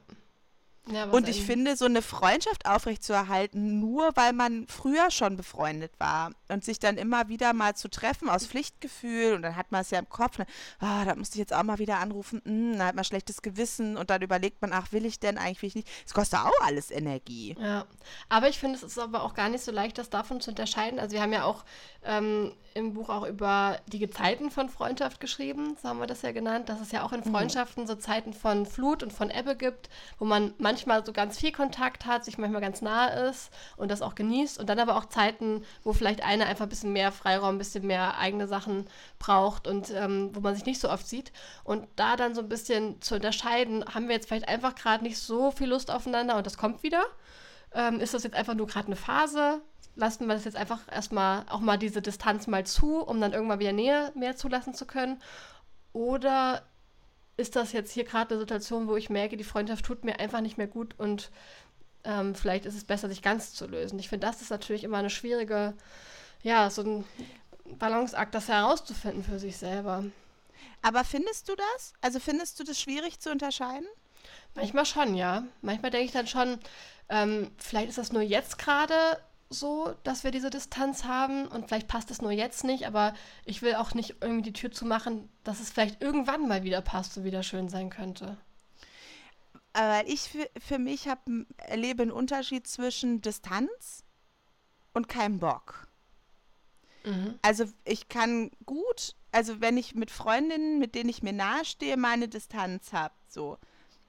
Ja, 0.89 1.05
und 1.05 1.27
ich 1.27 1.43
finde, 1.43 1.75
so 1.75 1.85
eine 1.85 2.01
Freundschaft 2.01 2.65
aufrechtzuerhalten, 2.65 3.79
nur 3.79 4.11
weil 4.15 4.33
man 4.33 4.67
früher 4.67 5.11
schon 5.11 5.37
befreundet 5.37 5.91
war 5.99 6.31
und 6.49 6.63
sich 6.63 6.79
dann 6.79 6.97
immer 6.97 7.27
wieder 7.27 7.53
mal 7.53 7.75
zu 7.75 7.89
treffen 7.89 8.29
aus 8.29 8.47
Pflichtgefühl 8.47 9.33
und 9.33 9.41
dann 9.41 9.55
hat 9.55 9.71
man 9.71 9.81
es 9.81 9.91
ja 9.91 9.99
im 9.99 10.09
Kopf, 10.09 10.37
ne, 10.37 10.45
oh, 10.81 11.05
da 11.05 11.15
musste 11.15 11.35
ich 11.35 11.39
jetzt 11.39 11.53
auch 11.53 11.63
mal 11.63 11.79
wieder 11.79 11.99
anrufen, 11.99 12.41
mm, 12.45 12.77
da 12.77 12.87
hat 12.87 12.95
man 12.95 13.03
schlechtes 13.03 13.41
Gewissen 13.41 13.97
und 13.97 14.09
dann 14.09 14.21
überlegt 14.21 14.61
man, 14.61 14.71
ach, 14.73 14.91
will 14.91 15.05
ich 15.05 15.19
denn 15.19 15.37
eigentlich, 15.37 15.61
will 15.61 15.67
ich 15.69 15.75
nicht. 15.75 15.89
Es 16.05 16.13
kostet 16.13 16.39
auch 16.39 16.61
alles 16.65 16.91
Energie. 16.91 17.55
Ja, 17.59 17.85
aber 18.29 18.47
ich 18.47 18.59
finde, 18.59 18.77
es 18.77 18.83
ist 18.83 18.97
aber 18.97 19.23
auch 19.23 19.33
gar 19.33 19.49
nicht 19.49 19.63
so 19.63 19.71
leicht, 19.71 19.97
das 19.97 20.09
davon 20.09 20.39
zu 20.39 20.51
unterscheiden. 20.51 20.99
Also 20.99 21.13
wir 21.13 21.21
haben 21.21 21.33
ja 21.33 21.43
auch 21.43 21.65
ähm, 22.03 22.53
im 22.73 22.93
Buch 22.93 23.09
auch 23.09 23.27
über 23.27 23.79
die 23.87 23.99
Gezeiten 23.99 24.51
von 24.51 24.69
Freundschaft 24.69 25.19
geschrieben, 25.19 25.75
so 25.81 25.89
haben 25.89 25.99
wir 25.99 26.07
das 26.07 26.21
ja 26.21 26.31
genannt, 26.31 26.69
dass 26.69 26.79
es 26.79 26.91
ja 26.91 27.03
auch 27.03 27.11
in 27.11 27.21
mhm. 27.21 27.31
Freundschaften 27.31 27.83
mhm. 27.83 27.87
so 27.87 27.95
Zeiten 27.95 28.33
von 28.33 28.65
Flut 28.65 29.03
und 29.03 29.11
von 29.11 29.29
Ebbe 29.29 29.55
gibt, 29.55 29.89
wo 30.19 30.25
man 30.25 30.53
manchmal 30.57 30.76
so 30.85 31.13
ganz 31.13 31.39
viel 31.39 31.51
Kontakt 31.51 32.05
hat, 32.05 32.25
sich 32.25 32.37
manchmal 32.37 32.61
ganz 32.61 32.81
nahe 32.81 33.29
ist 33.29 33.51
und 33.77 33.89
das 33.89 34.01
auch 34.01 34.15
genießt 34.15 34.59
und 34.59 34.67
dann 34.69 34.79
aber 34.79 34.95
auch 34.95 35.05
Zeiten, 35.05 35.63
wo 35.83 35.93
vielleicht 35.93 36.23
einer 36.23 36.45
einfach 36.45 36.65
ein 36.65 36.69
bisschen 36.69 36.93
mehr 36.93 37.11
Freiraum, 37.11 37.55
ein 37.55 37.57
bisschen 37.57 37.87
mehr 37.87 38.17
eigene 38.17 38.47
Sachen 38.47 38.85
braucht 39.19 39.67
und 39.67 39.91
ähm, 39.91 40.29
wo 40.33 40.39
man 40.39 40.55
sich 40.55 40.65
nicht 40.65 40.79
so 40.79 40.89
oft 40.89 41.07
sieht 41.07 41.31
und 41.63 41.87
da 41.95 42.15
dann 42.15 42.35
so 42.35 42.41
ein 42.41 42.49
bisschen 42.49 43.01
zu 43.01 43.15
unterscheiden, 43.15 43.83
haben 43.93 44.07
wir 44.07 44.15
jetzt 44.15 44.27
vielleicht 44.27 44.47
einfach 44.47 44.75
gerade 44.75 45.03
nicht 45.03 45.19
so 45.19 45.51
viel 45.51 45.69
Lust 45.69 45.91
aufeinander 45.91 46.37
und 46.37 46.45
das 46.45 46.57
kommt 46.57 46.83
wieder. 46.83 47.03
Ähm, 47.73 47.99
ist 47.99 48.13
das 48.13 48.23
jetzt 48.23 48.35
einfach 48.35 48.53
nur 48.53 48.67
gerade 48.67 48.87
eine 48.87 48.95
Phase? 48.95 49.61
lassen 49.97 50.27
wir 50.27 50.35
das 50.35 50.45
jetzt 50.45 50.55
einfach 50.55 50.81
erstmal 50.91 51.43
auch 51.49 51.59
mal 51.59 51.77
diese 51.77 52.01
Distanz 52.01 52.47
mal 52.47 52.65
zu, 52.65 52.99
um 52.99 53.19
dann 53.19 53.33
irgendwann 53.33 53.59
wieder 53.59 53.73
Nähe 53.73 54.11
mehr 54.15 54.35
zulassen 54.35 54.73
zu 54.73 54.85
können? 54.85 55.19
Oder 55.91 56.61
ist 57.37 57.55
das 57.55 57.71
jetzt 57.71 57.91
hier 57.91 58.03
gerade 58.03 58.31
eine 58.31 58.39
Situation, 58.39 58.87
wo 58.87 58.95
ich 58.95 59.09
merke, 59.09 59.37
die 59.37 59.43
Freundschaft 59.43 59.85
tut 59.85 60.03
mir 60.03 60.19
einfach 60.19 60.41
nicht 60.41 60.57
mehr 60.57 60.67
gut 60.67 60.95
und 60.97 61.29
ähm, 62.03 62.35
vielleicht 62.35 62.65
ist 62.65 62.75
es 62.75 62.83
besser, 62.83 63.09
sich 63.09 63.21
ganz 63.21 63.53
zu 63.53 63.67
lösen? 63.67 63.99
Ich 63.99 64.09
finde, 64.09 64.25
das 64.25 64.41
ist 64.41 64.49
natürlich 64.49 64.83
immer 64.83 64.97
eine 64.97 65.09
schwierige, 65.09 65.73
ja, 66.41 66.69
so 66.69 66.81
ein 66.81 67.05
Balanceakt, 67.77 68.33
das 68.33 68.47
herauszufinden 68.47 69.23
für 69.23 69.39
sich 69.39 69.57
selber. 69.57 70.05
Aber 70.81 71.03
findest 71.03 71.49
du 71.49 71.55
das? 71.55 71.93
Also 72.01 72.19
findest 72.19 72.59
du 72.59 72.63
das 72.63 72.79
schwierig 72.79 73.19
zu 73.19 73.31
unterscheiden? 73.31 73.87
Manchmal 74.55 74.85
schon, 74.85 75.15
ja. 75.15 75.43
Manchmal 75.61 75.91
denke 75.91 76.05
ich 76.05 76.11
dann 76.11 76.27
schon, 76.27 76.59
ähm, 77.09 77.51
vielleicht 77.57 77.89
ist 77.89 77.97
das 77.97 78.11
nur 78.11 78.21
jetzt 78.21 78.57
gerade 78.57 79.19
so, 79.49 79.95
dass 80.03 80.23
wir 80.23 80.31
diese 80.31 80.49
Distanz 80.49 81.05
haben 81.05 81.47
und 81.47 81.67
vielleicht 81.67 81.87
passt 81.87 82.11
es 82.11 82.21
nur 82.21 82.31
jetzt 82.31 82.63
nicht, 82.63 82.85
aber 82.85 83.13
ich 83.45 83.61
will 83.61 83.75
auch 83.75 83.93
nicht 83.93 84.15
irgendwie 84.21 84.51
die 84.51 84.53
Tür 84.53 84.71
zu 84.71 84.85
machen, 84.85 85.29
dass 85.43 85.59
es 85.59 85.69
vielleicht 85.69 86.01
irgendwann 86.01 86.47
mal 86.47 86.63
wieder 86.63 86.81
passt 86.81 87.17
und 87.17 87.23
wieder 87.23 87.43
schön 87.43 87.69
sein 87.69 87.89
könnte. 87.89 88.37
Aber 89.73 90.07
ich 90.07 90.21
für, 90.21 90.49
für 90.59 90.79
mich 90.79 91.07
hab, 91.07 91.19
erlebe 91.57 92.01
einen 92.01 92.11
Unterschied 92.11 92.67
zwischen 92.67 93.21
Distanz 93.21 94.03
und 94.93 95.07
keinem 95.07 95.39
Bock. 95.39 95.87
Mhm. 97.05 97.39
Also 97.41 97.65
ich 97.85 98.09
kann 98.09 98.51
gut, 98.65 99.15
also 99.31 99.61
wenn 99.61 99.77
ich 99.77 99.95
mit 99.95 100.11
Freundinnen, 100.11 100.79
mit 100.79 100.95
denen 100.95 101.09
ich 101.09 101.23
mir 101.23 101.33
nahestehe, 101.33 101.95
meine 101.95 102.27
Distanz 102.27 102.91
habe, 102.91 103.13
so 103.27 103.57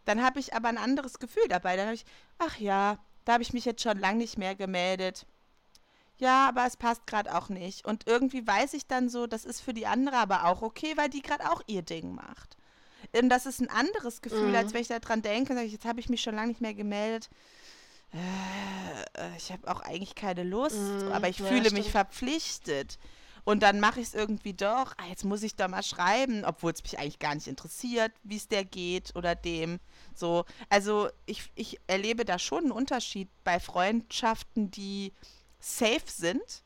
dann 0.09 0.23
habe 0.23 0.41
ich 0.41 0.55
aber 0.55 0.69
ein 0.69 0.79
anderes 0.79 1.19
Gefühl 1.19 1.47
dabei. 1.49 1.77
Dann 1.77 1.87
habe 1.87 1.95
ich, 1.95 2.07
ach 2.39 2.59
ja, 2.59 2.99
da 3.29 3.35
habe 3.35 3.43
ich 3.43 3.53
mich 3.53 3.67
jetzt 3.67 3.83
schon 3.83 3.99
lange 3.99 4.17
nicht 4.17 4.39
mehr 4.39 4.55
gemeldet. 4.55 5.27
Ja, 6.17 6.49
aber 6.49 6.65
es 6.65 6.79
passt 6.79 7.07
gerade 7.07 7.37
auch 7.37 7.51
nicht. 7.51 7.85
Und 7.85 8.07
irgendwie 8.07 8.47
weiß 8.47 8.73
ich 8.73 8.87
dann 8.87 9.11
so, 9.11 9.27
das 9.27 9.45
ist 9.45 9.61
für 9.61 9.75
die 9.75 9.87
andere 9.87 10.17
aber 10.17 10.47
auch 10.47 10.63
okay, 10.63 10.95
weil 10.97 11.11
die 11.11 11.21
gerade 11.21 11.51
auch 11.51 11.61
ihr 11.67 11.83
Ding 11.83 12.15
macht. 12.15 12.57
Und 13.13 13.29
das 13.29 13.45
ist 13.45 13.61
ein 13.61 13.69
anderes 13.69 14.23
Gefühl, 14.23 14.49
mhm. 14.49 14.55
als 14.55 14.73
wenn 14.73 14.81
ich 14.81 14.89
daran 14.89 15.21
denke, 15.21 15.53
sage 15.53 15.67
ich, 15.67 15.75
jetzt 15.75 15.85
habe 15.85 16.01
ich 16.01 16.09
mich 16.09 16.23
schon 16.23 16.37
lange 16.37 16.49
nicht 16.49 16.63
mehr 16.63 16.73
gemeldet. 16.73 17.29
Äh, 18.15 19.37
ich 19.37 19.53
habe 19.53 19.71
auch 19.71 19.83
eigentlich 19.83 20.15
keine 20.15 20.43
Lust, 20.43 20.79
mhm, 20.79 21.13
aber 21.13 21.29
ich 21.29 21.41
ja, 21.41 21.49
fühle 21.49 21.67
stimmt. 21.67 21.77
mich 21.77 21.91
verpflichtet. 21.91 22.99
Und 23.49 23.63
dann 23.63 23.81
mache 23.81 24.01
ich 24.01 24.09
es 24.09 24.15
irgendwie 24.15 24.53
doch. 24.53 24.93
Ah, 24.99 25.07
jetzt 25.09 25.25
muss 25.25 25.43
ich 25.43 25.57
da 25.57 25.69
mal 25.69 25.83
schreiben, 25.83 26.45
obwohl 26.45 26.71
es 26.73 26.83
mich 26.83 26.99
eigentlich 26.99 27.19
gar 27.19 27.35
nicht 27.35 27.47
interessiert, 27.47 28.13
wie 28.23 28.37
es 28.37 28.47
der 28.47 28.63
geht 28.63 29.17
oder 29.17 29.35
dem. 29.35 29.81
So, 30.15 30.45
also 30.69 31.09
ich, 31.25 31.51
ich 31.55 31.81
erlebe 31.87 32.27
da 32.27 32.39
schon 32.39 32.65
einen 32.65 32.73
Unterschied 32.73 33.31
bei 33.45 33.59
Freundschaften, 33.59 34.71
die 34.71 35.15
safe 35.61 36.03
sind, 36.05 36.63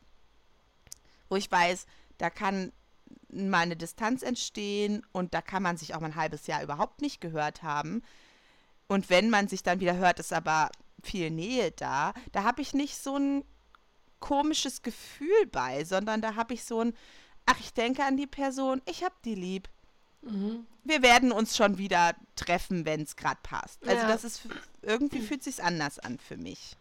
wo 1.28 1.36
ich 1.36 1.48
weiß, 1.48 1.86
da 2.18 2.30
kann 2.30 2.72
mal 3.30 3.60
eine 3.60 3.76
Distanz 3.76 4.24
entstehen 4.24 5.06
und 5.12 5.34
da 5.34 5.40
kann 5.40 5.62
man 5.62 5.76
sich 5.76 5.94
auch 5.94 6.00
mal 6.00 6.08
ein 6.08 6.16
halbes 6.16 6.48
Jahr 6.48 6.64
überhaupt 6.64 7.00
nicht 7.00 7.20
gehört 7.20 7.62
haben. 7.62 8.02
Und 8.88 9.08
wenn 9.08 9.30
man 9.30 9.46
sich 9.46 9.62
dann 9.62 9.78
wieder 9.78 9.98
hört, 9.98 10.18
ist 10.18 10.32
aber 10.32 10.68
viel 11.00 11.30
Nähe 11.30 11.70
da. 11.70 12.12
Da 12.32 12.42
habe 12.42 12.60
ich 12.60 12.74
nicht 12.74 12.96
so 12.96 13.16
ein 13.16 13.44
komisches 14.22 14.80
Gefühl 14.80 15.46
bei, 15.50 15.84
sondern 15.84 16.22
da 16.22 16.36
habe 16.36 16.54
ich 16.54 16.64
so 16.64 16.80
ein, 16.80 16.94
ach, 17.44 17.60
ich 17.60 17.74
denke 17.74 18.04
an 18.04 18.16
die 18.16 18.26
Person, 18.26 18.80
ich 18.86 19.04
habe 19.04 19.14
die 19.26 19.34
lieb. 19.34 19.68
Mhm. 20.22 20.66
Wir 20.84 21.02
werden 21.02 21.32
uns 21.32 21.56
schon 21.56 21.76
wieder 21.76 22.14
treffen, 22.36 22.86
wenn 22.86 23.02
es 23.02 23.16
gerade 23.16 23.40
passt. 23.42 23.86
Also 23.86 24.02
ja. 24.02 24.08
das 24.08 24.24
ist 24.24 24.42
irgendwie 24.80 25.20
fühlt 25.20 25.42
sich 25.42 25.62
anders 25.62 25.98
an 25.98 26.18
für 26.18 26.36
mich. 26.36 26.76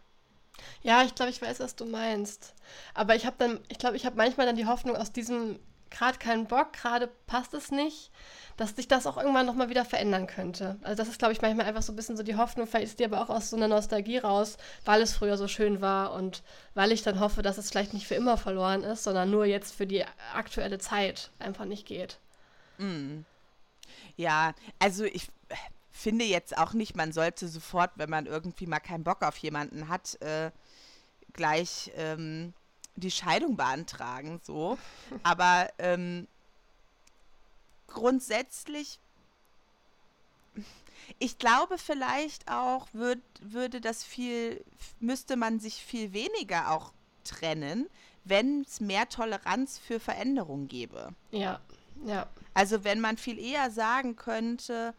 Ja, 0.83 1.03
ich 1.03 1.15
glaube, 1.15 1.31
ich 1.31 1.41
weiß, 1.41 1.59
was 1.59 1.75
du 1.75 1.85
meinst. 1.85 2.53
Aber 2.93 3.15
ich 3.15 3.25
habe 3.25 3.35
dann, 3.39 3.59
ich 3.67 3.79
glaube, 3.79 3.97
ich 3.97 4.05
habe 4.05 4.15
manchmal 4.15 4.45
dann 4.45 4.55
die 4.55 4.67
Hoffnung 4.67 4.95
aus 4.95 5.11
diesem 5.11 5.59
gerade 5.91 6.17
keinen 6.17 6.47
Bock, 6.47 6.73
gerade 6.73 7.07
passt 7.27 7.53
es 7.53 7.69
nicht, 7.69 8.11
dass 8.57 8.75
sich 8.75 8.87
das 8.87 9.05
auch 9.05 9.17
irgendwann 9.17 9.45
nochmal 9.45 9.69
wieder 9.69 9.85
verändern 9.85 10.25
könnte. 10.25 10.77
Also 10.81 10.95
das 10.95 11.09
ist, 11.09 11.19
glaube 11.19 11.33
ich, 11.33 11.41
manchmal 11.41 11.67
einfach 11.67 11.83
so 11.83 11.93
ein 11.93 11.95
bisschen 11.95 12.17
so 12.17 12.23
die 12.23 12.37
Hoffnung, 12.37 12.65
vielleicht 12.65 12.87
ist 12.87 12.99
die 12.99 13.05
aber 13.05 13.21
auch 13.21 13.29
aus 13.29 13.49
so 13.49 13.57
einer 13.57 13.67
Nostalgie 13.67 14.17
raus, 14.17 14.57
weil 14.85 15.01
es 15.01 15.13
früher 15.13 15.37
so 15.37 15.47
schön 15.47 15.81
war 15.81 16.13
und 16.13 16.41
weil 16.73 16.91
ich 16.91 17.03
dann 17.03 17.19
hoffe, 17.19 17.41
dass 17.41 17.57
es 17.57 17.69
vielleicht 17.69 17.93
nicht 17.93 18.07
für 18.07 18.15
immer 18.15 18.37
verloren 18.37 18.83
ist, 18.83 19.03
sondern 19.03 19.29
nur 19.29 19.45
jetzt 19.45 19.73
für 19.73 19.85
die 19.85 20.03
aktuelle 20.33 20.79
Zeit 20.79 21.29
einfach 21.39 21.65
nicht 21.65 21.85
geht. 21.85 22.17
Mm. 22.77 23.21
Ja, 24.15 24.53
also 24.79 25.03
ich 25.03 25.27
finde 25.91 26.25
jetzt 26.25 26.57
auch 26.57 26.73
nicht, 26.73 26.95
man 26.95 27.11
sollte 27.11 27.47
sofort, 27.47 27.91
wenn 27.95 28.09
man 28.09 28.25
irgendwie 28.25 28.65
mal 28.65 28.79
keinen 28.79 29.03
Bock 29.03 29.21
auf 29.21 29.37
jemanden 29.37 29.89
hat, 29.89 30.19
äh, 30.21 30.51
gleich 31.33 31.91
ähm, 31.95 32.53
die 33.01 33.11
Scheidung 33.11 33.57
beantragen, 33.57 34.39
so. 34.43 34.77
Aber 35.23 35.69
ähm, 35.77 36.27
grundsätzlich, 37.87 38.99
ich 41.19 41.37
glaube 41.37 41.77
vielleicht 41.77 42.49
auch, 42.49 42.87
würd, 42.93 43.19
würde 43.41 43.81
das 43.81 44.03
viel, 44.03 44.63
müsste 44.99 45.35
man 45.35 45.59
sich 45.59 45.83
viel 45.83 46.13
weniger 46.13 46.71
auch 46.71 46.93
trennen, 47.23 47.89
wenn 48.23 48.61
es 48.61 48.79
mehr 48.79 49.09
Toleranz 49.09 49.77
für 49.79 49.99
Veränderung 49.99 50.67
gäbe. 50.67 51.13
Ja, 51.31 51.59
ja. 52.05 52.27
Also 52.53 52.83
wenn 52.83 52.99
man 52.99 53.17
viel 53.17 53.39
eher 53.39 53.71
sagen 53.71 54.15
könnte, 54.15 54.93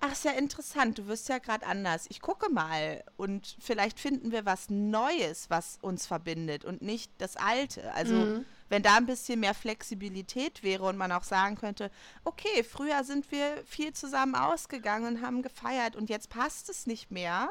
Ach, 0.00 0.12
ist 0.12 0.24
ja 0.24 0.30
interessant. 0.32 0.98
Du 0.98 1.08
wirst 1.08 1.28
ja 1.28 1.38
gerade 1.38 1.66
anders. 1.66 2.06
Ich 2.08 2.20
gucke 2.20 2.50
mal 2.50 3.02
und 3.16 3.56
vielleicht 3.58 3.98
finden 3.98 4.30
wir 4.30 4.46
was 4.46 4.70
Neues, 4.70 5.50
was 5.50 5.78
uns 5.80 6.06
verbindet 6.06 6.64
und 6.64 6.82
nicht 6.82 7.10
das 7.18 7.36
Alte. 7.36 7.92
Also 7.94 8.14
mhm. 8.14 8.44
wenn 8.68 8.84
da 8.84 8.96
ein 8.96 9.06
bisschen 9.06 9.40
mehr 9.40 9.54
Flexibilität 9.54 10.62
wäre 10.62 10.84
und 10.84 10.96
man 10.96 11.10
auch 11.10 11.24
sagen 11.24 11.56
könnte, 11.56 11.90
okay, 12.24 12.62
früher 12.62 13.02
sind 13.02 13.32
wir 13.32 13.64
viel 13.66 13.92
zusammen 13.92 14.36
ausgegangen 14.36 15.16
und 15.16 15.22
haben 15.22 15.42
gefeiert 15.42 15.96
und 15.96 16.08
jetzt 16.10 16.30
passt 16.30 16.68
es 16.68 16.86
nicht 16.86 17.10
mehr. 17.10 17.50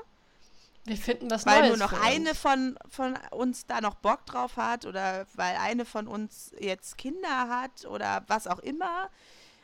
Wir 0.86 0.96
finden 0.96 1.30
was 1.30 1.46
weil 1.46 1.60
Neues. 1.60 1.72
Weil 1.72 1.78
nur 1.78 1.88
noch 1.90 2.02
eine 2.02 2.34
von, 2.34 2.80
von 2.90 3.20
uns 3.32 3.66
da 3.66 3.82
noch 3.82 3.96
Bock 3.96 4.26
drauf 4.26 4.56
hat 4.56 4.86
oder 4.86 5.28
weil 5.34 5.58
eine 5.58 5.84
von 5.84 6.08
uns 6.08 6.52
jetzt 6.62 6.98
Kinder 6.98 7.50
hat 7.50 7.86
oder 7.86 8.24
was 8.28 8.48
auch 8.48 8.60
immer 8.60 9.10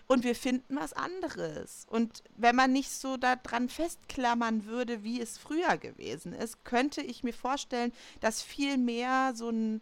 und 0.08 0.24
wir 0.24 0.36
finden 0.36 0.76
was 0.76 0.94
anderes. 0.94 1.86
Und 1.90 2.24
wenn 2.38 2.56
man 2.56 2.72
nicht 2.72 2.92
so 2.92 3.18
daran 3.18 3.70
festklammern 3.70 4.66
würde, 4.66 5.04
wie 5.04 5.22
es 5.22 5.38
früher 5.38 5.78
gewesen 5.78 6.34
ist, 6.34 6.66
könnte 6.66 7.02
ich 7.02 7.24
mir 7.24 7.34
vorstellen, 7.34 7.94
dass 8.20 8.42
viel 8.42 8.78
mehr 8.78 9.34
so 9.36 9.50
ein 9.50 9.82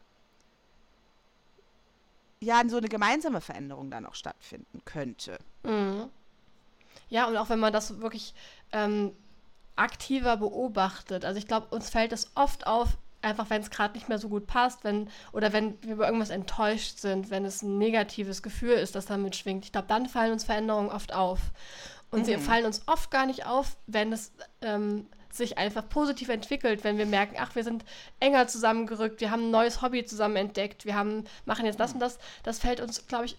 ja, 2.44 2.64
so 2.68 2.78
eine 2.78 2.90
gemeinsame 2.90 3.40
Veränderung 3.40 3.92
dann 3.92 4.06
auch 4.08 4.16
stattfinden 4.16 4.82
könnte. 4.84 5.38
Mhm. 5.62 6.10
Ja, 7.10 7.28
und 7.28 7.38
auch 7.38 7.50
wenn 7.50 7.60
man 7.60 7.72
das 7.72 8.00
wirklich 8.02 8.34
ähm, 8.72 9.16
aktiver 9.76 10.38
beobachtet. 10.38 11.24
Also 11.24 11.38
ich 11.38 11.48
glaube, 11.48 11.68
uns 11.68 11.90
fällt 11.90 12.14
es 12.14 12.32
oft 12.36 12.66
auf, 12.66 12.98
einfach 13.22 13.50
wenn 13.50 13.62
es 13.62 13.70
gerade 13.70 13.94
nicht 13.94 14.10
mehr 14.10 14.18
so 14.18 14.30
gut 14.30 14.48
passt, 14.48 14.84
wenn 14.84 15.10
oder 15.32 15.54
wenn 15.54 15.82
wir 15.84 15.94
über 15.94 16.06
irgendwas 16.06 16.30
enttäuscht 16.30 17.00
sind, 17.00 17.30
wenn 17.30 17.46
es 17.46 17.62
ein 17.62 17.78
negatives 17.78 18.42
Gefühl 18.42 18.74
ist, 18.74 18.96
das 18.96 19.06
damit 19.06 19.36
schwingt. 19.36 19.66
Ich 19.66 19.72
glaube, 19.72 19.88
dann 19.88 20.08
fallen 20.08 20.32
uns 20.32 20.44
Veränderungen 20.44 20.90
oft 20.90 21.14
auf. 21.14 21.40
Und 22.10 22.22
mhm. 22.22 22.26
sie 22.26 22.38
fallen 22.38 22.66
uns 22.66 22.82
oft 22.88 23.10
gar 23.12 23.26
nicht 23.26 23.46
auf, 23.46 23.78
wenn 23.88 24.12
es 24.12 24.32
ähm, 24.62 25.08
sich 25.32 25.58
einfach 25.58 25.88
positiv 25.88 26.30
entwickelt, 26.30 26.84
wenn 26.84 26.98
wir 26.98 27.06
merken, 27.06 27.36
ach, 27.40 27.56
wir 27.56 27.64
sind 27.64 27.86
enger 28.20 28.48
zusammengerückt, 28.48 29.22
wir 29.22 29.32
haben 29.32 29.48
ein 29.48 29.52
neues 29.52 29.82
Hobby 29.82 30.04
zusammen 30.04 30.36
entdeckt, 30.36 30.86
wir 30.86 30.96
haben, 30.96 31.24
machen 31.46 31.66
jetzt 31.66 31.80
das 31.80 31.94
und 31.94 32.00
das. 32.00 32.20
Das 32.44 32.60
fällt 32.60 32.82
uns, 32.82 33.08
glaube 33.08 33.26
ich, 33.26 33.38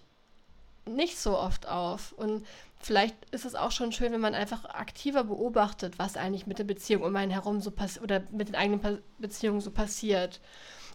nicht 0.85 1.17
so 1.17 1.37
oft 1.37 1.67
auf. 1.67 2.11
Und 2.13 2.45
vielleicht 2.79 3.15
ist 3.31 3.45
es 3.45 3.55
auch 3.55 3.71
schon 3.71 3.91
schön, 3.91 4.11
wenn 4.11 4.21
man 4.21 4.35
einfach 4.35 4.65
aktiver 4.65 5.23
beobachtet, 5.23 5.99
was 5.99 6.17
eigentlich 6.17 6.47
mit 6.47 6.59
der 6.59 6.65
Beziehung 6.65 7.03
um 7.03 7.15
einen 7.15 7.31
herum 7.31 7.61
so 7.61 7.71
passiert 7.71 8.03
oder 8.03 8.23
mit 8.31 8.49
den 8.49 8.55
eigenen 8.55 8.79
pa 8.79 8.97
Beziehungen 9.17 9.61
so 9.61 9.71
passiert. 9.71 10.39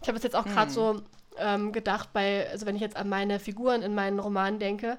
Ich 0.01 0.07
habe 0.07 0.17
es 0.17 0.23
jetzt 0.23 0.35
auch 0.35 0.45
gerade 0.45 0.67
hm. 0.67 0.73
so 0.73 1.01
ähm, 1.37 1.71
gedacht, 1.71 2.13
bei, 2.13 2.49
also 2.49 2.65
wenn 2.65 2.75
ich 2.75 2.81
jetzt 2.81 2.95
an 2.95 3.09
meine 3.09 3.39
Figuren 3.39 3.81
in 3.81 3.95
meinen 3.95 4.19
Romanen 4.19 4.59
denke, 4.59 4.97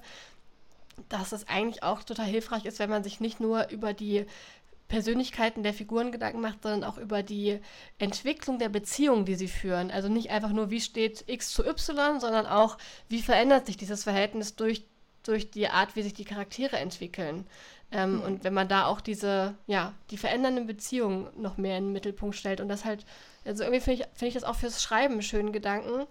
dass 1.09 1.31
es 1.31 1.47
eigentlich 1.47 1.83
auch 1.83 2.03
total 2.03 2.25
hilfreich 2.25 2.65
ist, 2.65 2.79
wenn 2.79 2.89
man 2.89 3.03
sich 3.03 3.19
nicht 3.19 3.39
nur 3.39 3.69
über 3.69 3.93
die 3.93 4.25
Persönlichkeiten 4.91 5.63
der 5.63 5.73
Figuren 5.73 6.11
Gedanken 6.11 6.41
macht, 6.41 6.63
sondern 6.63 6.83
auch 6.83 6.97
über 6.97 7.23
die 7.23 7.59
Entwicklung 7.97 8.59
der 8.59 8.67
Beziehungen, 8.67 9.23
die 9.23 9.35
sie 9.35 9.47
führen. 9.47 9.89
Also 9.89 10.09
nicht 10.09 10.31
einfach 10.31 10.51
nur, 10.51 10.69
wie 10.69 10.81
steht 10.81 11.23
X 11.27 11.51
zu 11.53 11.65
Y, 11.65 12.19
sondern 12.19 12.45
auch, 12.45 12.77
wie 13.07 13.21
verändert 13.21 13.65
sich 13.65 13.77
dieses 13.77 14.03
Verhältnis 14.03 14.55
durch 14.57 14.83
durch 15.23 15.51
die 15.51 15.67
Art, 15.67 15.95
wie 15.95 16.01
sich 16.01 16.13
die 16.13 16.25
Charaktere 16.25 16.77
entwickeln. 16.77 17.45
Ähm, 17.91 18.15
mhm. 18.15 18.21
Und 18.21 18.43
wenn 18.43 18.53
man 18.53 18.67
da 18.67 18.85
auch 18.85 19.01
diese, 19.01 19.55
ja, 19.67 19.93
die 20.09 20.17
verändernden 20.17 20.65
Beziehungen 20.65 21.27
noch 21.39 21.57
mehr 21.57 21.77
in 21.77 21.85
den 21.85 21.93
Mittelpunkt 21.93 22.35
stellt 22.35 22.59
und 22.59 22.69
das 22.69 22.85
halt, 22.85 23.05
also 23.45 23.63
irgendwie 23.63 23.81
finde 23.81 24.01
ich, 24.01 24.07
find 24.17 24.29
ich 24.29 24.33
das 24.33 24.43
auch 24.43 24.55
fürs 24.55 24.81
Schreiben 24.81 25.13
einen 25.13 25.21
schönen 25.21 25.51
Gedanken, 25.51 26.07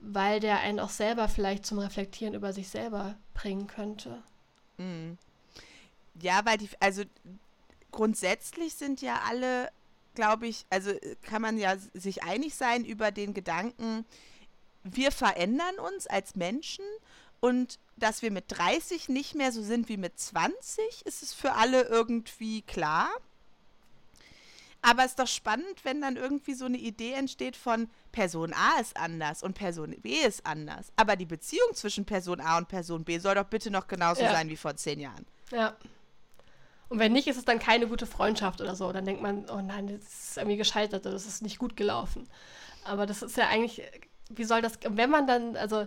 weil 0.00 0.40
der 0.40 0.58
einen 0.58 0.80
auch 0.80 0.88
selber 0.90 1.28
vielleicht 1.28 1.66
zum 1.66 1.78
Reflektieren 1.78 2.34
über 2.34 2.52
sich 2.52 2.68
selber 2.68 3.14
bringen 3.34 3.68
könnte. 3.68 4.18
Mhm. 4.78 5.18
Ja, 6.20 6.40
weil 6.44 6.58
die, 6.58 6.68
also 6.80 7.04
grundsätzlich 7.90 8.74
sind 8.74 9.00
ja 9.00 9.22
alle, 9.28 9.70
glaube 10.14 10.46
ich, 10.46 10.66
also 10.70 10.92
kann 11.22 11.42
man 11.42 11.58
ja 11.58 11.76
sich 11.94 12.22
einig 12.22 12.54
sein 12.54 12.84
über 12.84 13.10
den 13.10 13.34
Gedanken, 13.34 14.04
wir 14.84 15.12
verändern 15.12 15.78
uns 15.78 16.06
als 16.06 16.36
Menschen 16.36 16.84
und 17.40 17.78
dass 17.96 18.22
wir 18.22 18.30
mit 18.30 18.44
30 18.48 19.08
nicht 19.08 19.34
mehr 19.34 19.52
so 19.52 19.62
sind 19.62 19.88
wie 19.88 19.96
mit 19.96 20.18
20, 20.18 21.02
ist 21.04 21.22
es 21.22 21.34
für 21.34 21.52
alle 21.52 21.82
irgendwie 21.82 22.62
klar. 22.62 23.08
Aber 24.80 25.04
es 25.04 25.10
ist 25.10 25.18
doch 25.18 25.26
spannend, 25.26 25.84
wenn 25.84 26.00
dann 26.00 26.16
irgendwie 26.16 26.54
so 26.54 26.64
eine 26.64 26.78
Idee 26.78 27.12
entsteht 27.12 27.56
von 27.56 27.90
Person 28.12 28.52
A 28.52 28.78
ist 28.80 28.96
anders 28.96 29.42
und 29.42 29.54
Person 29.54 29.90
B 30.00 30.14
ist 30.14 30.46
anders. 30.46 30.92
Aber 30.94 31.16
die 31.16 31.26
Beziehung 31.26 31.74
zwischen 31.74 32.04
Person 32.04 32.40
A 32.40 32.58
und 32.58 32.68
Person 32.68 33.04
B 33.04 33.18
soll 33.18 33.34
doch 33.34 33.44
bitte 33.44 33.72
noch 33.72 33.88
genauso 33.88 34.22
ja. 34.22 34.32
sein 34.32 34.48
wie 34.48 34.56
vor 34.56 34.76
zehn 34.76 35.00
Jahren. 35.00 35.26
Ja. 35.50 35.76
Und 36.88 36.98
wenn 36.98 37.12
nicht, 37.12 37.28
ist 37.28 37.36
es 37.36 37.44
dann 37.44 37.58
keine 37.58 37.86
gute 37.86 38.06
Freundschaft 38.06 38.60
oder 38.60 38.74
so. 38.74 38.90
Dann 38.92 39.04
denkt 39.04 39.22
man, 39.22 39.44
oh 39.50 39.60
nein, 39.60 39.88
das 39.88 40.30
ist 40.30 40.36
irgendwie 40.38 40.56
gescheitert, 40.56 41.04
das 41.04 41.26
ist 41.26 41.42
nicht 41.42 41.58
gut 41.58 41.76
gelaufen. 41.76 42.28
Aber 42.84 43.04
das 43.04 43.22
ist 43.22 43.36
ja 43.36 43.48
eigentlich, 43.48 43.82
wie 44.30 44.44
soll 44.44 44.62
das, 44.62 44.78
wenn 44.88 45.10
man 45.10 45.26
dann, 45.26 45.56
also 45.56 45.86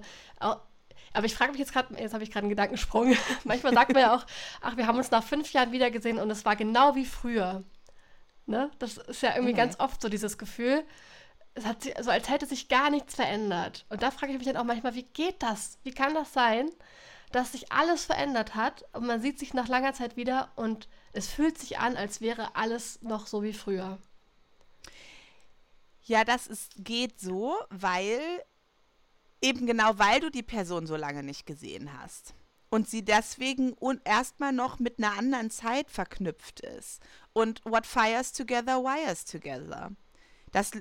aber 1.14 1.26
ich 1.26 1.36
frage 1.36 1.52
mich 1.52 1.60
jetzt 1.60 1.74
gerade, 1.74 1.94
jetzt 2.00 2.14
habe 2.14 2.24
ich 2.24 2.32
gerade 2.32 2.46
einen 2.46 2.50
Gedankensprung. 2.50 3.16
Manchmal 3.44 3.74
sagt 3.74 3.94
man 3.94 4.02
ja 4.02 4.16
auch, 4.16 4.26
ach, 4.62 4.78
wir 4.78 4.88
haben 4.88 4.98
uns 4.98 5.12
nach 5.12 5.24
fünf 5.24 5.52
Jahren 5.54 5.72
wiedergesehen 5.72 6.20
und 6.20 6.30
es 6.30 6.46
war 6.46 6.56
genau 6.56 6.96
wie 6.96 7.06
früher. 7.06 7.64
Ne? 8.46 8.72
Das 8.80 8.98
ist 8.98 9.22
ja 9.22 9.36
irgendwie 9.36 9.54
mhm. 9.54 9.58
ganz 9.58 9.80
oft 9.80 10.02
so 10.02 10.10
dieses 10.10 10.38
Gefühl, 10.38 10.84
es 11.54 11.66
hat 11.66 11.84
so 12.02 12.10
als 12.10 12.30
hätte 12.30 12.46
sich 12.46 12.70
gar 12.70 12.90
nichts 12.90 13.16
verändert. 13.16 13.86
Und 13.90 14.04
da 14.04 14.12
frage 14.12 14.32
ich 14.32 14.38
mich 14.38 14.48
dann 14.48 14.58
auch 14.58 14.64
manchmal, 14.64 14.96
wie 14.96 15.04
geht 15.04 15.44
das? 15.44 15.80
Wie 15.84 15.92
kann 15.92 16.14
das 16.14 16.32
sein, 16.34 16.70
dass 17.32 17.54
sich 17.54 17.72
alles 17.72 18.06
verändert 18.06 18.56
hat 18.56 18.86
und 18.94 19.06
man 19.06 19.22
sieht 19.22 19.40
sich 19.40 19.54
nach 19.54 19.68
langer 19.68 19.94
Zeit 19.94 20.18
wieder 20.18 20.52
und 20.56 20.88
es 21.14 21.28
fühlt 21.28 21.58
sich 21.58 21.80
an, 21.80 21.98
als 21.98 22.22
wäre 22.22 22.56
alles 22.56 23.02
noch 23.02 23.28
so 23.28 23.44
wie 23.44 23.54
früher. 23.54 23.98
Ja, 26.04 26.24
das 26.24 26.48
ist, 26.48 26.74
geht 26.78 27.20
so, 27.20 27.56
weil 27.70 28.20
eben 29.42 29.66
genau, 29.66 29.98
weil 29.98 30.20
du 30.20 30.30
die 30.30 30.44
Person 30.44 30.88
so 30.88 30.96
lange 30.96 31.24
nicht 31.24 31.46
gesehen 31.46 31.92
hast 32.02 32.34
und 32.72 32.90
sie 32.90 33.04
deswegen 33.04 33.76
erstmal 34.06 34.54
noch 34.54 34.80
mit 34.80 34.98
einer 34.98 35.18
anderen 35.18 35.52
Zeit 35.52 35.92
verknüpft 35.92 36.62
ist. 36.62 37.02
Und 37.34 37.62
what 37.66 37.86
fires 37.86 38.32
together, 38.32 38.82
wires 38.82 39.26
together. 39.26 39.92
Das, 40.52 40.72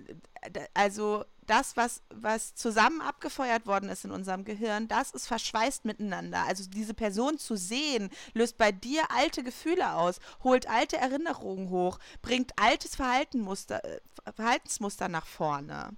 also 0.73 1.25
das, 1.51 1.77
was, 1.77 2.03
was 2.11 2.55
zusammen 2.55 3.01
abgefeuert 3.01 3.67
worden 3.67 3.89
ist 3.89 4.05
in 4.05 4.13
unserem 4.13 4.45
Gehirn, 4.45 4.87
das 4.87 5.11
ist 5.11 5.27
verschweißt 5.27 5.85
miteinander. 5.85 6.45
Also 6.47 6.65
diese 6.69 6.95
Person 6.95 7.39
zu 7.39 7.57
sehen, 7.57 8.09
löst 8.35 8.57
bei 8.57 8.71
dir 8.71 9.03
alte 9.11 9.43
Gefühle 9.43 9.95
aus, 9.95 10.21
holt 10.45 10.69
alte 10.69 10.97
Erinnerungen 10.97 11.71
hoch, 11.71 11.99
bringt 12.23 12.53
altes 12.57 12.95
Verhaltenmuster, 12.95 13.85
äh, 13.85 14.01
Verhaltensmuster 14.33 15.09
nach 15.09 15.27
vorne. 15.27 15.91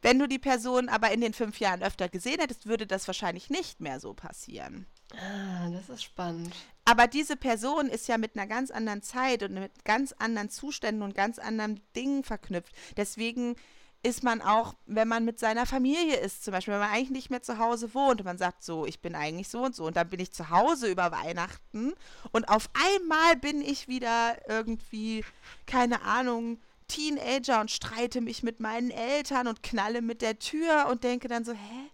Wenn 0.00 0.18
du 0.18 0.28
die 0.28 0.38
Person 0.38 0.88
aber 0.88 1.10
in 1.10 1.20
den 1.20 1.32
fünf 1.32 1.58
Jahren 1.58 1.82
öfter 1.82 2.08
gesehen 2.08 2.40
hättest, 2.40 2.66
würde 2.66 2.86
das 2.86 3.06
wahrscheinlich 3.08 3.50
nicht 3.50 3.80
mehr 3.80 3.98
so 3.98 4.14
passieren. 4.14 4.86
Ah, 5.12 5.70
das 5.70 5.88
ist 5.88 6.04
spannend. 6.04 6.54
Aber 6.84 7.06
diese 7.06 7.36
Person 7.36 7.88
ist 7.88 8.08
ja 8.08 8.18
mit 8.18 8.36
einer 8.36 8.46
ganz 8.46 8.70
anderen 8.70 9.02
Zeit 9.02 9.42
und 9.42 9.54
mit 9.54 9.84
ganz 9.84 10.12
anderen 10.12 10.50
Zuständen 10.50 11.02
und 11.02 11.14
ganz 11.14 11.38
anderen 11.38 11.80
Dingen 11.94 12.24
verknüpft. 12.24 12.74
Deswegen 12.96 13.56
ist 14.02 14.24
man 14.24 14.42
auch, 14.42 14.74
wenn 14.86 15.06
man 15.06 15.24
mit 15.24 15.38
seiner 15.38 15.64
Familie 15.64 16.16
ist, 16.16 16.44
zum 16.44 16.52
Beispiel, 16.52 16.74
wenn 16.74 16.80
man 16.80 16.90
eigentlich 16.90 17.10
nicht 17.10 17.30
mehr 17.30 17.42
zu 17.42 17.58
Hause 17.58 17.94
wohnt 17.94 18.20
und 18.20 18.24
man 18.24 18.38
sagt 18.38 18.64
so, 18.64 18.84
ich 18.84 19.00
bin 19.00 19.14
eigentlich 19.14 19.48
so 19.48 19.62
und 19.62 19.76
so 19.76 19.84
und 19.84 19.96
dann 19.96 20.08
bin 20.08 20.18
ich 20.18 20.32
zu 20.32 20.50
Hause 20.50 20.90
über 20.90 21.12
Weihnachten 21.12 21.94
und 22.32 22.48
auf 22.48 22.68
einmal 22.74 23.36
bin 23.36 23.62
ich 23.62 23.86
wieder 23.86 24.36
irgendwie, 24.48 25.24
keine 25.66 26.02
Ahnung, 26.02 26.58
Teenager 26.88 27.60
und 27.60 27.70
streite 27.70 28.20
mich 28.20 28.42
mit 28.42 28.58
meinen 28.58 28.90
Eltern 28.90 29.46
und 29.46 29.62
knalle 29.62 30.02
mit 30.02 30.20
der 30.20 30.38
Tür 30.38 30.88
und 30.90 31.04
denke 31.04 31.28
dann 31.28 31.44
so, 31.44 31.52
hä? 31.52 31.90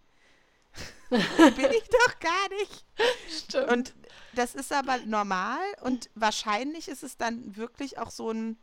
bin 1.10 1.70
ich 1.70 1.88
doch 1.88 2.18
gar 2.20 2.48
nicht. 2.60 2.84
Stimmt. 3.30 3.70
Und 3.70 3.94
das 4.34 4.54
ist 4.54 4.72
aber 4.72 4.98
normal 5.04 5.58
und 5.82 6.08
wahrscheinlich 6.14 6.88
ist 6.88 7.02
es 7.02 7.16
dann 7.16 7.56
wirklich 7.56 7.98
auch 7.98 8.10
so 8.10 8.30
ein 8.30 8.56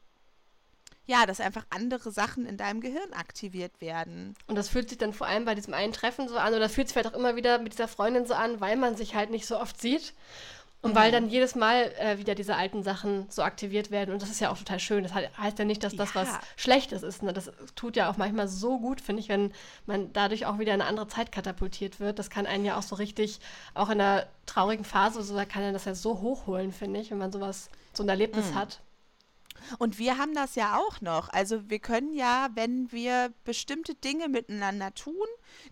ja, 1.06 1.26
dass 1.26 1.40
einfach 1.40 1.66
andere 1.70 2.12
Sachen 2.12 2.46
in 2.46 2.58
deinem 2.58 2.82
Gehirn 2.82 3.14
aktiviert 3.14 3.80
werden. 3.80 4.36
Und 4.48 4.56
das 4.56 4.70
fühlt 4.70 4.90
sich 4.90 4.98
dann 4.98 5.14
vor 5.14 5.28
allem 5.28 5.46
bei 5.46 5.56
diesem 5.56 5.74
einen 5.74 5.94
Treffen 5.94 6.28
so 6.28 6.38
an 6.38 6.50
oder 6.50 6.62
das 6.62 6.74
fühlt 6.74 6.88
sich 6.88 6.94
vielleicht 6.94 7.14
auch 7.14 7.18
immer 7.18 7.36
wieder 7.36 7.60
mit 7.60 7.74
dieser 7.74 7.88
Freundin 7.88 8.26
so 8.26 8.34
an, 8.34 8.60
weil 8.60 8.76
man 8.76 8.96
sich 8.96 9.16
halt 9.16 9.30
nicht 9.30 9.46
so 9.46 9.60
oft 9.60 9.80
sieht. 9.80 10.14
Und 10.86 10.92
mhm. 10.92 10.96
weil 10.98 11.12
dann 11.12 11.30
jedes 11.30 11.56
Mal 11.56 11.92
äh, 11.98 12.20
wieder 12.20 12.36
diese 12.36 12.56
alten 12.56 12.84
Sachen 12.84 13.26
so 13.30 13.42
aktiviert 13.42 13.90
werden. 13.90 14.14
Und 14.14 14.22
das 14.22 14.30
ist 14.30 14.40
ja 14.40 14.52
auch 14.52 14.58
total 14.58 14.80
schön. 14.80 15.02
Das 15.02 15.16
heißt 15.16 15.58
ja 15.58 15.66
nicht, 15.66 15.84
dass 15.84 15.96
das 15.96 16.14
ja. 16.14 16.22
was 16.22 16.30
Schlechtes 16.58 17.02
ist. 17.02 17.24
Ne? 17.24 17.34
Das 17.34 17.52
tut 17.76 17.96
ja 17.96 18.08
auch 18.08 18.18
manchmal 18.18 18.48
so 18.48 18.78
gut, 18.78 19.02
finde 19.02 19.22
ich, 19.22 19.30
wenn 19.30 19.52
man 19.88 20.14
dadurch 20.14 20.46
auch 20.46 20.60
wieder 20.60 20.76
in 20.76 20.82
eine 20.82 20.90
andere 20.90 21.08
Zeit 21.08 21.32
katapultiert 21.32 22.00
wird. 22.00 22.20
Das 22.20 22.30
kann 22.30 22.46
einen 22.46 22.66
ja 22.66 22.78
auch 22.78 22.84
so 22.84 22.96
richtig, 22.96 23.40
auch 23.74 23.90
in 23.90 24.00
einer 24.00 24.28
traurigen 24.46 24.86
Phase, 24.86 25.24
so, 25.24 25.36
da 25.36 25.46
kann 25.46 25.64
er 25.64 25.72
das 25.72 25.86
ja 25.86 25.96
so 25.96 26.22
hochholen, 26.22 26.72
finde 26.72 27.00
ich, 27.00 27.10
wenn 27.10 27.18
man 27.18 27.32
sowas, 27.32 27.72
so 27.94 28.04
ein 28.04 28.10
Erlebnis 28.10 28.52
mhm. 28.52 28.56
hat. 28.56 28.80
Und 29.80 30.00
wir 30.00 30.18
haben 30.18 30.34
das 30.34 30.56
ja 30.56 30.78
auch 30.78 31.02
noch. 31.02 31.30
Also 31.30 31.70
wir 31.70 31.80
können 31.80 32.14
ja, 32.14 32.50
wenn 32.54 32.92
wir 32.92 33.34
bestimmte 33.44 33.96
Dinge 33.96 34.30
miteinander 34.30 34.94
tun, 34.94 35.16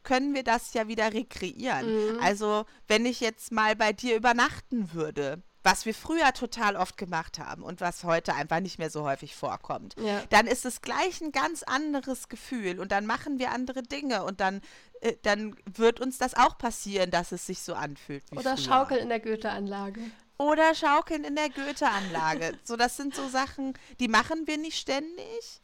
können 0.04 0.34
wir 0.34 0.44
das 0.44 0.74
ja 0.74 0.88
wieder 0.88 1.14
rekreieren. 1.14 2.14
Mhm. 2.16 2.20
Also 2.22 2.66
wenn 2.88 3.06
ich 3.06 3.20
jetzt 3.20 3.52
mal 3.52 3.76
bei 3.76 3.94
dir 3.94 4.16
übernachten 4.16 4.94
würde, 4.94 5.42
was 5.64 5.86
wir 5.86 5.94
früher 5.94 6.34
total 6.34 6.76
oft 6.76 6.98
gemacht 6.98 7.40
haben 7.40 7.64
und 7.64 7.82
was 7.82 8.04
heute 8.04 8.36
einfach 8.36 8.60
nicht 8.60 8.80
mehr 8.80 8.90
so 8.90 9.04
häufig 9.04 9.36
vorkommt, 9.36 9.96
ja. 9.98 10.22
dann 10.30 10.46
ist 10.46 10.66
es 10.66 10.82
gleich 10.82 11.22
ein 11.22 11.32
ganz 11.32 11.64
anderes 11.64 12.28
Gefühl 12.28 12.80
und 12.80 12.92
dann 12.92 13.06
machen 13.06 13.40
wir 13.40 13.52
andere 13.52 13.82
Dinge 13.82 14.24
und 14.24 14.42
dann, 14.42 14.62
äh, 15.02 15.14
dann 15.22 15.56
wird 15.66 16.02
uns 16.02 16.18
das 16.18 16.36
auch 16.36 16.58
passieren, 16.58 17.12
dass 17.12 17.32
es 17.32 17.46
sich 17.46 17.62
so 17.62 17.74
anfühlt 17.74 18.24
Oder 18.32 18.58
früher. 18.58 18.58
schaukeln 18.58 19.00
in 19.00 19.10
der 19.10 19.22
Goethe-Anlage. 19.22 20.02
Oder 20.38 20.74
Schaukeln 20.76 21.24
in 21.24 21.36
der 21.36 21.50
Goethe-Anlage. 21.50 22.58
so, 22.64 22.76
das 22.76 22.98
sind 22.98 23.16
so 23.16 23.28
Sachen, 23.28 23.74
die 24.00 24.08
machen 24.08 24.48
wir 24.48 24.58
nicht 24.58 24.78
ständig, 24.78 25.62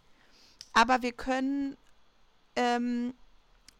aber 0.73 1.01
wir 1.01 1.11
können, 1.11 1.75
ähm, 2.55 3.13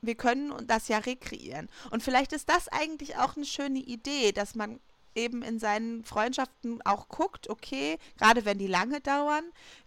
wir 0.01 0.15
können 0.15 0.65
das 0.67 0.87
ja 0.87 0.97
rekreieren. 0.97 1.69
Und 1.91 2.03
vielleicht 2.03 2.33
ist 2.33 2.49
das 2.49 2.67
eigentlich 2.67 3.17
auch 3.17 3.35
eine 3.35 3.45
schöne 3.45 3.79
Idee, 3.79 4.31
dass 4.31 4.55
man 4.55 4.79
eben 5.15 5.41
in 5.41 5.59
seinen 5.59 6.03
Freundschaften 6.03 6.81
auch 6.85 7.07
guckt, 7.09 7.49
okay, 7.49 7.97
gerade 8.17 8.45
wenn 8.45 8.57
die 8.57 8.67
lange 8.67 9.01
dauern, 9.01 9.43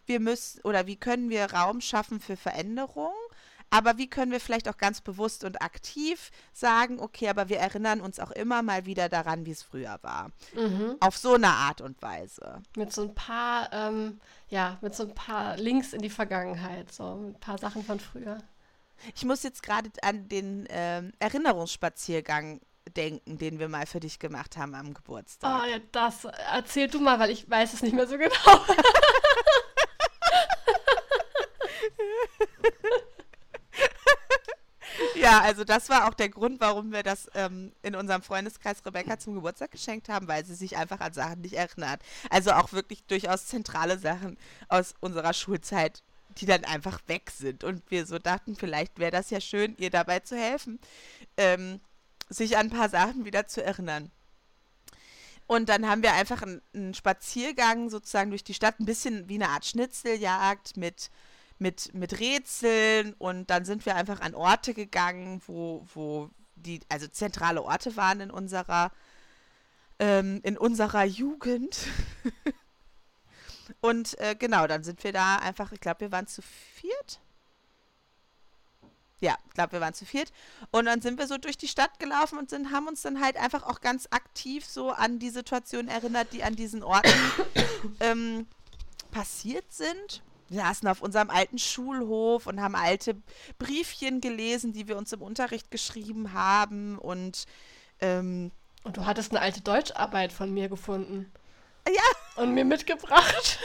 wir 0.07 0.21
müssen 0.21 0.61
oder 0.63 0.87
wie 0.87 0.97
können 0.97 1.31
wir 1.31 1.53
Raum 1.53 1.81
schaffen 1.81 2.21
für 2.21 2.37
Veränderung 2.37 3.13
aber 3.73 3.97
wie 3.97 4.07
können 4.07 4.31
wir 4.31 4.39
vielleicht 4.39 4.69
auch 4.69 4.77
ganz 4.77 5.01
bewusst 5.01 5.45
und 5.45 5.63
aktiv 5.63 6.31
sagen, 6.53 7.01
okay, 7.01 7.31
aber 7.31 7.49
wir 7.49 7.59
erinnern 7.59 8.03
uns 8.03 8.21
auch 8.21 8.31
immer 8.31 8.63
mal 8.63 8.85
wieder 8.85 9.09
daran, 9.09 9.47
wie 9.47 9.51
es 9.51 9.63
früher 9.63 9.99
war. 10.03 10.31
Mhm. 10.55 10.97
Auf 11.01 11.17
so 11.17 11.35
eine 11.35 11.49
Art 11.49 11.81
und 11.81 12.01
Weise. 12.03 12.61
Mit 12.77 12.93
so 12.93 13.03
ein 13.03 13.15
paar, 13.15 13.73
ähm, 13.73 14.21
ja, 14.51 14.77
mit 14.83 14.95
so 14.95 15.05
ein 15.05 15.15
paar 15.15 15.57
Links 15.57 15.95
in 15.95 16.03
die 16.03 16.11
Vergangenheit, 16.11 16.93
so 16.93 17.15
ein 17.15 17.35
paar 17.41 17.57
Sachen 17.57 17.83
von 17.83 17.99
früher. 17.99 18.37
Ich 19.15 19.25
muss 19.25 19.43
jetzt 19.43 19.63
gerade 19.63 19.91
an 20.03 20.29
den 20.29 20.67
ähm, 20.69 21.15
Erinnerungsspaziergang 21.19 22.61
denken, 22.95 23.39
den 23.39 23.59
wir 23.59 23.71
mal 23.71 23.87
für 23.87 24.01
dich 24.01 24.19
gemacht 24.19 24.59
haben 24.59 24.75
am 24.75 24.93
Geburtstag. 24.93 25.63
Oh 25.63 25.67
ja, 25.67 25.79
das 25.93 26.27
erzähl 26.53 26.89
du 26.89 27.01
mal, 27.01 27.19
weil 27.19 27.31
ich 27.31 27.49
weiß 27.49 27.73
es 27.73 27.83
nicht 27.83 27.95
mehr 27.95 28.07
so 28.07 28.19
genau. 28.19 28.31
Ja, 35.23 35.41
also 35.41 35.63
das 35.63 35.89
war 35.89 36.09
auch 36.09 36.15
der 36.15 36.31
Grund, 36.31 36.61
warum 36.61 36.91
wir 36.91 37.05
das 37.05 37.31
ähm, 37.35 37.73
in 37.83 37.95
unserem 37.95 38.23
Freundeskreis 38.23 38.85
Rebecca 38.85 39.21
zum 39.21 39.35
Geburtstag 39.35 39.71
geschenkt 39.71 40.09
haben, 40.09 40.27
weil 40.27 40.45
sie 40.45 40.57
sich 40.57 40.77
einfach 40.77 40.99
an 40.99 41.13
Sachen 41.13 41.43
nicht 41.43 41.55
erinnert. 41.55 42.03
Also 42.29 42.51
auch 42.51 42.73
wirklich 42.73 43.05
durchaus 43.05 43.47
zentrale 43.47 43.99
Sachen 43.99 44.37
aus 44.69 44.95
unserer 44.99 45.33
Schulzeit, 45.33 46.03
die 46.39 46.47
dann 46.47 46.65
einfach 46.65 46.99
weg 47.07 47.31
sind. 47.31 47.63
Und 47.63 47.89
wir 47.89 48.05
so 48.05 48.19
dachten, 48.19 48.57
vielleicht 48.57 48.99
wäre 48.99 49.13
das 49.13 49.31
ja 49.31 49.41
schön, 49.41 49.77
ihr 49.79 49.91
dabei 49.91 50.19
zu 50.19 50.37
helfen, 50.37 50.81
ähm, 51.37 51.79
sich 52.29 52.57
an 52.57 52.67
ein 52.67 52.71
paar 52.71 52.89
Sachen 52.89 53.25
wieder 53.25 53.47
zu 53.47 53.63
erinnern. 53.63 54.11
Und 55.47 55.69
dann 55.69 55.89
haben 55.89 56.03
wir 56.03 56.15
einfach 56.15 56.43
einen, 56.43 56.63
einen 56.75 56.95
Spaziergang 56.95 57.91
sozusagen 57.91 58.31
durch 58.31 58.43
die 58.43 58.55
Stadt, 58.55 58.81
ein 58.81 58.87
bisschen 58.87 59.29
wie 59.29 59.37
eine 59.37 59.51
Art 59.51 59.67
Schnitzeljagd 59.67 60.77
mit 60.77 61.11
mit, 61.59 61.95
mit 61.95 62.19
Rätseln 62.21 63.15
und 63.15 63.51
dann 63.51 63.65
sind 63.65 63.87
wir 63.87 63.95
einfach 63.95 64.21
an 64.21 64.35
Orte 64.35 64.75
gegangen, 64.75 65.41
wo, 65.47 65.87
wo 65.95 66.31
die, 66.57 66.81
also 66.89 67.07
zentrale 67.07 67.63
Orte 67.63 67.97
waren 67.97 68.21
in 68.21 68.31
unserer, 68.31 68.93
ähm, 69.99 70.41
in 70.43 70.57
unserer 70.57 71.05
Jugend. 71.05 71.79
und 73.81 74.19
äh, 74.19 74.35
genau, 74.39 74.67
dann 74.67 74.85
sind 74.85 75.03
wir 75.05 75.13
da 75.13 75.37
einfach, 75.37 75.73
ich 75.73 75.81
glaube, 75.81 76.01
wir 76.01 76.13
waren 76.13 76.27
zu 76.27 76.43
viert. 76.43 77.21
Ja, 79.21 79.39
ich 79.47 79.55
glaube, 79.55 79.73
wir 79.73 79.81
waren 79.81 79.95
zu 79.95 80.05
viert. 80.05 80.33
Und 80.73 80.87
dann 80.87 81.01
sind 81.01 81.17
wir 81.17 81.29
so 81.29 81.39
durch 81.39 81.57
die 81.57 81.69
Stadt 81.69 82.01
gelaufen 82.01 82.39
und 82.39 82.51
sind, 82.51 82.73
haben 82.73 82.89
uns 82.89 83.03
dann 83.03 83.21
halt 83.21 83.37
einfach 83.37 83.63
auch 83.63 83.81
ganz 83.81 84.09
aktiv 84.11 84.67
so 84.67 84.91
an 84.91 85.21
die 85.21 85.31
Situation 85.31 85.87
erinnert, 85.87 86.33
die 86.33 86.43
an 86.43 86.57
diesen 86.57 86.83
Orten 86.83 87.13
ähm, 88.01 88.49
passiert 89.13 89.73
sind. 89.73 90.23
Wir 90.53 90.61
saßen 90.61 90.87
auf 90.87 91.01
unserem 91.01 91.31
alten 91.31 91.57
Schulhof 91.57 92.47
und 92.47 92.61
haben 92.61 92.75
alte 92.75 93.17
Briefchen 93.59 94.21
gelesen, 94.21 94.75
die 94.75 94.87
wir 94.87 94.99
uns 94.99 95.11
im 95.13 95.23
Unterricht 95.23 95.71
geschrieben 95.71 96.35
haben. 96.35 96.99
Und, 96.99 97.47
ähm, 98.01 98.51
und 98.85 98.99
du 98.99 99.07
hattest 99.07 99.31
eine 99.33 99.41
alte 99.41 99.63
Deutscharbeit 99.63 100.31
von 100.31 100.53
mir 100.53 100.69
gefunden. 100.69 101.33
Ja. 101.89 102.43
Und 102.43 102.53
mir 102.53 102.67
mitgebracht. 102.67 103.59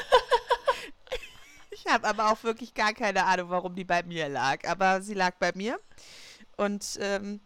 ich 1.71 1.85
habe 1.88 2.07
aber 2.07 2.31
auch 2.31 2.41
wirklich 2.43 2.73
gar 2.73 2.93
keine 2.93 3.25
Ahnung, 3.25 3.49
warum 3.49 3.75
die 3.75 3.83
bei 3.83 4.03
mir 4.03 4.29
lag. 4.29 4.65
Aber 4.65 5.01
sie 5.01 5.13
lag 5.13 5.35
bei 5.39 5.51
mir. 5.55 5.79
Und 6.55 6.97
ähm, 7.01 7.41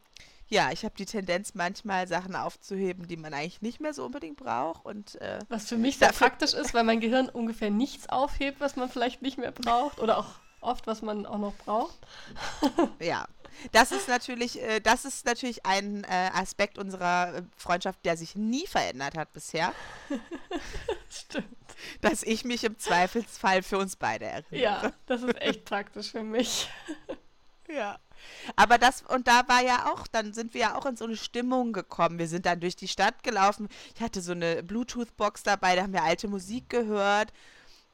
ja, 0.51 0.69
ich 0.71 0.83
habe 0.83 0.93
die 0.97 1.05
Tendenz, 1.05 1.53
manchmal 1.55 2.09
Sachen 2.09 2.35
aufzuheben, 2.35 3.07
die 3.07 3.15
man 3.15 3.33
eigentlich 3.33 3.61
nicht 3.61 3.79
mehr 3.79 3.93
so 3.93 4.05
unbedingt 4.05 4.35
braucht. 4.35 4.85
Und, 4.85 5.19
äh, 5.21 5.39
was 5.47 5.69
für 5.69 5.77
mich 5.77 5.97
sehr 5.99 6.11
praktisch 6.11 6.53
ist, 6.53 6.73
weil 6.73 6.83
mein 6.83 6.99
Gehirn 6.99 7.29
ungefähr 7.29 7.71
nichts 7.71 8.09
aufhebt, 8.09 8.59
was 8.59 8.75
man 8.75 8.89
vielleicht 8.89 9.21
nicht 9.21 9.37
mehr 9.37 9.53
braucht 9.53 9.99
oder 9.99 10.17
auch 10.17 10.35
oft, 10.59 10.87
was 10.87 11.01
man 11.01 11.25
auch 11.25 11.37
noch 11.37 11.53
braucht. 11.53 11.97
ja, 12.99 13.25
das 13.71 13.93
ist 13.93 14.09
natürlich, 14.09 14.61
äh, 14.61 14.81
das 14.81 15.05
ist 15.05 15.25
natürlich 15.25 15.65
ein 15.65 16.03
äh, 16.03 16.29
Aspekt 16.33 16.77
unserer 16.77 17.33
äh, 17.33 17.43
Freundschaft, 17.55 18.03
der 18.03 18.17
sich 18.17 18.35
nie 18.35 18.67
verändert 18.67 19.15
hat 19.15 19.31
bisher. 19.31 19.73
Stimmt. 21.09 21.47
Dass 22.01 22.23
ich 22.23 22.43
mich 22.43 22.65
im 22.65 22.77
Zweifelsfall 22.77 23.63
für 23.63 23.77
uns 23.77 23.95
beide 23.95 24.25
erinnere. 24.25 24.57
Ja, 24.57 24.93
das 25.05 25.23
ist 25.23 25.41
echt 25.41 25.63
praktisch 25.63 26.11
für 26.11 26.23
mich. 26.23 26.69
ja. 27.69 27.97
Aber 28.55 28.78
das, 28.78 29.03
und 29.03 29.28
da 29.28 29.47
war 29.47 29.61
ja 29.61 29.91
auch, 29.91 30.07
dann 30.07 30.34
sind 30.34 30.53
wir 30.53 30.61
ja 30.61 30.76
auch 30.76 30.86
in 30.86 30.95
so 30.95 31.05
eine 31.05 31.17
Stimmung 31.17 31.74
gekommen. 31.74 32.19
Wir 32.19 32.28
sind 32.28 32.45
dann 32.45 32.59
durch 32.59 32.76
die 32.76 32.88
Stadt 32.88 33.24
gelaufen. 33.24 33.67
Ich 33.95 34.01
hatte 34.01 34.22
so 34.22 34.32
eine 34.32 34.63
Bluetooth-Box 34.63 35.43
dabei, 35.43 35.76
da 35.76 35.84
haben 35.84 35.93
wir 35.93 36.03
alte 36.03 36.28
Musik 36.28 36.69
gehört. 36.69 37.32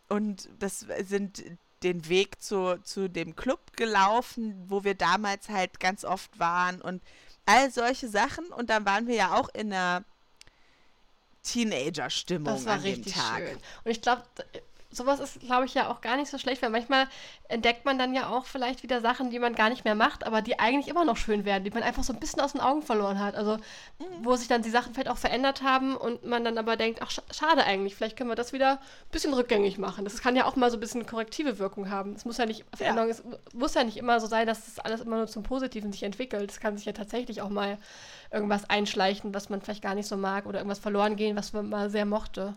Und 0.09 0.49
das 0.59 0.85
sind 1.03 1.43
den 1.83 2.07
Weg 2.09 2.41
zu, 2.41 2.79
zu 2.83 3.09
dem 3.09 3.35
Club 3.35 3.75
gelaufen, 3.75 4.65
wo 4.67 4.83
wir 4.83 4.95
damals 4.95 5.49
halt 5.49 5.79
ganz 5.79 6.03
oft 6.03 6.39
waren 6.39 6.81
und 6.81 7.01
all 7.45 7.71
solche 7.71 8.07
Sachen. 8.07 8.47
Und 8.47 8.69
dann 8.69 8.85
waren 8.85 9.07
wir 9.07 9.15
ja 9.15 9.35
auch 9.35 9.49
in 9.49 9.71
einer 9.71 10.03
Teenager-Stimmung 11.43 12.53
das 12.53 12.65
war 12.65 12.73
an 12.73 12.81
richtig 12.81 13.13
dem 13.13 13.21
Tag. 13.21 13.37
Schön. 13.39 13.57
Und 13.83 13.91
ich 13.91 14.01
glaube, 14.01 14.23
sowas 14.89 15.19
ist, 15.19 15.41
glaube 15.41 15.65
ich, 15.65 15.73
ja 15.73 15.89
auch 15.89 16.01
gar 16.01 16.17
nicht 16.17 16.29
so 16.29 16.37
schlecht, 16.37 16.61
weil 16.61 16.69
manchmal 16.69 17.07
entdeckt 17.49 17.85
man 17.85 17.99
dann 17.99 18.13
ja 18.13 18.29
auch 18.29 18.45
vielleicht 18.45 18.83
wieder 18.83 19.01
Sachen, 19.01 19.29
die 19.29 19.39
man 19.39 19.53
gar 19.53 19.69
nicht 19.69 19.85
mehr 19.85 19.95
macht, 19.95 20.25
aber 20.25 20.41
die 20.41 20.59
eigentlich 20.59 20.87
immer 20.87 21.05
noch 21.05 21.17
schön 21.17 21.45
werden, 21.45 21.63
die 21.63 21.71
man 21.71 21.83
einfach 21.83 22.03
so 22.03 22.13
ein 22.13 22.19
bisschen 22.19 22.41
aus 22.41 22.53
den 22.53 22.61
Augen 22.61 22.81
verloren 22.81 23.19
hat. 23.19 23.35
Also, 23.35 23.57
mhm. 23.57 24.05
wo 24.21 24.35
sich 24.35 24.47
dann 24.47 24.61
die 24.61 24.69
Sachen 24.69 24.93
vielleicht 24.93 25.09
auch 25.09 25.17
verändert 25.17 25.61
haben 25.61 25.95
und 25.95 26.25
man 26.25 26.43
dann 26.43 26.57
aber 26.57 26.77
denkt, 26.77 27.01
ach, 27.01 27.11
schade 27.31 27.63
eigentlich, 27.63 27.95
vielleicht 27.95 28.17
können 28.17 28.29
wir 28.29 28.35
das 28.35 28.53
wieder 28.53 28.73
ein 28.73 29.11
bisschen 29.11 29.33
rückgängig 29.33 29.77
machen. 29.77 30.05
Das 30.05 30.21
kann 30.21 30.35
ja 30.35 30.45
auch 30.45 30.55
mal 30.55 30.71
so 30.71 30.77
ein 30.77 30.81
bisschen 30.81 31.05
korrektive 31.05 31.59
Wirkung 31.59 31.89
haben. 31.89 32.13
Es 32.13 32.25
muss 32.25 32.37
ja 32.37 32.45
nicht, 32.45 32.65
Veränderung, 32.75 33.09
ja. 33.09 33.15
es 33.15 33.23
muss 33.53 33.73
ja 33.73 33.83
nicht 33.83 33.97
immer 33.97 34.19
so 34.19 34.27
sein, 34.27 34.47
dass 34.47 34.65
das 34.65 34.79
alles 34.79 35.01
immer 35.01 35.17
nur 35.17 35.27
zum 35.27 35.43
Positiven 35.43 35.91
sich 35.91 36.03
entwickelt. 36.03 36.49
Es 36.49 36.59
kann 36.59 36.77
sich 36.77 36.85
ja 36.85 36.93
tatsächlich 36.93 37.41
auch 37.41 37.49
mal 37.49 37.77
irgendwas 38.31 38.69
einschleichen, 38.69 39.33
was 39.33 39.49
man 39.49 39.61
vielleicht 39.61 39.83
gar 39.83 39.95
nicht 39.95 40.07
so 40.07 40.17
mag 40.17 40.45
oder 40.45 40.59
irgendwas 40.59 40.79
verloren 40.79 41.15
gehen, 41.15 41.35
was 41.35 41.53
man 41.53 41.69
mal 41.69 41.89
sehr 41.89 42.05
mochte. 42.05 42.55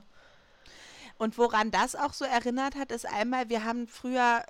Und 1.21 1.37
woran 1.37 1.71
das 1.71 1.97
auch 1.97 2.14
so 2.14 2.25
erinnert 2.25 2.77
hat, 2.77 2.91
ist 2.91 3.05
einmal, 3.05 3.51
wir 3.51 3.62
haben 3.62 3.87
früher 3.87 4.43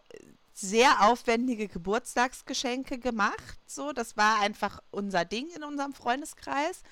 sehr 0.55 1.03
aufwendige 1.09 1.67
Geburtstagsgeschenke 1.67 3.01
gemacht. 3.01 3.59
So, 3.67 3.93
das 3.93 4.17
war 4.17 4.39
einfach 4.39 4.81
unser 4.93 5.25
Ding 5.25 5.49
in 5.57 5.65
unserem 5.65 5.95
Freundeskreis. 5.95 6.85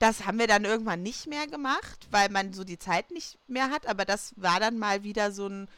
Das 0.00 0.26
haben 0.26 0.40
wir 0.40 0.48
dann 0.48 0.64
irgendwann 0.64 1.04
nicht 1.04 1.28
mehr 1.28 1.46
gemacht, 1.46 2.08
weil 2.10 2.28
man 2.28 2.52
so 2.52 2.64
die 2.64 2.80
Zeit 2.80 3.12
nicht 3.12 3.38
mehr 3.46 3.70
hat. 3.70 3.86
Aber 3.86 4.04
das 4.04 4.32
war 4.34 4.58
dann 4.58 4.80
mal 4.80 5.04
wieder 5.04 5.30
so 5.30 5.46
ein 5.46 5.68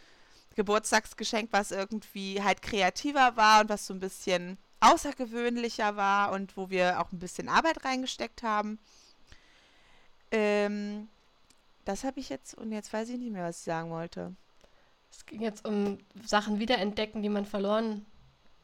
Geburtstagsgeschenk, 0.56 1.50
was 1.52 1.72
irgendwie 1.72 2.42
halt 2.42 2.62
kreativer 2.62 3.36
war 3.36 3.60
und 3.60 3.68
was 3.68 3.86
so 3.86 3.92
ein 3.92 4.00
bisschen 4.00 4.56
außergewöhnlicher 4.80 5.94
war 5.96 6.32
und 6.32 6.56
wo 6.56 6.70
wir 6.70 7.02
auch 7.02 7.12
ein 7.12 7.18
bisschen 7.18 7.50
Arbeit 7.50 7.84
reingesteckt 7.84 8.42
haben. 8.42 8.78
Ähm, 10.30 11.08
das 11.84 12.04
habe 12.04 12.20
ich 12.20 12.28
jetzt 12.28 12.54
und 12.54 12.72
jetzt 12.72 12.92
weiß 12.92 13.08
ich 13.08 13.18
nicht 13.18 13.32
mehr, 13.32 13.44
was 13.44 13.58
ich 13.58 13.64
sagen 13.64 13.90
wollte. 13.90 14.34
Es 15.10 15.26
ging 15.26 15.42
jetzt 15.42 15.66
um 15.66 15.98
Sachen 16.24 16.58
wiederentdecken, 16.58 17.22
die 17.22 17.28
man 17.28 17.44
verloren 17.44 18.06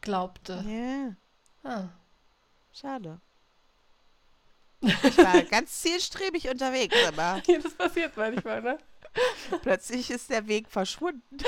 glaubte. 0.00 0.64
Ja. 0.66 1.70
Ah. 1.70 1.88
Schade. 2.72 3.20
Ich 4.80 5.18
war 5.18 5.42
ganz 5.50 5.82
zielstrebig 5.82 6.48
unterwegs, 6.48 6.96
aber. 7.06 7.42
Ja, 7.46 7.58
das 7.58 7.74
passiert 7.74 8.16
manchmal, 8.16 8.62
ne? 8.62 8.78
Plötzlich 9.62 10.10
ist 10.10 10.30
der 10.30 10.46
Weg 10.46 10.68
verschwunden. 10.68 11.38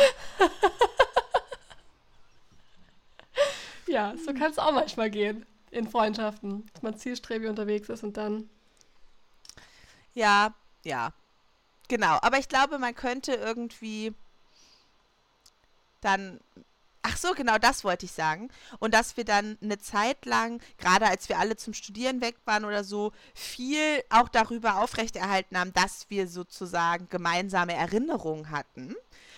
ja, 3.86 4.14
so 4.16 4.34
kann 4.34 4.50
es 4.50 4.58
auch 4.58 4.72
manchmal 4.72 5.10
gehen 5.10 5.46
in 5.70 5.88
Freundschaften, 5.88 6.66
dass 6.72 6.82
man 6.82 6.96
zielstrebig 6.96 7.48
unterwegs 7.48 7.88
ist 7.88 8.02
und 8.02 8.16
dann. 8.16 8.50
Ja, 10.14 10.54
ja. 10.84 11.12
Genau, 11.90 12.18
aber 12.22 12.38
ich 12.38 12.48
glaube, 12.48 12.78
man 12.78 12.94
könnte 12.94 13.34
irgendwie 13.34 14.14
dann 16.00 16.38
Ach 17.02 17.16
so, 17.16 17.32
genau 17.32 17.56
das 17.56 17.82
wollte 17.82 18.04
ich 18.04 18.12
sagen. 18.12 18.50
Und 18.78 18.92
dass 18.92 19.16
wir 19.16 19.24
dann 19.24 19.56
eine 19.62 19.78
Zeit 19.78 20.26
lang, 20.26 20.60
gerade 20.76 21.06
als 21.06 21.30
wir 21.30 21.38
alle 21.38 21.56
zum 21.56 21.72
Studieren 21.72 22.20
weg 22.20 22.36
waren 22.44 22.66
oder 22.66 22.84
so, 22.84 23.12
viel 23.34 24.04
auch 24.10 24.28
darüber 24.28 24.76
aufrechterhalten 24.76 25.58
haben, 25.58 25.72
dass 25.72 26.10
wir 26.10 26.28
sozusagen 26.28 27.08
gemeinsame 27.08 27.72
Erinnerungen 27.72 28.50
hatten. 28.50 28.94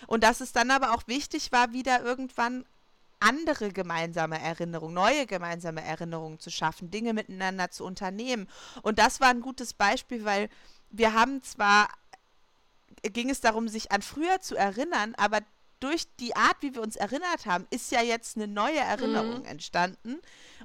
Und 0.08 0.24
dass 0.24 0.40
es 0.40 0.52
dann 0.52 0.72
aber 0.72 0.92
auch 0.92 1.06
wichtig 1.06 1.52
war, 1.52 1.72
wieder 1.72 2.02
irgendwann 2.02 2.64
andere 3.20 3.70
gemeinsame 3.70 4.40
Erinnerungen, 4.40 4.94
neue 4.94 5.26
gemeinsame 5.26 5.84
Erinnerungen 5.84 6.40
zu 6.40 6.50
schaffen, 6.50 6.90
Dinge 6.90 7.14
miteinander 7.14 7.70
zu 7.70 7.84
unternehmen. 7.84 8.48
Und 8.82 8.98
das 8.98 9.20
war 9.20 9.28
ein 9.28 9.40
gutes 9.40 9.72
Beispiel, 9.72 10.24
weil 10.24 10.48
wir 10.90 11.14
haben 11.14 11.44
zwar 11.44 11.88
ging 13.02 13.30
es 13.30 13.40
darum, 13.40 13.68
sich 13.68 13.92
an 13.92 14.02
früher 14.02 14.40
zu 14.40 14.56
erinnern, 14.56 15.14
aber 15.16 15.40
durch 15.80 16.06
die 16.20 16.36
Art, 16.36 16.56
wie 16.60 16.74
wir 16.74 16.82
uns 16.82 16.96
erinnert 16.96 17.46
haben, 17.46 17.66
ist 17.70 17.90
ja 17.90 18.02
jetzt 18.02 18.36
eine 18.36 18.46
neue 18.46 18.78
Erinnerung 18.78 19.40
mhm. 19.40 19.46
entstanden. 19.46 20.20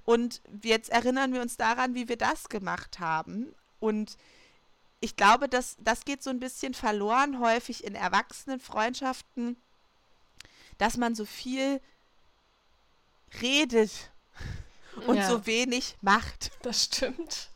Und 0.06 0.42
jetzt 0.62 0.90
erinnern 0.90 1.34
wir 1.34 1.42
uns 1.42 1.58
daran, 1.58 1.96
wie 1.96 2.08
wir 2.08 2.18
das 2.18 2.50
gemacht 2.50 3.00
haben. 3.00 3.54
Und 3.80 4.16
ich 5.00 5.16
glaube, 5.16 5.50
dass 5.50 5.76
das 5.80 6.06
geht 6.06 6.22
so 6.22 6.30
ein 6.30 6.40
bisschen 6.40 6.74
verloren 6.74 7.40
häufig 7.40 7.84
in 7.84 7.96
Erwachsenenfreundschaften, 7.96 9.58
dass 10.78 10.98
man 10.98 11.16
so 11.16 11.26
viel 11.26 11.82
redet 13.42 13.92
und 15.08 15.18
ja. 15.18 15.28
so 15.28 15.46
wenig 15.48 15.98
macht. 16.02 16.52
Das 16.62 16.86
stimmt. 16.86 17.50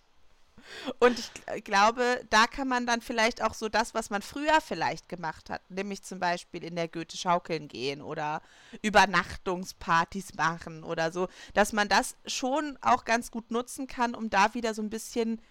Und 1.00 1.20
ich 1.56 1.64
glaube, 1.64 2.22
da 2.30 2.48
kann 2.48 2.68
man 2.68 2.86
dann 2.86 3.02
vielleicht 3.02 3.42
auch 3.44 3.54
so 3.54 3.70
das, 3.70 3.94
was 3.94 4.10
man 4.10 4.22
früher 4.22 4.62
vielleicht 4.62 5.10
gemacht 5.10 5.50
hat, 5.50 5.62
nämlich 5.70 6.04
zum 6.04 6.20
Beispiel 6.20 6.64
in 6.64 6.76
der 6.76 6.88
Goethe 6.88 7.18
schaukeln 7.18 7.68
gehen 7.68 8.02
oder 8.02 8.42
Übernachtungspartys 8.82 10.36
machen 10.36 10.84
oder 10.84 11.12
so, 11.12 11.28
dass 11.54 11.74
man 11.74 11.88
das 11.88 12.16
schon 12.26 12.78
auch 12.82 13.06
ganz 13.06 13.32
gut 13.32 13.52
nutzen 13.52 13.88
kann, 13.88 14.16
um 14.16 14.30
da 14.30 14.54
wieder 14.54 14.74
so 14.74 14.82
ein 14.82 14.90
bisschen 14.90 15.42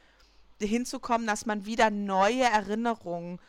hinzukommen, 0.61 1.27
dass 1.27 1.47
man 1.47 1.65
wieder 1.65 1.91
neue 1.91 2.45
Erinnerungen 2.45 3.41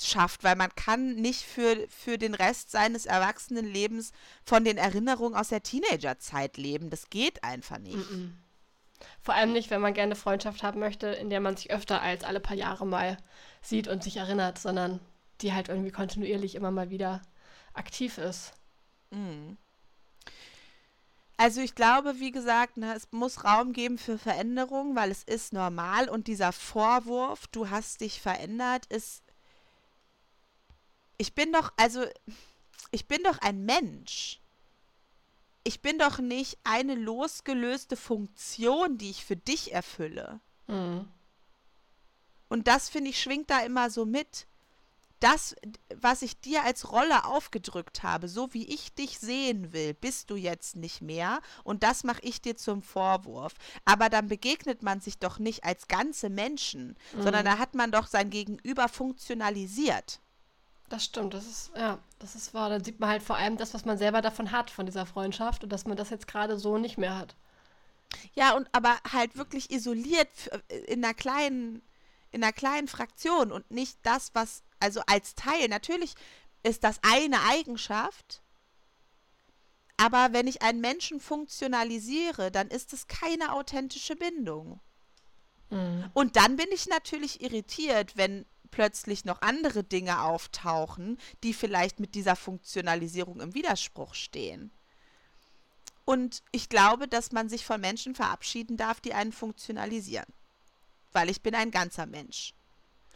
schafft, 0.00 0.44
weil 0.44 0.56
man 0.56 0.74
kann 0.74 1.14
nicht 1.14 1.42
für, 1.42 1.86
für 1.88 2.18
den 2.18 2.34
Rest 2.34 2.70
seines 2.70 3.06
Erwachsenenlebens 3.06 4.12
von 4.44 4.64
den 4.64 4.76
Erinnerungen 4.76 5.34
aus 5.34 5.48
der 5.48 5.62
Teenagerzeit 5.62 6.56
leben. 6.56 6.90
Das 6.90 7.10
geht 7.10 7.44
einfach 7.44 7.78
nicht. 7.78 7.96
Mm 7.96 8.00
-mm. 8.00 8.30
Vor 9.20 9.34
allem 9.34 9.52
nicht, 9.52 9.70
wenn 9.70 9.80
man 9.80 9.94
gerne 9.94 10.14
Freundschaft 10.16 10.62
haben 10.62 10.80
möchte, 10.80 11.08
in 11.08 11.30
der 11.30 11.40
man 11.40 11.56
sich 11.56 11.70
öfter 11.70 12.02
als 12.02 12.24
alle 12.24 12.40
paar 12.40 12.56
Jahre 12.56 12.86
mal 12.86 13.16
sieht 13.60 13.88
und 13.88 14.02
sich 14.02 14.16
erinnert, 14.16 14.58
sondern 14.58 15.00
die 15.40 15.52
halt 15.52 15.68
irgendwie 15.68 15.90
kontinuierlich 15.90 16.54
immer 16.54 16.70
mal 16.70 16.90
wieder 16.90 17.22
aktiv 17.74 18.18
ist. 18.18 18.52
Mhm. 19.10 19.56
Also 21.36 21.60
ich 21.60 21.74
glaube, 21.74 22.20
wie 22.20 22.30
gesagt, 22.30 22.76
ne, 22.76 22.94
es 22.94 23.10
muss 23.10 23.44
Raum 23.44 23.72
geben 23.72 23.98
für 23.98 24.18
Veränderung, 24.18 24.94
weil 24.94 25.10
es 25.10 25.24
ist 25.24 25.52
normal 25.52 26.08
und 26.08 26.28
dieser 26.28 26.52
Vorwurf, 26.52 27.46
du 27.48 27.70
hast 27.70 28.00
dich 28.00 28.20
verändert, 28.20 28.86
ist. 28.86 29.22
Ich 31.18 31.34
bin 31.34 31.52
doch, 31.52 31.72
also 31.76 32.04
ich 32.90 33.08
bin 33.08 33.22
doch 33.24 33.38
ein 33.38 33.64
Mensch 33.64 34.41
ich 35.64 35.80
bin 35.80 35.98
doch 35.98 36.18
nicht 36.18 36.58
eine 36.64 36.94
losgelöste 36.94 37.96
Funktion, 37.96 38.98
die 38.98 39.10
ich 39.10 39.24
für 39.24 39.36
dich 39.36 39.72
erfülle. 39.72 40.40
Mhm. 40.66 41.08
Und 42.48 42.68
das, 42.68 42.88
finde 42.88 43.10
ich, 43.10 43.20
schwingt 43.20 43.50
da 43.50 43.60
immer 43.60 43.88
so 43.90 44.04
mit. 44.04 44.46
Das, 45.20 45.54
was 45.94 46.22
ich 46.22 46.40
dir 46.40 46.64
als 46.64 46.90
Rolle 46.90 47.24
aufgedrückt 47.24 48.02
habe, 48.02 48.28
so 48.28 48.52
wie 48.52 48.66
ich 48.66 48.92
dich 48.92 49.20
sehen 49.20 49.72
will, 49.72 49.94
bist 49.94 50.30
du 50.30 50.36
jetzt 50.36 50.74
nicht 50.74 51.00
mehr. 51.00 51.40
Und 51.62 51.84
das 51.84 52.02
mache 52.02 52.20
ich 52.22 52.42
dir 52.42 52.56
zum 52.56 52.82
Vorwurf. 52.82 53.54
Aber 53.84 54.10
dann 54.10 54.26
begegnet 54.26 54.82
man 54.82 55.00
sich 55.00 55.18
doch 55.18 55.38
nicht 55.38 55.62
als 55.62 55.86
ganze 55.86 56.28
Menschen, 56.28 56.96
mhm. 57.14 57.22
sondern 57.22 57.44
da 57.44 57.58
hat 57.58 57.74
man 57.74 57.92
doch 57.92 58.08
sein 58.08 58.30
Gegenüber 58.30 58.88
funktionalisiert. 58.88 60.18
Das 60.88 61.04
stimmt, 61.04 61.32
das 61.32 61.46
ist, 61.46 61.70
ja, 61.74 62.00
das 62.22 62.34
ist 62.34 62.54
wahr. 62.54 62.70
Dann 62.70 62.84
sieht 62.84 63.00
man 63.00 63.10
halt 63.10 63.22
vor 63.22 63.36
allem 63.36 63.56
das, 63.56 63.74
was 63.74 63.84
man 63.84 63.98
selber 63.98 64.22
davon 64.22 64.52
hat, 64.52 64.70
von 64.70 64.86
dieser 64.86 65.06
Freundschaft 65.06 65.64
und 65.64 65.70
dass 65.70 65.86
man 65.86 65.96
das 65.96 66.10
jetzt 66.10 66.28
gerade 66.28 66.58
so 66.58 66.78
nicht 66.78 66.98
mehr 66.98 67.16
hat. 67.16 67.34
Ja, 68.34 68.54
und 68.54 68.68
aber 68.72 68.96
halt 69.10 69.36
wirklich 69.36 69.70
isoliert 69.70 70.28
in 70.86 71.04
einer 71.04 71.14
kleinen, 71.14 71.82
in 72.30 72.42
einer 72.42 72.52
kleinen 72.52 72.88
Fraktion 72.88 73.50
und 73.50 73.70
nicht 73.70 73.98
das, 74.02 74.30
was, 74.34 74.62
also 74.80 75.00
als 75.06 75.34
Teil. 75.34 75.68
Natürlich 75.68 76.14
ist 76.62 76.84
das 76.84 77.00
eine 77.02 77.40
Eigenschaft, 77.48 78.42
aber 79.96 80.32
wenn 80.32 80.46
ich 80.46 80.62
einen 80.62 80.80
Menschen 80.80 81.20
funktionalisiere, 81.20 82.50
dann 82.50 82.68
ist 82.68 82.92
es 82.92 83.06
keine 83.06 83.52
authentische 83.52 84.16
Bindung. 84.16 84.80
Mhm. 85.70 86.10
Und 86.12 86.36
dann 86.36 86.56
bin 86.56 86.68
ich 86.72 86.86
natürlich 86.86 87.40
irritiert, 87.40 88.16
wenn 88.16 88.44
plötzlich 88.72 89.24
noch 89.24 89.40
andere 89.40 89.84
Dinge 89.84 90.22
auftauchen, 90.22 91.18
die 91.44 91.54
vielleicht 91.54 92.00
mit 92.00 92.16
dieser 92.16 92.34
Funktionalisierung 92.34 93.40
im 93.40 93.54
Widerspruch 93.54 94.14
stehen. 94.14 94.72
Und 96.04 96.42
ich 96.50 96.68
glaube, 96.68 97.06
dass 97.06 97.30
man 97.30 97.48
sich 97.48 97.64
von 97.64 97.80
Menschen 97.80 98.16
verabschieden 98.16 98.76
darf, 98.76 99.00
die 99.00 99.14
einen 99.14 99.30
funktionalisieren. 99.30 100.26
Weil 101.12 101.30
ich 101.30 101.42
bin 101.42 101.54
ein 101.54 101.70
ganzer 101.70 102.06
Mensch. 102.06 102.54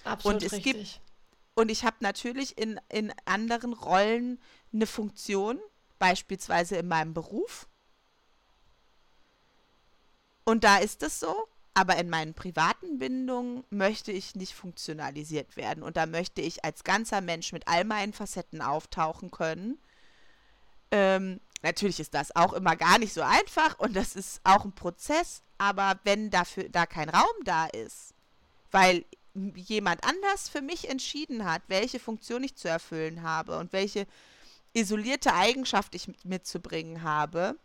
Absolut 0.04 0.36
und 0.36 0.46
es 0.46 0.52
richtig. 0.52 0.72
gibt 0.72 1.00
und 1.56 1.70
ich 1.70 1.84
habe 1.84 1.96
natürlich 2.00 2.58
in, 2.58 2.78
in 2.90 3.12
anderen 3.24 3.72
Rollen 3.72 4.38
eine 4.72 4.86
Funktion, 4.86 5.58
beispielsweise 5.98 6.76
in 6.76 6.86
meinem 6.86 7.14
Beruf. 7.14 7.66
Und 10.44 10.64
da 10.64 10.76
ist 10.76 11.02
es 11.02 11.18
so, 11.18 11.48
aber 11.76 11.98
in 11.98 12.08
meinen 12.08 12.32
privaten 12.32 12.98
Bindungen 12.98 13.62
möchte 13.68 14.10
ich 14.10 14.34
nicht 14.34 14.54
funktionalisiert 14.54 15.58
werden. 15.58 15.82
Und 15.82 15.98
da 15.98 16.06
möchte 16.06 16.40
ich 16.40 16.64
als 16.64 16.84
ganzer 16.84 17.20
Mensch 17.20 17.52
mit 17.52 17.68
all 17.68 17.84
meinen 17.84 18.14
Facetten 18.14 18.62
auftauchen 18.62 19.30
können. 19.30 19.78
Ähm, 20.90 21.38
natürlich 21.60 22.00
ist 22.00 22.14
das 22.14 22.34
auch 22.34 22.54
immer 22.54 22.76
gar 22.76 22.98
nicht 22.98 23.12
so 23.12 23.20
einfach 23.20 23.78
und 23.78 23.94
das 23.94 24.16
ist 24.16 24.40
auch 24.42 24.64
ein 24.64 24.72
Prozess, 24.72 25.42
aber 25.58 26.00
wenn 26.04 26.30
dafür 26.30 26.70
da 26.70 26.86
kein 26.86 27.10
Raum 27.10 27.44
da 27.44 27.66
ist, 27.66 28.14
weil 28.70 29.04
jemand 29.34 30.02
anders 30.02 30.48
für 30.48 30.62
mich 30.62 30.88
entschieden 30.88 31.44
hat, 31.44 31.60
welche 31.68 32.00
Funktion 32.00 32.42
ich 32.42 32.56
zu 32.56 32.68
erfüllen 32.68 33.22
habe 33.22 33.58
und 33.58 33.74
welche 33.74 34.06
isolierte 34.72 35.34
Eigenschaft 35.34 35.94
ich 35.94 36.08
mitzubringen 36.24 37.02
habe, 37.02 37.58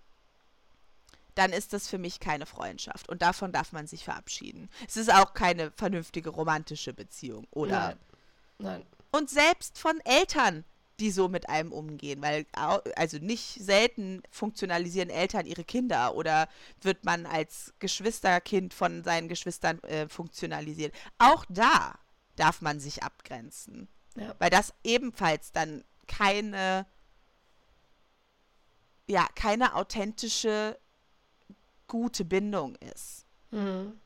dann 1.35 1.53
ist 1.53 1.73
das 1.73 1.87
für 1.87 1.97
mich 1.97 2.19
keine 2.19 2.45
Freundschaft. 2.45 3.09
Und 3.09 3.21
davon 3.21 3.51
darf 3.51 3.71
man 3.71 3.87
sich 3.87 4.03
verabschieden. 4.03 4.69
Es 4.87 4.97
ist 4.97 5.13
auch 5.13 5.33
keine 5.33 5.71
vernünftige 5.71 6.29
romantische 6.29 6.93
Beziehung, 6.93 7.47
oder? 7.51 7.79
Nein. 7.79 7.97
Nein. 8.59 8.85
Und 9.11 9.29
selbst 9.29 9.77
von 9.77 9.99
Eltern, 10.05 10.63
die 10.99 11.11
so 11.11 11.27
mit 11.27 11.49
einem 11.49 11.71
umgehen, 11.71 12.21
weil 12.21 12.45
also 12.95 13.17
nicht 13.17 13.55
selten 13.59 14.21
funktionalisieren 14.29 15.09
Eltern 15.09 15.45
ihre 15.45 15.63
Kinder 15.63 16.15
oder 16.15 16.47
wird 16.81 17.03
man 17.03 17.25
als 17.25 17.73
Geschwisterkind 17.79 18.73
von 18.73 19.03
seinen 19.03 19.27
Geschwistern 19.27 19.81
äh, 19.83 20.07
funktionalisiert. 20.07 20.93
Auch 21.17 21.43
da 21.49 21.95
darf 22.35 22.61
man 22.61 22.79
sich 22.79 23.03
abgrenzen, 23.03 23.87
ja. 24.15 24.35
weil 24.39 24.51
das 24.51 24.73
ebenfalls 24.83 25.51
dann 25.51 25.83
keine 26.07 26.85
ja 29.07 29.27
keine 29.35 29.75
authentische 29.75 30.77
gute 31.91 32.23
Bindung 32.23 32.75
ist. 32.95 33.25
Mhm. 33.51 33.99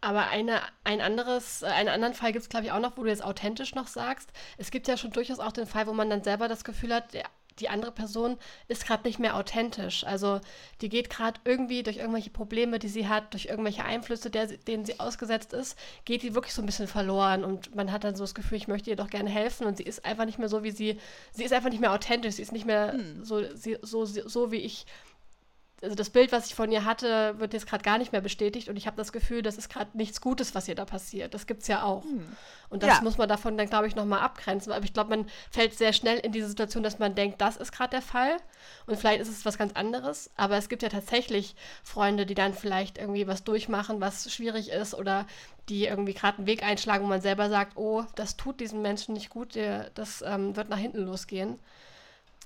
Aber 0.00 0.28
eine, 0.28 0.60
ein 0.84 1.00
anderes, 1.00 1.62
äh, 1.62 1.66
einen 1.66 1.88
anderen 1.88 2.14
Fall 2.14 2.32
gibt 2.32 2.44
es, 2.44 2.48
glaube 2.48 2.66
ich, 2.66 2.72
auch 2.72 2.78
noch, 2.78 2.96
wo 2.96 3.02
du 3.02 3.08
jetzt 3.08 3.24
authentisch 3.24 3.74
noch 3.74 3.88
sagst. 3.88 4.30
Es 4.58 4.70
gibt 4.70 4.86
ja 4.86 4.96
schon 4.96 5.10
durchaus 5.10 5.40
auch 5.40 5.52
den 5.52 5.66
Fall, 5.66 5.88
wo 5.88 5.92
man 5.92 6.08
dann 6.08 6.22
selber 6.22 6.46
das 6.46 6.62
Gefühl 6.62 6.94
hat, 6.94 7.14
der, 7.14 7.24
die 7.58 7.68
andere 7.68 7.90
Person 7.90 8.38
ist 8.68 8.86
gerade 8.86 9.06
nicht 9.06 9.18
mehr 9.18 9.36
authentisch. 9.36 10.04
Also 10.04 10.40
die 10.80 10.88
geht 10.88 11.10
gerade 11.10 11.40
irgendwie 11.44 11.82
durch 11.82 11.96
irgendwelche 11.96 12.30
Probleme, 12.30 12.78
die 12.78 12.88
sie 12.88 13.08
hat, 13.08 13.32
durch 13.32 13.46
irgendwelche 13.46 13.84
Einflüsse, 13.84 14.30
der, 14.30 14.46
denen 14.46 14.84
sie 14.84 15.00
ausgesetzt 15.00 15.52
ist, 15.52 15.76
geht 16.04 16.22
die 16.22 16.34
wirklich 16.34 16.54
so 16.54 16.62
ein 16.62 16.66
bisschen 16.66 16.86
verloren 16.86 17.44
und 17.44 17.74
man 17.74 17.90
hat 17.90 18.04
dann 18.04 18.14
so 18.14 18.22
das 18.22 18.34
Gefühl, 18.34 18.58
ich 18.58 18.68
möchte 18.68 18.90
ihr 18.90 18.96
doch 18.96 19.10
gerne 19.10 19.30
helfen 19.30 19.66
und 19.66 19.76
sie 19.76 19.84
ist 19.84 20.04
einfach 20.04 20.26
nicht 20.26 20.38
mehr 20.38 20.48
so, 20.48 20.62
wie 20.62 20.70
sie, 20.70 20.98
sie 21.32 21.44
ist 21.44 21.52
einfach 21.52 21.70
nicht 21.70 21.80
mehr 21.80 21.92
authentisch, 21.92 22.36
sie 22.36 22.42
ist 22.42 22.52
nicht 22.52 22.66
mehr 22.66 22.92
hm. 22.92 23.24
so, 23.24 23.42
sie, 23.54 23.78
so, 23.82 24.04
so, 24.04 24.52
wie 24.52 24.60
ich 24.60 24.86
also 25.82 25.96
das 25.96 26.10
Bild, 26.10 26.30
was 26.30 26.46
ich 26.46 26.54
von 26.54 26.70
ihr 26.70 26.84
hatte, 26.84 27.38
wird 27.40 27.52
jetzt 27.54 27.66
gerade 27.66 27.82
gar 27.82 27.98
nicht 27.98 28.12
mehr 28.12 28.20
bestätigt 28.20 28.68
und 28.68 28.76
ich 28.76 28.86
habe 28.86 28.96
das 28.96 29.12
Gefühl, 29.12 29.42
das 29.42 29.58
ist 29.58 29.68
gerade 29.68 29.96
nichts 29.96 30.20
Gutes, 30.20 30.54
was 30.54 30.68
ihr 30.68 30.76
da 30.76 30.84
passiert. 30.84 31.34
Das 31.34 31.48
gibt 31.48 31.62
es 31.62 31.68
ja 31.68 31.82
auch. 31.82 32.04
Hm. 32.04 32.24
Und 32.70 32.84
das 32.84 32.98
ja. 32.98 33.00
muss 33.02 33.18
man 33.18 33.28
davon 33.28 33.58
dann, 33.58 33.68
glaube 33.68 33.88
ich, 33.88 33.96
nochmal 33.96 34.20
abgrenzen. 34.20 34.72
Aber 34.72 34.84
ich 34.84 34.92
glaube, 34.92 35.10
man 35.10 35.26
fällt 35.50 35.76
sehr 35.76 35.92
schnell 35.92 36.18
in 36.18 36.30
diese 36.30 36.46
Situation, 36.46 36.84
dass 36.84 37.00
man 37.00 37.16
denkt, 37.16 37.40
das 37.40 37.56
ist 37.56 37.72
gerade 37.72 37.90
der 37.90 38.02
Fall 38.02 38.36
und 38.86 38.96
vielleicht 38.96 39.20
ist 39.20 39.28
es 39.28 39.44
was 39.44 39.58
ganz 39.58 39.72
anderes. 39.72 40.30
Aber 40.36 40.56
es 40.56 40.68
gibt 40.68 40.82
ja 40.82 40.88
tatsächlich 40.88 41.56
Freunde, 41.82 42.26
die 42.26 42.36
dann 42.36 42.54
vielleicht 42.54 42.98
irgendwie 42.98 43.26
was 43.26 43.42
durchmachen, 43.42 44.00
was 44.00 44.32
schwierig 44.32 44.70
ist 44.70 44.94
oder 44.94 45.26
die 45.68 45.86
irgendwie 45.86 46.14
gerade 46.14 46.38
einen 46.38 46.46
Weg 46.46 46.62
einschlagen, 46.62 47.02
wo 47.02 47.08
man 47.08 47.20
selber 47.20 47.48
sagt, 47.50 47.76
oh, 47.76 48.04
das 48.14 48.36
tut 48.36 48.60
diesen 48.60 48.82
Menschen 48.82 49.14
nicht 49.14 49.30
gut, 49.30 49.56
der, 49.56 49.90
das 49.94 50.22
ähm, 50.22 50.54
wird 50.54 50.68
nach 50.68 50.78
hinten 50.78 51.04
losgehen. 51.04 51.58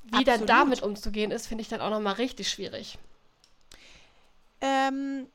Wie 0.05 0.19
Absolut. 0.19 0.29
dann 0.29 0.47
damit 0.47 0.83
umzugehen 0.83 1.33
ist, 1.33 1.49
finde 1.49 1.63
ich 1.63 1.69
dann 1.69 1.81
auch 1.81 1.91
nochmal 1.91 2.15
richtig 2.15 2.49
schwierig. 2.49 2.99
Ähm, 4.61 5.29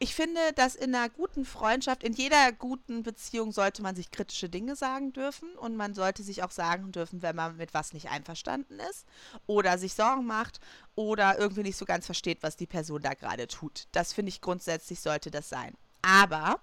ich 0.00 0.14
finde, 0.14 0.40
dass 0.54 0.76
in 0.76 0.94
einer 0.94 1.08
guten 1.08 1.44
Freundschaft, 1.44 2.04
in 2.04 2.12
jeder 2.12 2.52
guten 2.52 3.02
Beziehung 3.02 3.50
sollte 3.50 3.82
man 3.82 3.96
sich 3.96 4.12
kritische 4.12 4.48
Dinge 4.48 4.76
sagen 4.76 5.12
dürfen 5.12 5.50
und 5.56 5.76
man 5.76 5.92
sollte 5.94 6.22
sich 6.22 6.44
auch 6.44 6.52
sagen 6.52 6.92
dürfen, 6.92 7.20
wenn 7.22 7.34
man 7.34 7.56
mit 7.56 7.74
was 7.74 7.92
nicht 7.92 8.08
einverstanden 8.08 8.78
ist 8.90 9.06
oder 9.48 9.76
sich 9.76 9.94
Sorgen 9.94 10.24
macht 10.24 10.60
oder 10.94 11.38
irgendwie 11.38 11.64
nicht 11.64 11.76
so 11.76 11.84
ganz 11.84 12.06
versteht, 12.06 12.44
was 12.44 12.56
die 12.56 12.68
Person 12.68 13.02
da 13.02 13.14
gerade 13.14 13.48
tut. 13.48 13.88
Das 13.90 14.12
finde 14.12 14.28
ich 14.28 14.40
grundsätzlich 14.40 15.00
sollte 15.00 15.32
das 15.32 15.48
sein. 15.48 15.74
Aber 16.02 16.60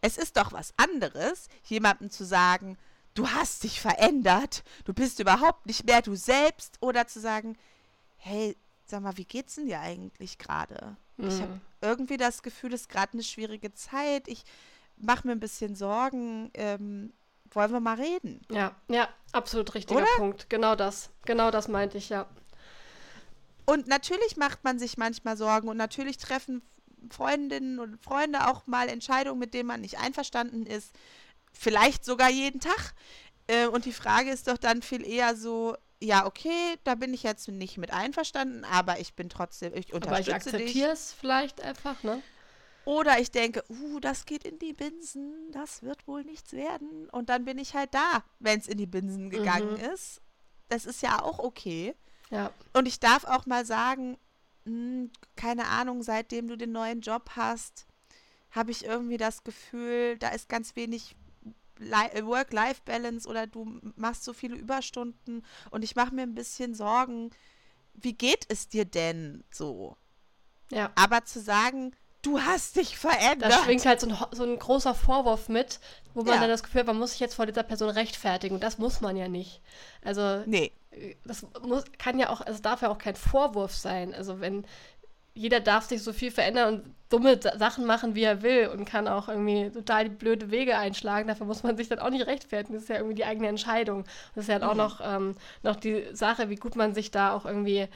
es 0.00 0.16
ist 0.16 0.36
doch 0.36 0.52
was 0.52 0.72
anderes, 0.76 1.48
jemandem 1.64 2.10
zu 2.10 2.24
sagen, 2.24 2.78
du 3.14 3.28
hast 3.28 3.64
dich 3.64 3.80
verändert, 3.80 4.62
du 4.84 4.94
bist 4.94 5.18
überhaupt 5.18 5.66
nicht 5.66 5.86
mehr 5.86 6.02
du 6.02 6.14
selbst 6.14 6.76
oder 6.80 7.08
zu 7.08 7.18
sagen, 7.18 7.58
hey, 8.18 8.56
sag 8.90 9.02
mal, 9.02 9.16
wie 9.16 9.24
geht's 9.24 9.56
denn 9.56 9.66
dir 9.66 9.80
eigentlich 9.80 10.38
gerade? 10.38 10.96
Mhm. 11.16 11.28
Ich 11.28 11.40
habe 11.40 11.60
irgendwie 11.80 12.16
das 12.16 12.42
Gefühl, 12.42 12.72
es 12.72 12.82
ist 12.82 12.88
gerade 12.88 13.14
eine 13.14 13.22
schwierige 13.22 13.72
Zeit. 13.74 14.28
Ich 14.28 14.44
mache 14.96 15.26
mir 15.26 15.32
ein 15.32 15.40
bisschen 15.40 15.74
Sorgen. 15.74 16.50
Ähm, 16.54 17.12
wollen 17.50 17.72
wir 17.72 17.80
mal 17.80 17.96
reden? 17.96 18.42
Ja, 18.50 18.74
ja, 18.88 19.08
absolut 19.32 19.74
richtiger 19.74 20.00
Oder? 20.00 20.08
Punkt. 20.16 20.50
Genau 20.50 20.74
das. 20.74 21.10
Genau 21.24 21.50
das 21.50 21.68
meinte 21.68 21.98
ich, 21.98 22.08
ja. 22.08 22.26
Und 23.64 23.88
natürlich 23.88 24.36
macht 24.36 24.62
man 24.64 24.78
sich 24.78 24.96
manchmal 24.96 25.36
Sorgen 25.36 25.68
und 25.68 25.76
natürlich 25.76 26.18
treffen 26.18 26.62
Freundinnen 27.10 27.78
und 27.78 28.02
Freunde 28.02 28.48
auch 28.48 28.66
mal 28.66 28.88
Entscheidungen, 28.88 29.38
mit 29.38 29.54
denen 29.54 29.66
man 29.66 29.80
nicht 29.80 29.98
einverstanden 29.98 30.66
ist. 30.66 30.92
Vielleicht 31.52 32.04
sogar 32.04 32.30
jeden 32.30 32.60
Tag. 32.60 32.94
Äh, 33.46 33.66
und 33.66 33.84
die 33.84 33.92
Frage 33.92 34.30
ist 34.30 34.48
doch 34.48 34.58
dann 34.58 34.82
viel 34.82 35.06
eher 35.06 35.36
so, 35.36 35.76
ja, 36.00 36.26
okay, 36.26 36.76
da 36.84 36.94
bin 36.94 37.14
ich 37.14 37.22
jetzt 37.22 37.48
nicht 37.48 37.78
mit 37.78 37.92
einverstanden, 37.92 38.64
aber 38.64 39.00
ich 39.00 39.14
bin 39.14 39.28
trotzdem, 39.28 39.72
ich 39.74 39.92
unterstütze 39.92 40.08
aber 40.08 40.20
ich 40.20 40.34
akzeptiere 40.34 40.90
es 40.90 41.12
vielleicht 41.12 41.62
einfach, 41.62 42.02
ne? 42.02 42.22
Oder 42.84 43.18
ich 43.18 43.32
denke, 43.32 43.64
uh, 43.68 43.98
das 43.98 44.26
geht 44.26 44.44
in 44.44 44.60
die 44.60 44.72
Binsen, 44.72 45.50
das 45.50 45.82
wird 45.82 46.06
wohl 46.06 46.22
nichts 46.22 46.52
werden. 46.52 47.10
Und 47.10 47.30
dann 47.30 47.44
bin 47.44 47.58
ich 47.58 47.74
halt 47.74 47.92
da, 47.92 48.22
wenn 48.38 48.60
es 48.60 48.68
in 48.68 48.78
die 48.78 48.86
Binsen 48.86 49.28
gegangen 49.28 49.72
mhm. 49.72 49.92
ist. 49.92 50.20
Das 50.68 50.86
ist 50.86 51.02
ja 51.02 51.20
auch 51.20 51.40
okay. 51.40 51.96
Ja. 52.30 52.52
Und 52.74 52.86
ich 52.86 53.00
darf 53.00 53.24
auch 53.24 53.44
mal 53.46 53.66
sagen, 53.66 54.18
mh, 54.66 54.72
hm, 54.72 55.10
keine 55.34 55.66
Ahnung, 55.66 56.04
seitdem 56.04 56.46
du 56.46 56.56
den 56.56 56.70
neuen 56.70 57.00
Job 57.00 57.30
hast, 57.34 57.86
habe 58.52 58.70
ich 58.70 58.84
irgendwie 58.84 59.16
das 59.16 59.42
Gefühl, 59.42 60.16
da 60.18 60.28
ist 60.28 60.48
ganz 60.48 60.76
wenig 60.76 61.16
Work-Life-Balance 61.78 63.28
oder 63.28 63.46
du 63.46 63.80
machst 63.96 64.24
so 64.24 64.32
viele 64.32 64.56
Überstunden 64.56 65.44
und 65.70 65.82
ich 65.82 65.96
mache 65.96 66.14
mir 66.14 66.22
ein 66.22 66.34
bisschen 66.34 66.74
Sorgen, 66.74 67.30
wie 67.94 68.14
geht 68.14 68.44
es 68.48 68.68
dir 68.68 68.84
denn 68.84 69.44
so? 69.50 69.96
Ja. 70.70 70.90
Aber 70.94 71.24
zu 71.24 71.40
sagen, 71.40 71.94
du 72.22 72.40
hast 72.40 72.76
dich 72.76 72.98
verändert. 72.98 73.52
Da 73.52 73.64
schwingt 73.64 73.86
halt 73.86 74.00
so 74.00 74.08
ein, 74.08 74.16
so 74.32 74.44
ein 74.44 74.58
großer 74.58 74.94
Vorwurf 74.94 75.48
mit, 75.48 75.80
wo 76.14 76.22
man 76.22 76.34
ja. 76.34 76.40
dann 76.40 76.50
das 76.50 76.62
Gefühl 76.62 76.80
hat, 76.80 76.86
man 76.88 76.98
muss 76.98 77.12
sich 77.12 77.20
jetzt 77.20 77.34
vor 77.34 77.46
dieser 77.46 77.62
Person 77.62 77.90
rechtfertigen. 77.90 78.56
Und 78.56 78.62
das 78.62 78.78
muss 78.78 79.00
man 79.00 79.16
ja 79.16 79.28
nicht. 79.28 79.60
Also, 80.02 80.42
nee. 80.46 80.72
das 81.24 81.46
muss, 81.62 81.84
kann 81.98 82.18
ja 82.18 82.30
auch, 82.30 82.40
es 82.40 82.46
also 82.46 82.62
darf 82.62 82.82
ja 82.82 82.90
auch 82.90 82.98
kein 82.98 83.16
Vorwurf 83.16 83.74
sein. 83.74 84.14
Also, 84.14 84.40
wenn 84.40 84.64
jeder 85.34 85.60
darf 85.60 85.86
sich 85.86 86.02
so 86.02 86.12
viel 86.12 86.30
verändern 86.30 86.74
und 86.74 86.94
dumme 87.08 87.38
Sachen 87.40 87.86
machen, 87.86 88.14
wie 88.14 88.24
er 88.24 88.42
will 88.42 88.68
und 88.68 88.84
kann 88.84 89.06
auch 89.06 89.28
irgendwie 89.28 89.70
total 89.70 90.04
die 90.04 90.14
blöde 90.14 90.50
Wege 90.50 90.76
einschlagen. 90.76 91.28
Dafür 91.28 91.46
muss 91.46 91.62
man 91.62 91.76
sich 91.76 91.88
dann 91.88 92.00
auch 92.00 92.10
nicht 92.10 92.26
rechtfertigen. 92.26 92.74
Das 92.74 92.82
ist 92.82 92.88
ja 92.88 92.96
irgendwie 92.96 93.14
die 93.14 93.24
eigene 93.24 93.48
Entscheidung. 93.48 94.04
Das 94.34 94.44
ist 94.44 94.48
ja 94.48 94.58
mhm. 94.58 94.64
auch 94.64 94.74
noch, 94.74 95.00
ähm, 95.02 95.36
noch 95.62 95.76
die 95.76 96.04
Sache, 96.12 96.50
wie 96.50 96.56
gut 96.56 96.76
man 96.76 96.94
sich 96.94 97.10
da 97.10 97.32
auch 97.32 97.44
irgendwie 97.46 97.86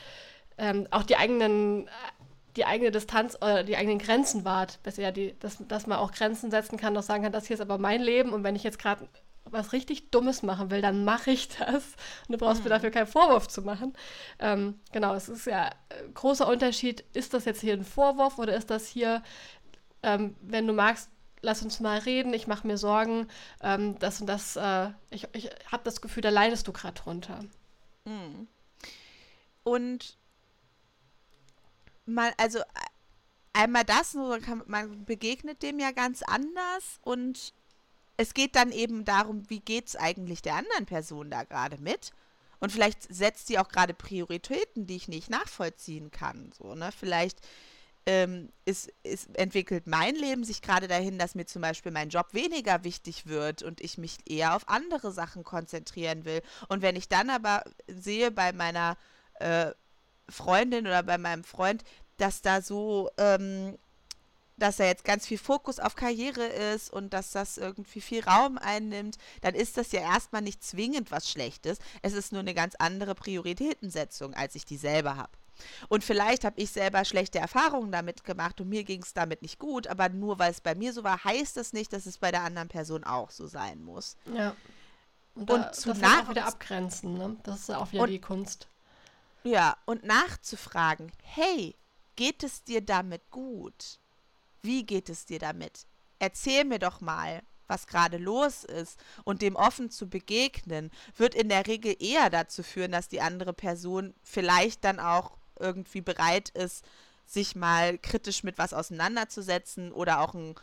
ähm, 0.59 0.87
auch 0.91 1.03
die 1.03 1.17
eigenen 1.17 1.89
die 2.57 2.65
eigene 2.65 2.91
Distanz 2.91 3.37
oder 3.37 3.63
die 3.63 3.77
eigenen 3.77 3.99
Grenzen 3.99 4.45
wahrt. 4.45 4.81
Dass, 4.83 4.97
ja 4.97 5.13
die, 5.13 5.39
dass, 5.39 5.59
dass 5.69 5.87
man 5.87 5.99
auch 5.99 6.13
Grenzen 6.13 6.51
setzen 6.51 6.77
kann, 6.77 6.97
auch 6.97 7.03
sagen 7.03 7.23
kann, 7.23 7.33
das 7.33 7.47
hier 7.47 7.55
ist 7.55 7.61
aber 7.61 7.79
mein 7.79 8.01
Leben 8.01 8.33
und 8.33 8.43
wenn 8.45 8.57
ich 8.57 8.65
jetzt 8.65 8.79
gerade 8.79 9.09
was 9.51 9.73
richtig 9.73 10.11
Dummes 10.11 10.43
machen 10.43 10.71
will, 10.71 10.83
dann 10.83 11.05
mache 11.05 11.31
ich 11.31 11.49
das. 11.49 11.85
Und 12.29 12.33
du 12.33 12.39
brauchst 12.39 12.59
mhm. 12.59 12.65
mir 12.65 12.71
dafür 12.71 12.91
keinen 12.91 13.07
Vorwurf 13.07 13.49
zu 13.49 13.63
machen. 13.63 13.95
Ähm, 14.39 14.79
genau, 14.93 15.15
es 15.15 15.29
ist 15.29 15.47
ja 15.47 15.71
ein 15.91 16.15
großer 16.15 16.47
Unterschied. 16.47 17.05
Ist 17.13 17.35
das 17.35 17.45
jetzt 17.45 17.61
hier 17.61 17.75
ein 17.75 17.85
Vorwurf 17.85 18.39
oder 18.39 18.57
ist 18.57 18.71
das 18.71 18.87
hier, 18.87 19.23
ähm, 20.03 20.37
wenn 20.41 20.67
du 20.67 20.73
magst, 20.73 21.11
lass 21.43 21.63
uns 21.63 21.81
mal 21.81 21.99
reden, 21.99 22.35
ich 22.35 22.47
mache 22.47 22.67
mir 22.67 22.77
Sorgen, 22.77 23.29
ähm, 23.63 23.99
das 23.99 24.21
und 24.21 24.27
das, 24.27 24.57
äh, 24.57 24.91
ich, 25.11 25.29
ich 25.33 25.51
habe 25.71 25.83
das 25.85 26.01
Gefühl, 26.01 26.23
da 26.23 26.31
leidest 26.31 26.69
du 26.69 26.73
gerade 26.73 27.01
drunter. 27.01 27.41
Mhm. 28.05 28.47
Und 29.63 30.17
mal, 32.07 32.33
also 32.37 32.61
einmal 33.53 33.85
das, 33.85 34.15
man 34.67 35.05
begegnet 35.05 35.63
dem 35.63 35.79
ja 35.79 35.91
ganz 35.93 36.23
anders 36.23 37.01
und 37.03 37.53
es 38.21 38.35
geht 38.35 38.55
dann 38.55 38.71
eben 38.71 39.07
darum, 39.07 39.49
wie 39.49 39.61
geht 39.61 39.89
es 39.89 39.97
eigentlich 39.97 40.43
der 40.43 40.57
anderen 40.57 40.85
Person 40.85 41.31
da 41.31 41.45
gerade 41.45 41.79
mit? 41.79 42.13
Und 42.59 42.71
vielleicht 42.71 43.03
setzt 43.13 43.47
sie 43.47 43.59
auch 43.59 43.69
gerade 43.69 43.95
Prioritäten, 43.95 44.87
die 44.87 44.97
ich 44.97 45.09
nicht 45.09 45.31
nachvollziehen 45.31 46.11
kann. 46.11 46.53
So, 46.53 46.75
ne? 46.75 46.91
Vielleicht 46.93 47.41
ähm, 48.05 48.51
ist, 48.67 48.93
ist, 49.05 49.35
entwickelt 49.39 49.87
mein 49.87 50.15
Leben 50.15 50.45
sich 50.45 50.61
gerade 50.61 50.87
dahin, 50.87 51.19
dass 51.19 51.35
mir 51.35 51.47
zum 51.47 51.63
Beispiel 51.63 51.93
mein 51.93 52.11
Job 52.11 52.35
weniger 52.35 52.85
wichtig 52.85 53.27
wird 53.27 53.63
und 53.63 53.81
ich 53.81 53.97
mich 53.97 54.19
eher 54.29 54.55
auf 54.55 54.69
andere 54.69 55.13
Sachen 55.13 55.43
konzentrieren 55.43 56.27
will. 56.27 56.43
Und 56.69 56.83
wenn 56.83 56.97
ich 56.97 57.09
dann 57.09 57.31
aber 57.31 57.65
sehe 57.89 58.31
bei 58.31 58.53
meiner 58.53 58.99
äh, 59.37 59.71
Freundin 60.29 60.87
oder 60.87 61.03
bei 61.03 61.17
meinem 61.17 61.45
Freund, 61.45 61.85
dass 62.19 62.43
da 62.43 62.61
so, 62.61 63.09
ähm, 63.17 63.79
dass 64.61 64.77
da 64.77 64.85
jetzt 64.85 65.05
ganz 65.05 65.27
viel 65.27 65.39
Fokus 65.39 65.79
auf 65.81 65.97
Karriere 65.97 66.47
ist 66.47 66.93
und 66.93 67.13
dass 67.13 67.33
das 67.33 67.59
irgendwie 67.59 68.01
viel 68.01 68.23
Raum 68.23 68.59
einnimmt, 68.59 69.17
dann 69.41 69.55
ist 69.55 69.77
das 69.77 69.93
ja 69.93 70.01
erstmal 70.01 70.43
nicht 70.43 70.63
zwingend 70.63 71.11
was 71.11 71.29
Schlechtes. 71.29 71.79
Es 72.03 72.13
ist 72.13 72.33
nur 72.33 72.41
eine 72.41 72.55
ganz 72.55 72.75
andere 72.79 73.15
Prioritätensetzung, 73.15 74.35
als 74.35 74.55
ich 74.55 74.65
die 74.65 74.77
selber 74.77 75.17
habe. 75.17 75.33
Und 75.89 76.05
vielleicht 76.05 76.45
habe 76.45 76.61
ich 76.61 76.71
selber 76.71 77.05
schlechte 77.05 77.39
Erfahrungen 77.39 77.93
damit 77.93 78.25
gemacht 78.25 78.61
und 78.61 78.69
mir 78.69 78.85
ging 78.85 79.03
es 79.03 79.13
damit 79.13 79.43
nicht 79.43 79.59
gut, 79.59 79.87
aber 79.87 80.09
nur 80.09 80.39
weil 80.39 80.51
es 80.51 80.61
bei 80.61 80.75
mir 80.75 80.93
so 80.93 81.05
war, 81.05 81.23
heißt 81.23 81.57
das 81.57 81.73
nicht, 81.73 81.93
dass 81.93 82.07
es 82.07 82.19
bei 82.19 82.31
der 82.31 82.43
anderen 82.43 82.69
Person 82.69 83.05
auch 83.05 83.31
so 83.31 83.47
sein 83.47 83.83
muss. 83.83 84.17
Ja. 84.33 84.55
Und, 85.35 85.51
und 85.51 85.63
da, 85.63 85.73
zu 85.73 85.93
das 85.93 86.03
auch 86.03 86.31
wieder 86.31 86.47
abgrenzen, 86.47 87.15
ne? 87.15 87.37
Das 87.43 87.61
ist 87.61 87.69
ja 87.69 87.79
auch 87.79 87.93
wieder 87.93 88.03
und, 88.03 88.11
die 88.11 88.21
Kunst. 88.21 88.69
Ja, 89.45 89.77
und 89.87 90.05
nachzufragen, 90.05 91.13
hey, 91.23 91.77
geht 92.17 92.43
es 92.43 92.65
dir 92.65 92.81
damit 92.81 93.31
gut? 93.31 94.00
Wie 94.63 94.85
geht 94.85 95.09
es 95.09 95.27
dir 95.27 95.39
damit? 95.39 95.87
Erzähl 96.19 96.65
mir 96.65 96.79
doch 96.79 97.01
mal, 97.01 97.43
was 97.67 97.87
gerade 97.87 98.19
los 98.19 98.65
ist 98.65 98.99
und 99.25 99.43
dem 99.43 99.57
offen 99.57 99.91
zu 99.91 100.09
begegnen, 100.09 100.91
wird 101.17 101.35
in 101.35 101.49
der 101.49 101.67
Regel 101.67 101.97
eher 101.99 102.29
dazu 102.29 102.63
führen, 102.63 102.93
dass 102.93 103.09
die 103.09 103.21
andere 103.21 103.53
Person 103.53 104.13
vielleicht 104.23 104.85
dann 104.85 104.99
auch 104.99 105.39
irgendwie 105.59 106.01
bereit 106.01 106.49
ist, 106.51 106.85
sich 107.27 107.55
mal 107.55 107.97
kritisch 107.99 108.43
mit 108.43 108.59
was 108.59 108.75
auseinanderzusetzen 108.75 109.93
oder 109.93 110.21
auch 110.21 110.35
ein 110.35 110.55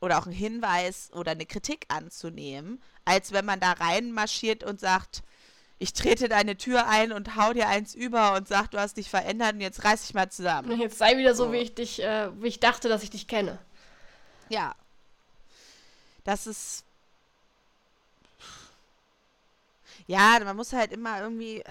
oder 0.00 0.18
auch 0.18 0.26
einen 0.26 0.34
Hinweis 0.34 1.10
oder 1.12 1.32
eine 1.32 1.46
Kritik 1.46 1.86
anzunehmen, 1.88 2.80
als 3.04 3.32
wenn 3.32 3.44
man 3.44 3.58
da 3.58 3.72
reinmarschiert 3.72 4.62
und 4.62 4.78
sagt, 4.78 5.22
ich 5.78 5.92
trete 5.92 6.28
deine 6.28 6.56
Tür 6.56 6.88
ein 6.88 7.12
und 7.12 7.36
hau 7.36 7.52
dir 7.52 7.68
eins 7.68 7.94
über 7.94 8.34
und 8.34 8.48
sag, 8.48 8.70
du 8.70 8.78
hast 8.78 8.96
dich 8.96 9.08
verändert 9.08 9.54
und 9.54 9.60
jetzt 9.60 9.84
reiß 9.84 10.02
dich 10.02 10.14
mal 10.14 10.30
zusammen. 10.30 10.78
Jetzt 10.80 10.98
sei 10.98 11.16
wieder 11.16 11.34
so, 11.34 11.52
wie 11.52 11.58
ich 11.58 11.74
dich, 11.74 12.02
äh, 12.02 12.30
wie 12.42 12.48
ich 12.48 12.60
dachte, 12.60 12.88
dass 12.88 13.02
ich 13.02 13.10
dich 13.10 13.28
kenne. 13.28 13.58
Ja. 14.48 14.74
Das 16.24 16.46
ist. 16.46 16.84
Ja, 20.06 20.38
man 20.42 20.56
muss 20.56 20.72
halt 20.72 20.92
immer 20.92 21.20
irgendwie. 21.20 21.62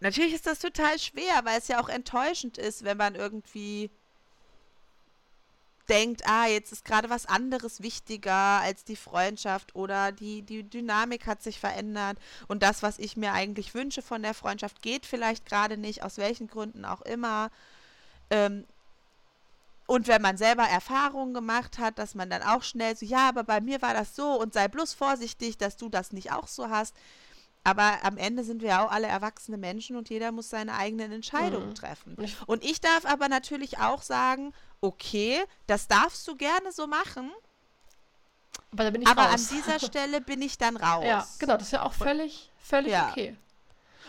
Natürlich 0.00 0.34
ist 0.34 0.46
das 0.46 0.58
total 0.58 0.98
schwer, 0.98 1.44
weil 1.44 1.58
es 1.58 1.68
ja 1.68 1.80
auch 1.80 1.88
enttäuschend 1.88 2.58
ist, 2.58 2.84
wenn 2.84 2.96
man 2.96 3.14
irgendwie 3.14 3.90
denkt, 5.88 6.22
ah, 6.26 6.46
jetzt 6.46 6.72
ist 6.72 6.84
gerade 6.84 7.10
was 7.10 7.26
anderes 7.26 7.82
wichtiger 7.82 8.32
als 8.32 8.84
die 8.84 8.96
Freundschaft 8.96 9.74
oder 9.74 10.12
die, 10.12 10.42
die 10.42 10.62
Dynamik 10.62 11.26
hat 11.26 11.42
sich 11.42 11.60
verändert 11.60 12.18
und 12.48 12.62
das, 12.62 12.82
was 12.82 12.98
ich 12.98 13.16
mir 13.16 13.32
eigentlich 13.32 13.74
wünsche 13.74 14.02
von 14.02 14.22
der 14.22 14.34
Freundschaft, 14.34 14.82
geht 14.82 15.06
vielleicht 15.06 15.46
gerade 15.46 15.76
nicht, 15.76 16.02
aus 16.02 16.18
welchen 16.18 16.46
Gründen 16.46 16.84
auch 16.84 17.02
immer. 17.02 17.50
Ähm, 18.30 18.64
und 19.86 20.08
wenn 20.08 20.22
man 20.22 20.38
selber 20.38 20.62
Erfahrungen 20.62 21.34
gemacht 21.34 21.78
hat, 21.78 21.98
dass 21.98 22.14
man 22.14 22.30
dann 22.30 22.42
auch 22.42 22.62
schnell 22.62 22.96
so, 22.96 23.04
ja, 23.04 23.28
aber 23.28 23.44
bei 23.44 23.60
mir 23.60 23.82
war 23.82 23.92
das 23.92 24.16
so 24.16 24.40
und 24.40 24.54
sei 24.54 24.68
bloß 24.68 24.94
vorsichtig, 24.94 25.58
dass 25.58 25.76
du 25.76 25.90
das 25.90 26.12
nicht 26.12 26.32
auch 26.32 26.48
so 26.48 26.70
hast. 26.70 26.94
Aber 27.64 27.98
am 28.02 28.18
Ende 28.18 28.44
sind 28.44 28.60
wir 28.60 28.68
ja 28.68 28.86
auch 28.86 28.90
alle 28.90 29.06
erwachsene 29.06 29.56
Menschen 29.56 29.96
und 29.96 30.10
jeder 30.10 30.32
muss 30.32 30.50
seine 30.50 30.74
eigenen 30.74 31.12
Entscheidungen 31.12 31.70
mhm. 31.70 31.74
treffen. 31.74 32.16
Und 32.46 32.62
ich 32.62 32.80
darf 32.82 33.06
aber 33.06 33.28
natürlich 33.28 33.78
auch 33.78 34.02
sagen, 34.02 34.52
okay, 34.84 35.42
das 35.66 35.88
darfst 35.88 36.26
du 36.28 36.36
gerne 36.36 36.72
so 36.72 36.86
machen. 36.86 37.32
Aber, 38.72 38.92
aber 39.06 39.30
an 39.30 39.40
dieser 39.50 39.78
Stelle 39.84 40.20
bin 40.20 40.42
ich 40.42 40.58
dann 40.58 40.76
raus. 40.76 41.04
Ja, 41.06 41.26
genau, 41.38 41.54
das 41.54 41.64
ist 41.64 41.72
ja 41.72 41.82
auch 41.82 41.92
völlig, 41.92 42.50
völlig 42.58 42.92
ja. 42.92 43.08
okay. 43.10 43.36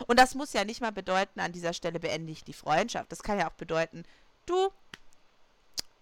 Und 0.07 0.19
das 0.19 0.36
muss 0.36 0.51
ja 0.53 0.65
nicht 0.65 0.82
mal 0.82 0.91
bedeuten, 0.91 1.39
an 1.39 1.53
dieser 1.53 1.71
Stelle 1.71 1.99
beende 1.99 2.32
ich 2.32 2.43
die 2.43 2.53
Freundschaft. 2.53 3.11
Das 3.11 3.23
kann 3.23 3.39
ja 3.39 3.47
auch 3.47 3.53
bedeuten, 3.53 4.03
du 4.45 4.69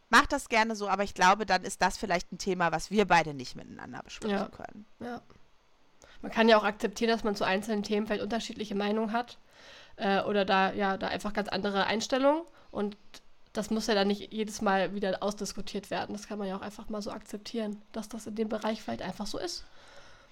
mach 0.10 0.26
das 0.26 0.50
gerne 0.50 0.76
so, 0.76 0.88
aber 0.88 1.04
ich 1.04 1.14
glaube, 1.14 1.46
dann 1.46 1.64
ist 1.64 1.82
das 1.82 1.98
vielleicht 1.98 2.32
ein 2.32 2.40
Thema, 2.40 2.72
was 2.72 2.90
wir 2.90 3.06
beide 3.06 3.34
nicht 3.34 3.56
miteinander 3.56 4.02
besprechen 4.04 4.38
ja. 4.38 4.50
können. 4.50 4.86
Ja. 5.00 5.22
Man 6.22 6.32
kann 6.32 6.50
ja 6.50 6.58
auch 6.58 6.64
akzeptieren, 6.64 7.12
dass 7.12 7.24
man 7.24 7.36
zu 7.36 7.44
einzelnen 7.44 7.84
Themen 7.84 8.08
vielleicht 8.08 8.24
unterschiedliche 8.24 8.76
Meinungen 8.76 9.12
hat 9.12 9.38
äh, 9.98 10.22
oder 10.22 10.46
da 10.46 10.72
ja 10.72 10.98
da 10.98 11.08
einfach 11.08 11.34
ganz 11.34 11.50
andere 11.50 11.86
Einstellungen 11.86 12.44
und 12.72 12.98
das 13.54 13.70
muss 13.70 13.88
ja 13.88 13.94
dann 13.94 14.08
nicht 14.08 14.34
jedes 14.34 14.62
Mal 14.62 14.96
wieder 14.96 15.22
ausdiskutiert 15.22 15.92
werden. 15.92 16.14
Das 16.14 16.28
kann 16.28 16.40
man 16.40 16.48
ja 16.48 16.58
auch 16.58 16.62
einfach 16.62 16.90
mal 16.90 17.02
so 17.02 17.12
akzeptieren, 17.12 17.82
dass 17.92 18.10
das 18.10 18.28
in 18.28 18.36
dem 18.36 18.50
Bereich 18.50 18.82
vielleicht 18.82 19.04
einfach 19.04 19.28
so 19.28 19.38
ist. 19.38 19.64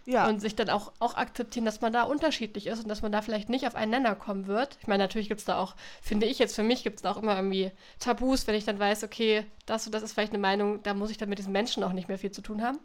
Ja. 0.06 0.28
Und 0.28 0.40
sich 0.40 0.56
dann 0.56 0.70
auch, 0.70 0.92
auch 1.00 1.16
akzeptieren, 1.16 1.64
dass 1.64 1.82
man 1.82 1.94
da 1.94 2.04
unterschiedlich 2.04 2.66
ist 2.68 2.82
und 2.82 2.90
dass 2.90 3.04
man 3.04 3.12
da 3.12 3.22
vielleicht 3.22 3.50
nicht 3.50 3.68
auf 3.68 3.76
einen 3.76 3.92
Nenner 3.92 4.16
kommen 4.16 4.48
wird. 4.48 4.78
Ich 4.82 4.88
meine, 4.88 5.04
natürlich 5.04 5.28
gibt 5.28 5.42
es 5.42 5.46
da 5.46 5.60
auch, 5.60 5.76
finde 6.02 6.26
ich 6.26 6.40
jetzt 6.40 6.56
für 6.56 6.64
mich, 6.64 6.84
gibt 6.84 6.98
es 6.98 7.02
da 7.04 7.12
auch 7.12 7.18
immer 7.18 7.36
irgendwie 7.36 7.72
Tabus, 8.00 8.48
wenn 8.48 8.56
ich 8.56 8.66
dann 8.66 8.80
weiß, 8.80 9.04
okay, 9.04 9.46
das 9.68 9.86
und 9.86 9.94
das 9.94 10.02
ist 10.02 10.14
vielleicht 10.14 10.34
eine 10.34 10.42
Meinung, 10.42 10.82
da 10.82 10.96
muss 10.96 11.12
ich 11.12 11.18
dann 11.18 11.30
mit 11.30 11.38
diesen 11.38 11.54
Menschen 11.54 11.84
auch 11.84 11.94
nicht 11.94 12.08
mehr 12.08 12.18
viel 12.18 12.32
zu 12.32 12.42
tun 12.42 12.64
haben. 12.64 12.80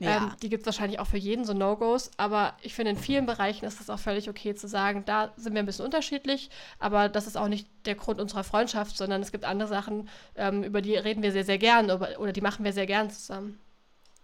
Ja. 0.00 0.16
Ähm, 0.16 0.32
die 0.42 0.48
gibt 0.48 0.62
es 0.62 0.66
wahrscheinlich 0.66 0.98
auch 0.98 1.06
für 1.06 1.16
jeden, 1.16 1.44
so 1.44 1.54
No-Gos. 1.54 2.10
Aber 2.16 2.54
ich 2.62 2.74
finde, 2.74 2.90
in 2.90 2.98
vielen 2.98 3.26
Bereichen 3.26 3.64
ist 3.64 3.80
es 3.80 3.88
auch 3.88 4.00
völlig 4.00 4.28
okay 4.28 4.54
zu 4.54 4.66
sagen, 4.66 5.04
da 5.06 5.32
sind 5.36 5.54
wir 5.54 5.60
ein 5.60 5.66
bisschen 5.66 5.84
unterschiedlich, 5.84 6.50
aber 6.80 7.08
das 7.08 7.28
ist 7.28 7.36
auch 7.36 7.48
nicht 7.48 7.68
der 7.84 7.94
Grund 7.94 8.20
unserer 8.20 8.42
Freundschaft, 8.42 8.96
sondern 8.96 9.22
es 9.22 9.30
gibt 9.30 9.44
andere 9.44 9.68
Sachen, 9.68 10.08
ähm, 10.34 10.64
über 10.64 10.82
die 10.82 10.96
reden 10.96 11.22
wir 11.22 11.30
sehr, 11.30 11.44
sehr 11.44 11.58
gern 11.58 11.90
oder, 11.92 12.18
oder 12.18 12.32
die 12.32 12.40
machen 12.40 12.64
wir 12.64 12.72
sehr 12.72 12.86
gern 12.86 13.08
zusammen. 13.08 13.60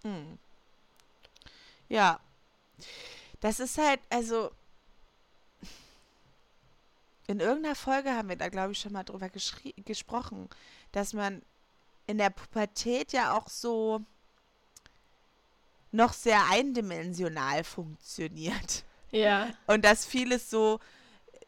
Hm. 0.03 0.38
Ja, 1.88 2.18
das 3.41 3.61
ist 3.61 3.78
halt, 3.78 4.01
also. 4.11 4.51
In 7.28 7.41
irgendeiner 7.41 7.76
Folge 7.76 8.11
haben 8.11 8.28
wir 8.28 8.37
da, 8.37 8.49
glaube 8.49 8.72
ich, 8.72 8.80
schon 8.80 8.93
mal 8.93 9.05
drüber 9.05 9.30
gesprochen, 9.30 10.49
dass 10.91 11.12
man 11.12 11.41
in 12.07 12.18
der 12.18 12.30
Pubertät 12.30 13.12
ja 13.12 13.37
auch 13.37 13.49
so 13.49 14.03
noch 15.93 16.12
sehr 16.12 16.45
eindimensional 16.51 17.64
funktioniert. 17.64 18.85
Ja. 19.12 19.51
Und 19.66 19.85
dass 19.85 20.05
vieles 20.05 20.51
so 20.51 20.80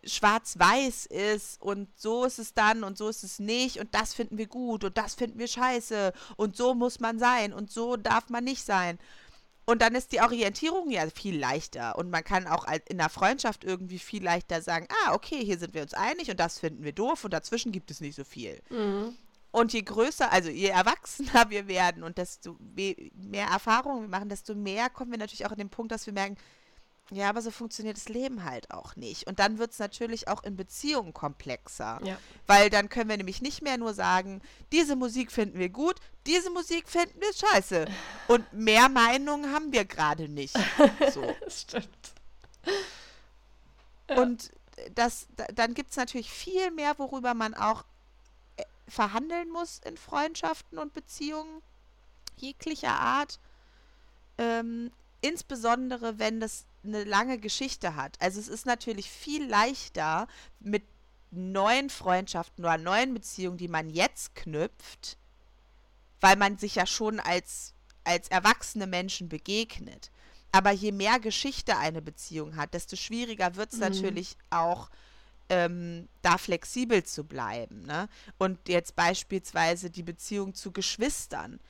schwarz-weiß 0.07 1.07
ist 1.07 1.61
und 1.63 1.89
so 1.99 2.25
ist 2.25 2.39
es 2.39 2.53
dann 2.53 2.85
und 2.85 2.99
so 2.99 3.09
ist 3.09 3.25
es 3.25 3.39
nicht 3.39 3.81
und 3.81 3.95
das 3.95 4.13
finden 4.13 4.37
wir 4.37 4.47
gut 4.47 4.85
und 4.85 4.99
das 4.99 5.15
finden 5.15 5.39
wir 5.39 5.49
scheiße 5.49 6.13
und 6.37 6.57
so 6.57 6.75
muss 6.75 7.01
man 7.01 7.19
sein 7.19 7.55
und 7.55 7.71
so 7.71 7.97
darf 7.97 8.29
man 8.29 8.45
nicht 8.45 8.65
sein. 8.65 8.99
Und 9.67 9.81
dann 9.81 9.95
ist 9.95 10.13
die 10.13 10.21
Orientierung 10.21 10.91
ja 10.91 11.09
viel 11.09 11.39
leichter. 11.39 11.97
Und 11.97 12.11
man 12.11 12.23
kann 12.23 12.47
auch 12.47 12.67
in 12.89 12.99
der 12.99 13.09
Freundschaft 13.09 13.65
irgendwie 13.65 13.99
viel 13.99 14.23
leichter 14.23 14.61
sagen, 14.61 14.87
ah, 15.05 15.15
okay, 15.15 15.43
hier 15.43 15.59
sind 15.59 15.75
wir 15.75 15.83
uns 15.83 15.95
einig 15.95 16.31
und 16.31 16.39
das 16.39 16.59
finden 16.59 16.85
wir 16.85 16.93
doof 16.93 17.25
und 17.25 17.33
dazwischen 17.33 17.73
gibt 17.73 17.91
es 17.91 18.01
nicht 18.01 18.15
so 18.15 18.25
viel. 18.25 18.61
Mhm. 18.69 19.17
Und 19.51 19.73
je 19.73 19.83
größer, 19.83 20.33
also 20.33 20.51
je 20.51 20.67
erwachsener 20.67 21.49
wir 21.49 21.69
werden 21.69 22.03
und 22.03 22.19
desto 22.19 22.57
mehr 22.59 23.47
Erfahrungen 23.47 24.03
wir 24.03 24.09
machen, 24.09 24.29
desto 24.29 24.55
mehr 24.55 24.91
kommen 24.91 25.13
wir 25.13 25.19
natürlich 25.19 25.47
auch 25.47 25.53
an 25.53 25.59
den 25.59 25.71
Punkt, 25.71 25.93
dass 25.93 26.07
wir 26.07 26.13
merken, 26.13 26.37
ja, 27.11 27.29
aber 27.29 27.43
so 27.43 27.51
funktioniert 27.51 27.99
das 27.99 28.09
Leben 28.09 28.45
halt 28.45 28.71
auch 28.71 28.97
nicht. 28.97 29.27
Und 29.27 29.39
dann 29.39 29.59
wird 29.59 29.73
es 29.73 29.79
natürlich 29.79 30.27
auch 30.29 30.43
in 30.43 30.57
Beziehungen 30.57 31.13
komplexer. 31.13 32.01
Ja. 32.03 32.19
Weil 32.47 32.71
dann 32.71 32.89
können 32.89 33.11
wir 33.11 33.17
nämlich 33.19 33.43
nicht 33.43 33.61
mehr 33.61 33.77
nur 33.77 33.93
sagen, 33.93 34.41
diese 34.73 34.97
Musik 34.97 35.31
finden 35.31 35.59
wir 35.59 35.69
gut, 35.69 35.97
diese 36.27 36.49
Musik 36.51 36.89
finden 36.89 37.21
wir 37.21 37.33
scheiße. 37.35 37.85
Und 38.29 38.51
mehr 38.55 38.89
Meinungen 38.89 39.53
haben 39.53 39.73
wir 39.73 39.85
gerade 39.85 40.29
nicht. 40.29 40.57
So. 41.13 41.35
Stimmt. 41.49 42.15
Ja. 44.09 44.23
Und 44.23 44.51
das, 44.95 45.27
dann 45.55 45.75
gibt 45.75 45.91
es 45.91 45.97
natürlich 45.97 46.31
viel 46.31 46.71
mehr, 46.71 46.99
worüber 46.99 47.35
man 47.35 47.53
auch 47.55 47.85
äh, 48.57 48.65
verhandeln 48.89 49.51
muss 49.51 49.79
in 49.85 49.99
Freundschaften 49.99 50.79
und 50.79 50.95
Beziehungen 50.95 51.63
jeglicher 52.39 52.99
Art. 52.99 53.39
Ähm, 54.39 54.91
insbesondere 55.21 56.19
wenn 56.19 56.41
das 56.41 56.65
eine 56.85 57.05
lange 57.05 57.39
Geschichte 57.39 57.97
hat. 57.97 58.17
Also 58.21 58.41
es 58.41 58.49
ist 58.49 58.67
natürlich 58.67 59.11
viel 59.11 59.47
leichter 59.47 60.29
mit 60.61 60.85
neuen 61.31 61.91
Freundschaften 61.91 62.65
oder 62.65 62.79
neuen 62.79 63.15
Beziehungen, 63.15 63.59
die 63.59 63.69
man 63.69 63.91
jetzt 63.91 64.35
knüpft, 64.35 65.17
weil 66.21 66.37
man 66.37 66.59
sich 66.59 66.77
ja 66.77 66.87
schon 66.87 67.21
als, 67.21 67.75
als 68.05 68.29
erwachsene 68.29 68.87
Menschen 68.87 69.29
begegnet. 69.29 70.11
Aber 70.53 70.71
je 70.71 70.93
mehr 70.93 71.19
Geschichte 71.19 71.77
eine 71.77 72.01
Beziehung 72.01 72.57
hat, 72.57 72.75
desto 72.75 72.97
schwieriger 72.97 73.57
wird 73.57 73.73
es 73.73 73.79
mhm. 73.79 73.87
natürlich 73.87 74.37
auch, 74.51 74.89
ähm, 75.49 76.09
da 76.23 76.39
flexibel 76.39 77.03
zu 77.03 77.25
bleiben. 77.25 77.83
Ne? 77.83 78.09
Und 78.39 78.69
jetzt 78.69 78.97
beispielsweise 78.97 79.91
die 79.91 80.03
Beziehung 80.03 80.55
zu 80.55 80.73
Geschwistern, 80.73 81.61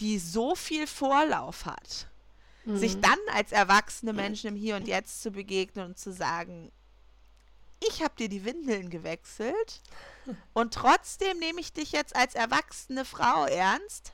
die 0.00 0.18
so 0.18 0.54
viel 0.54 0.86
Vorlauf 0.86 1.66
hat 1.66 2.08
sich 2.76 2.96
mhm. 2.96 3.02
dann 3.02 3.18
als 3.32 3.52
erwachsene 3.52 4.12
Menschen 4.12 4.48
im 4.48 4.56
Hier 4.56 4.76
und 4.76 4.86
Jetzt 4.86 5.22
zu 5.22 5.30
begegnen 5.30 5.86
und 5.86 5.98
zu 5.98 6.12
sagen, 6.12 6.70
ich 7.88 8.02
habe 8.02 8.14
dir 8.18 8.28
die 8.28 8.44
Windeln 8.44 8.90
gewechselt 8.90 9.80
und 10.52 10.74
trotzdem 10.74 11.38
nehme 11.38 11.60
ich 11.60 11.72
dich 11.72 11.92
jetzt 11.92 12.16
als 12.16 12.34
erwachsene 12.34 13.04
Frau 13.04 13.44
ernst. 13.44 14.12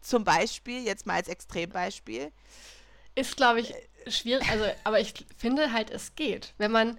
Zum 0.00 0.24
Beispiel, 0.24 0.84
jetzt 0.84 1.06
mal 1.06 1.14
als 1.14 1.28
Extrembeispiel. 1.28 2.30
Ist, 3.14 3.36
glaube 3.36 3.60
ich, 3.60 3.74
schwierig. 4.06 4.48
Also, 4.48 4.64
aber 4.84 5.00
ich 5.00 5.24
finde 5.36 5.72
halt, 5.72 5.90
es 5.90 6.14
geht. 6.14 6.52
Wenn 6.58 6.70
man 6.70 6.98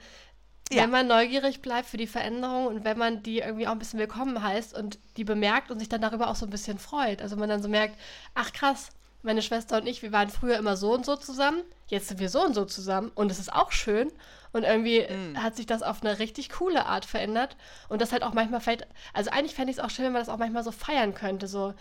ja. 0.72 0.84
wenn 0.84 0.89
man 0.89 1.07
neugierig 1.07 1.61
bleibt 1.61 1.88
für 1.88 1.97
die 1.97 2.07
Veränderung 2.07 2.68
und 2.68 2.84
wenn 2.84 2.97
man 2.97 3.24
die 3.24 3.39
irgendwie 3.39 3.68
auch 3.68 3.72
ein 3.72 3.80
bisschen 3.80 3.99
willkommen 3.99 4.41
heißt 4.43 4.74
und 4.74 4.99
die 5.15 5.24
bemerkt 5.24 5.72
und 5.72 5.80
sich 5.80 5.89
dann 5.89 6.01
darüber 6.01 6.30
auch 6.30 6.36
so 6.36 6.45
ein 6.45 6.49
bisschen 6.49 6.78
freut. 6.78 7.22
Also 7.22 7.36
man 7.38 7.49
dann 7.49 7.63
so 7.63 7.70
merkt, 7.70 7.97
ach 8.34 8.51
krass, 8.51 8.89
meine 9.28 9.41
Schwester 9.41 9.78
und 9.78 9.88
ich, 9.88 10.01
wir 10.01 10.11
waren 10.11 10.30
früher 10.30 10.57
immer 10.57 10.75
so 10.75 10.93
und 10.93 11.05
so 11.05 11.15
zusammen, 11.15 11.61
jetzt 11.88 12.07
sind 12.07 12.19
wir 12.19 12.30
so 12.30 12.43
und 12.43 12.55
so 12.55 12.65
zusammen 12.65 13.11
und 13.13 13.32
es 13.32 13.39
ist 13.39 13.53
auch 13.53 13.71
schön. 13.71 14.11
Und 14.53 14.63
irgendwie 14.63 15.01
mm. 15.01 15.43
hat 15.43 15.55
sich 15.55 15.65
das 15.65 15.84
auf 15.84 16.01
eine 16.01 16.19
richtig 16.19 16.49
coole 16.49 16.86
Art 16.86 17.05
verändert. 17.05 17.57
Und 17.89 18.01
das 18.01 18.11
halt 18.11 18.23
auch 18.23 18.34
manchmal 18.34 18.61
fällt, 18.61 18.88
also 19.13 19.30
eigentlich 19.30 19.53
fände 19.53 19.71
ich 19.71 19.78
es 19.78 19.84
auch 19.84 19.89
schön, 19.89 20.05
wenn 20.05 20.13
man 20.13 20.21
das 20.21 20.30
auch 20.30 20.38
manchmal 20.38 20.63
so 20.63 20.71
feiern 20.71 21.13
könnte. 21.13 21.47
So, 21.47 21.73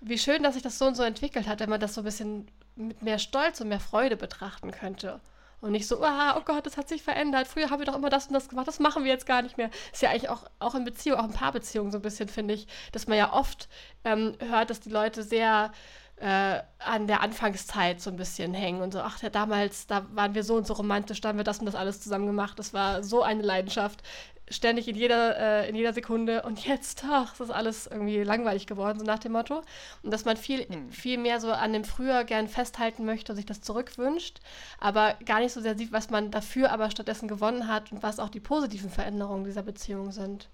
wie 0.00 0.18
schön, 0.18 0.42
dass 0.42 0.54
sich 0.54 0.62
das 0.62 0.78
so 0.78 0.86
und 0.86 0.94
so 0.94 1.02
entwickelt 1.02 1.48
hat, 1.48 1.60
wenn 1.60 1.70
man 1.70 1.80
das 1.80 1.94
so 1.94 2.02
ein 2.02 2.04
bisschen 2.04 2.46
mit 2.76 3.02
mehr 3.02 3.18
Stolz 3.18 3.60
und 3.60 3.68
mehr 3.68 3.80
Freude 3.80 4.16
betrachten 4.16 4.70
könnte. 4.70 5.20
Und 5.60 5.72
nicht 5.72 5.88
so, 5.88 5.98
oh 6.02 6.40
Gott, 6.44 6.66
das 6.66 6.76
hat 6.76 6.90
sich 6.90 7.02
verändert. 7.02 7.46
Früher 7.46 7.70
haben 7.70 7.78
wir 7.78 7.86
doch 7.86 7.96
immer 7.96 8.10
das 8.10 8.26
und 8.26 8.34
das 8.34 8.50
gemacht, 8.50 8.68
das 8.68 8.80
machen 8.80 9.04
wir 9.04 9.10
jetzt 9.10 9.24
gar 9.24 9.40
nicht 9.40 9.56
mehr. 9.56 9.70
Ist 9.94 10.02
ja 10.02 10.10
eigentlich 10.10 10.28
auch, 10.28 10.44
auch 10.58 10.74
in 10.74 10.84
Beziehung, 10.84 11.18
auch 11.18 11.24
in 11.24 11.32
Paarbeziehungen 11.32 11.90
so 11.90 11.98
ein 11.98 12.02
bisschen, 12.02 12.28
finde 12.28 12.52
ich, 12.52 12.66
dass 12.92 13.06
man 13.06 13.16
ja 13.16 13.32
oft 13.32 13.70
ähm, 14.04 14.34
hört, 14.40 14.68
dass 14.68 14.80
die 14.80 14.90
Leute 14.90 15.22
sehr 15.22 15.72
äh, 16.16 16.60
an 16.78 17.06
der 17.06 17.20
Anfangszeit 17.20 18.00
so 18.00 18.10
ein 18.10 18.16
bisschen 18.16 18.54
hängen 18.54 18.82
und 18.82 18.92
so, 18.92 19.00
ach 19.00 19.20
ja, 19.22 19.30
damals, 19.30 19.86
da 19.86 20.06
waren 20.14 20.34
wir 20.34 20.44
so 20.44 20.54
und 20.54 20.66
so 20.66 20.74
romantisch, 20.74 21.20
da 21.20 21.30
haben 21.30 21.38
wir 21.38 21.44
das 21.44 21.58
und 21.58 21.66
das 21.66 21.74
alles 21.74 22.00
zusammen 22.00 22.26
gemacht. 22.26 22.58
Das 22.58 22.72
war 22.72 23.02
so 23.02 23.22
eine 23.22 23.42
Leidenschaft 23.42 24.02
ständig 24.50 24.88
in 24.88 24.96
jeder, 24.96 25.38
äh, 25.38 25.68
in 25.68 25.74
jeder 25.74 25.92
Sekunde 25.92 26.42
und 26.42 26.64
jetzt, 26.66 27.04
ach, 27.08 27.34
das 27.36 27.48
ist 27.48 27.54
alles 27.54 27.86
irgendwie 27.86 28.22
langweilig 28.22 28.66
geworden, 28.66 28.98
so 28.98 29.04
nach 29.04 29.18
dem 29.18 29.32
Motto. 29.32 29.62
Und 30.02 30.12
dass 30.12 30.24
man 30.24 30.36
viel, 30.36 30.68
hm. 30.68 30.90
viel 30.90 31.18
mehr 31.18 31.40
so 31.40 31.50
an 31.50 31.72
dem 31.72 31.84
Früher 31.84 32.24
gern 32.24 32.48
festhalten 32.48 33.04
möchte 33.04 33.32
und 33.32 33.36
sich 33.36 33.46
das 33.46 33.62
zurückwünscht, 33.62 34.40
aber 34.78 35.14
gar 35.24 35.40
nicht 35.40 35.52
so 35.52 35.60
sehr 35.60 35.76
sieht, 35.76 35.92
was 35.92 36.10
man 36.10 36.30
dafür 36.30 36.72
aber 36.72 36.90
stattdessen 36.90 37.28
gewonnen 37.28 37.68
hat 37.68 37.92
und 37.92 38.02
was 38.02 38.20
auch 38.20 38.28
die 38.28 38.40
positiven 38.40 38.90
Veränderungen 38.90 39.44
dieser 39.44 39.62
Beziehung 39.62 40.12
sind. 40.12 40.48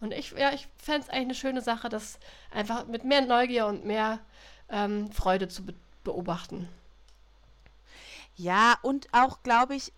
Und 0.00 0.12
ich, 0.12 0.32
ja, 0.32 0.52
ich 0.52 0.68
fände 0.78 1.02
es 1.02 1.08
eigentlich 1.08 1.22
eine 1.22 1.34
schöne 1.34 1.60
Sache, 1.60 1.88
das 1.88 2.18
einfach 2.52 2.86
mit 2.86 3.04
mehr 3.04 3.20
Neugier 3.22 3.66
und 3.66 3.84
mehr 3.84 4.20
ähm, 4.72 5.12
Freude 5.12 5.48
zu 5.48 5.64
be 5.64 5.74
beobachten. 6.04 6.68
Ja, 8.34 8.76
und 8.82 9.06
auch, 9.12 9.44
glaube 9.44 9.76
ich, 9.76 9.92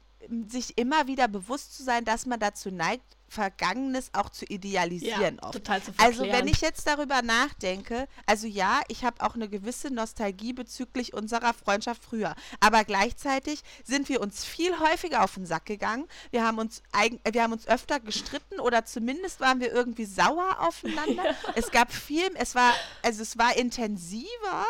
sich 0.46 0.76
immer 0.78 1.06
wieder 1.06 1.28
bewusst 1.28 1.76
zu 1.76 1.82
sein, 1.82 2.04
dass 2.04 2.26
man 2.26 2.40
dazu 2.40 2.70
neigt, 2.70 3.04
Vergangenes 3.34 4.10
auch 4.12 4.30
zu 4.30 4.44
idealisieren 4.46 5.40
ja. 5.42 5.50
Total 5.50 5.82
zu 5.82 5.92
also 5.98 6.24
wenn 6.24 6.46
ich 6.46 6.60
jetzt 6.60 6.86
darüber 6.86 7.20
nachdenke, 7.22 8.06
also 8.26 8.46
ja, 8.46 8.80
ich 8.88 9.04
habe 9.04 9.22
auch 9.22 9.34
eine 9.34 9.48
gewisse 9.48 9.92
Nostalgie 9.92 10.52
bezüglich 10.52 11.14
unserer 11.14 11.52
Freundschaft 11.52 12.04
früher, 12.04 12.34
aber 12.60 12.84
gleichzeitig 12.84 13.62
sind 13.82 14.08
wir 14.08 14.20
uns 14.20 14.44
viel 14.44 14.78
häufiger 14.78 15.24
auf 15.24 15.34
den 15.34 15.46
Sack 15.46 15.66
gegangen. 15.66 16.06
Wir 16.30 16.44
haben 16.44 16.58
uns 16.58 16.82
wir 17.30 17.42
haben 17.42 17.52
uns 17.52 17.66
öfter 17.66 17.98
gestritten 17.98 18.60
oder 18.60 18.84
zumindest 18.84 19.40
waren 19.40 19.60
wir 19.60 19.72
irgendwie 19.72 20.06
sauer 20.06 20.60
aufeinander. 20.60 21.24
Ja. 21.34 21.52
Es 21.56 21.70
gab 21.70 21.92
viel, 21.92 22.30
es 22.36 22.54
war 22.54 22.72
also 23.02 23.22
es 23.22 23.36
war 23.38 23.56
intensiver, 23.56 24.66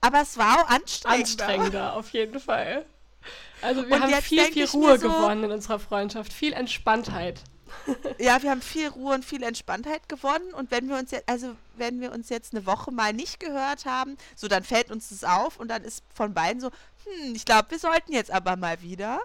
aber 0.00 0.20
es 0.20 0.36
war 0.36 0.60
auch 0.60 0.68
anstrengender. 0.68 1.24
Anstrengender 1.24 1.96
auf 1.96 2.10
jeden 2.10 2.38
Fall. 2.38 2.84
Also 3.60 3.86
wir 3.88 3.96
Und 3.96 4.02
haben 4.02 4.22
viel, 4.22 4.44
viel 4.44 4.66
Ruhe 4.66 4.98
so, 4.98 5.08
gewonnen 5.08 5.44
in 5.44 5.50
unserer 5.50 5.78
Freundschaft, 5.78 6.32
viel 6.32 6.52
Entspanntheit. 6.52 7.40
ja, 8.18 8.42
wir 8.42 8.50
haben 8.50 8.62
viel 8.62 8.88
Ruhe 8.88 9.14
und 9.14 9.24
viel 9.24 9.42
Entspanntheit 9.42 10.08
gewonnen. 10.08 10.52
Und 10.54 10.70
wenn 10.70 10.88
wir 10.88 10.96
uns 10.96 11.10
jetzt, 11.10 11.28
also 11.28 11.54
wenn 11.76 12.00
wir 12.00 12.12
uns 12.12 12.28
jetzt 12.28 12.54
eine 12.54 12.66
Woche 12.66 12.90
mal 12.90 13.12
nicht 13.12 13.40
gehört 13.40 13.84
haben, 13.84 14.16
so 14.36 14.48
dann 14.48 14.64
fällt 14.64 14.90
uns 14.90 15.08
das 15.10 15.24
auf 15.24 15.58
und 15.58 15.68
dann 15.68 15.82
ist 15.82 16.02
von 16.14 16.34
beiden 16.34 16.60
so, 16.60 16.70
hm, 17.04 17.34
ich 17.34 17.44
glaube, 17.44 17.70
wir 17.70 17.78
sollten 17.78 18.12
jetzt 18.12 18.30
aber 18.30 18.56
mal 18.56 18.80
wieder. 18.82 19.20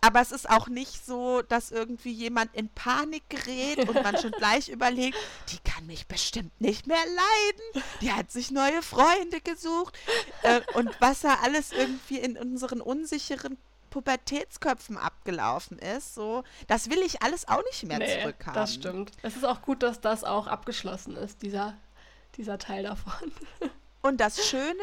Aber 0.00 0.20
es 0.20 0.32
ist 0.32 0.48
auch 0.48 0.68
nicht 0.68 1.04
so, 1.04 1.42
dass 1.42 1.70
irgendwie 1.70 2.12
jemand 2.12 2.54
in 2.54 2.68
Panik 2.70 3.28
gerät 3.28 3.88
und 3.88 3.94
man 4.02 4.16
schon 4.16 4.30
gleich 4.38 4.68
überlegt, 4.68 5.16
die 5.50 5.58
kann 5.58 5.86
mich 5.86 6.06
bestimmt 6.06 6.58
nicht 6.60 6.86
mehr 6.86 6.96
leiden. 6.96 7.84
Die 8.00 8.12
hat 8.12 8.30
sich 8.30 8.50
neue 8.50 8.82
Freunde 8.82 9.40
gesucht. 9.42 9.98
Äh, 10.42 10.60
und 10.74 10.90
was 11.00 11.20
da 11.20 11.38
alles 11.42 11.72
irgendwie 11.72 12.18
in 12.18 12.36
unseren 12.36 12.80
unsicheren 12.80 13.58
Pubertätsköpfen 13.90 14.96
abgelaufen 14.96 15.78
ist, 15.78 16.14
so, 16.14 16.44
das 16.68 16.88
will 16.90 17.00
ich 17.00 17.22
alles 17.22 17.48
auch 17.48 17.62
nicht 17.64 17.84
mehr 17.84 17.98
nee, 17.98 18.20
zurückhaben. 18.20 18.54
Das 18.54 18.74
stimmt. 18.74 19.12
Es 19.22 19.36
ist 19.36 19.44
auch 19.44 19.62
gut, 19.62 19.82
dass 19.82 20.00
das 20.00 20.24
auch 20.24 20.46
abgeschlossen 20.46 21.16
ist, 21.16 21.42
dieser, 21.42 21.76
dieser 22.36 22.58
Teil 22.58 22.84
davon. 22.84 23.32
Und 24.00 24.20
das 24.20 24.46
Schöne, 24.46 24.82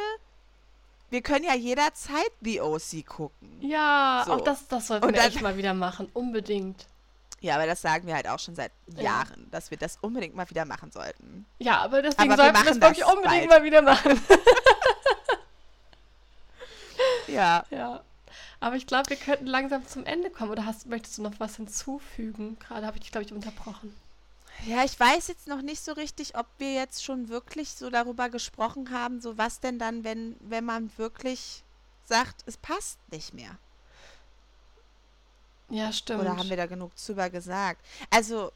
wir 1.10 1.22
können 1.22 1.46
ja 1.46 1.56
jederzeit 1.56 2.32
The 2.42 2.62
OC 2.62 3.06
gucken. 3.06 3.58
Ja, 3.62 4.24
so. 4.26 4.34
auch 4.34 4.42
das, 4.42 4.68
das 4.68 4.88
sollten 4.88 5.06
Und 5.06 5.14
wir 5.14 5.22
dann, 5.22 5.30
echt 5.32 5.42
mal 5.42 5.58
wieder 5.58 5.74
machen, 5.74 6.10
unbedingt. 6.14 6.86
Ja, 7.40 7.56
aber 7.56 7.68
das 7.68 7.82
sagen 7.82 8.08
wir 8.08 8.16
halt 8.16 8.28
auch 8.28 8.40
schon 8.40 8.56
seit 8.56 8.72
Jahren, 8.88 9.42
ja. 9.44 9.48
dass 9.52 9.70
wir 9.70 9.78
das 9.78 9.98
unbedingt 10.02 10.36
mal 10.36 10.50
wieder 10.50 10.66
machen 10.66 10.92
sollten. 10.92 11.46
Ja, 11.60 11.80
aber 11.80 12.02
deswegen 12.02 12.32
aber 12.32 12.42
sollten 12.42 12.58
wir 12.58 12.66
das 12.66 12.82
wirklich 12.82 13.06
unbedingt 13.06 13.50
bald. 13.50 13.62
mal 13.62 13.64
wieder 13.64 13.82
machen. 13.82 14.20
ja. 17.28 17.64
Ja. 17.70 18.02
Aber 18.60 18.76
ich 18.76 18.88
glaube, 18.88 19.10
wir 19.10 19.18
könnten 19.18 19.46
langsam 19.46 19.86
zum 19.86 20.06
Ende 20.06 20.30
kommen. 20.30 20.52
Oder 20.52 20.66
hast, 20.66 20.88
möchtest 20.88 21.18
du 21.18 21.22
noch 21.22 21.40
was 21.40 21.58
hinzufügen? 21.58 22.58
Gerade 22.60 22.88
habe 22.88 22.98
ich 22.98 23.04
dich, 23.04 23.12
glaube 23.12 23.26
ich, 23.26 23.34
unterbrochen. 23.34 23.96
Ja, 24.66 24.84
ich 24.84 25.00
weiß 25.00 25.28
jetzt 25.28 25.48
noch 25.48 25.62
nicht 25.62 25.84
so 25.84 25.94
richtig, 25.94 26.38
ob 26.38 26.48
wir 26.58 26.74
jetzt 26.74 27.04
schon 27.04 27.30
wirklich 27.30 27.70
so 27.70 27.90
darüber 27.90 28.30
gesprochen 28.30 28.92
haben, 28.92 29.22
so 29.22 29.38
was 29.38 29.60
denn 29.60 29.80
dann, 29.80 30.04
wenn, 30.04 30.36
wenn 30.40 30.66
man 30.66 30.92
wirklich 30.98 31.64
sagt, 32.06 32.44
es 32.46 32.58
passt 32.58 32.98
nicht 33.12 33.34
mehr. 33.34 33.58
Ja, 35.70 35.92
stimmt. 35.92 36.22
Oder 36.22 36.38
haben 36.38 36.50
wir 36.50 36.58
da 36.58 36.66
genug 36.66 36.92
drüber 36.96 37.30
gesagt? 37.30 37.84
Also. 38.10 38.52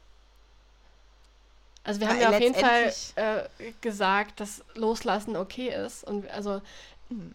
Also 1.84 2.00
wir 2.00 2.08
haben 2.08 2.20
ja 2.20 2.30
auf 2.30 2.40
jeden 2.40 2.54
Fall 2.54 2.92
äh, 3.16 3.72
gesagt, 3.80 4.40
dass 4.40 4.62
Loslassen 4.74 5.36
okay 5.36 5.68
ist. 5.68 6.04
Und 6.04 6.28
also 6.30 6.62
mhm 7.08 7.34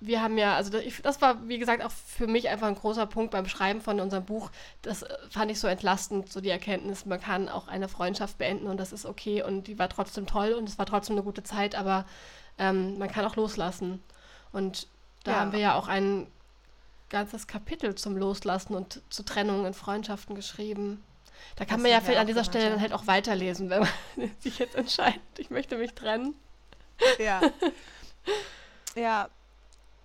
wir 0.00 0.22
haben 0.22 0.38
ja, 0.38 0.54
also 0.54 0.78
das 1.02 1.20
war, 1.20 1.48
wie 1.48 1.58
gesagt, 1.58 1.84
auch 1.84 1.90
für 1.90 2.26
mich 2.26 2.48
einfach 2.48 2.68
ein 2.68 2.76
großer 2.76 3.06
Punkt 3.06 3.32
beim 3.32 3.48
Schreiben 3.48 3.80
von 3.80 3.98
unserem 3.98 4.24
Buch. 4.24 4.50
Das 4.82 5.02
äh, 5.02 5.16
fand 5.30 5.50
ich 5.50 5.58
so 5.58 5.66
entlastend, 5.66 6.30
so 6.30 6.40
die 6.40 6.50
Erkenntnis, 6.50 7.04
man 7.04 7.20
kann 7.20 7.48
auch 7.48 7.68
eine 7.68 7.88
Freundschaft 7.88 8.38
beenden 8.38 8.68
und 8.68 8.78
das 8.78 8.92
ist 8.92 9.06
okay 9.06 9.42
und 9.42 9.66
die 9.66 9.78
war 9.78 9.88
trotzdem 9.88 10.26
toll 10.26 10.52
und 10.52 10.68
es 10.68 10.78
war 10.78 10.86
trotzdem 10.86 11.16
eine 11.16 11.24
gute 11.24 11.42
Zeit, 11.42 11.74
aber 11.74 12.04
ähm, 12.58 12.98
man 12.98 13.10
kann 13.10 13.24
auch 13.24 13.36
loslassen. 13.36 14.02
Und 14.52 14.86
da 15.24 15.32
ja. 15.32 15.40
haben 15.40 15.52
wir 15.52 15.58
ja 15.58 15.74
auch 15.74 15.88
ein 15.88 16.28
ganzes 17.10 17.46
Kapitel 17.46 17.94
zum 17.94 18.16
Loslassen 18.16 18.74
und 18.74 19.02
zu 19.10 19.24
Trennungen 19.24 19.66
in 19.66 19.74
Freundschaften 19.74 20.34
geschrieben. 20.34 21.02
Da 21.56 21.64
kann 21.64 21.78
das 21.78 21.82
man 21.82 21.90
ja 21.90 22.00
vielleicht 22.00 22.20
an 22.20 22.26
dieser 22.26 22.44
Stelle 22.44 22.70
dann 22.70 22.80
halt 22.80 22.92
auch 22.92 23.06
weiterlesen, 23.06 23.70
wenn 23.70 23.80
man 23.80 24.30
sich 24.38 24.58
jetzt 24.58 24.76
entscheidet, 24.76 25.20
ich 25.38 25.50
möchte 25.50 25.76
mich 25.76 25.94
trennen. 25.94 26.34
Ja. 27.18 27.40
ja, 28.94 29.28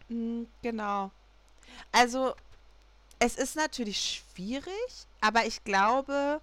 hm, 0.10 0.47
genau. 0.62 1.12
Also, 1.91 2.36
es 3.20 3.36
ist 3.36 3.56
natürlich 3.56 4.24
schwierig, 4.34 5.08
aber 5.22 5.45
ich 5.45 5.64
glaube, 5.64 6.41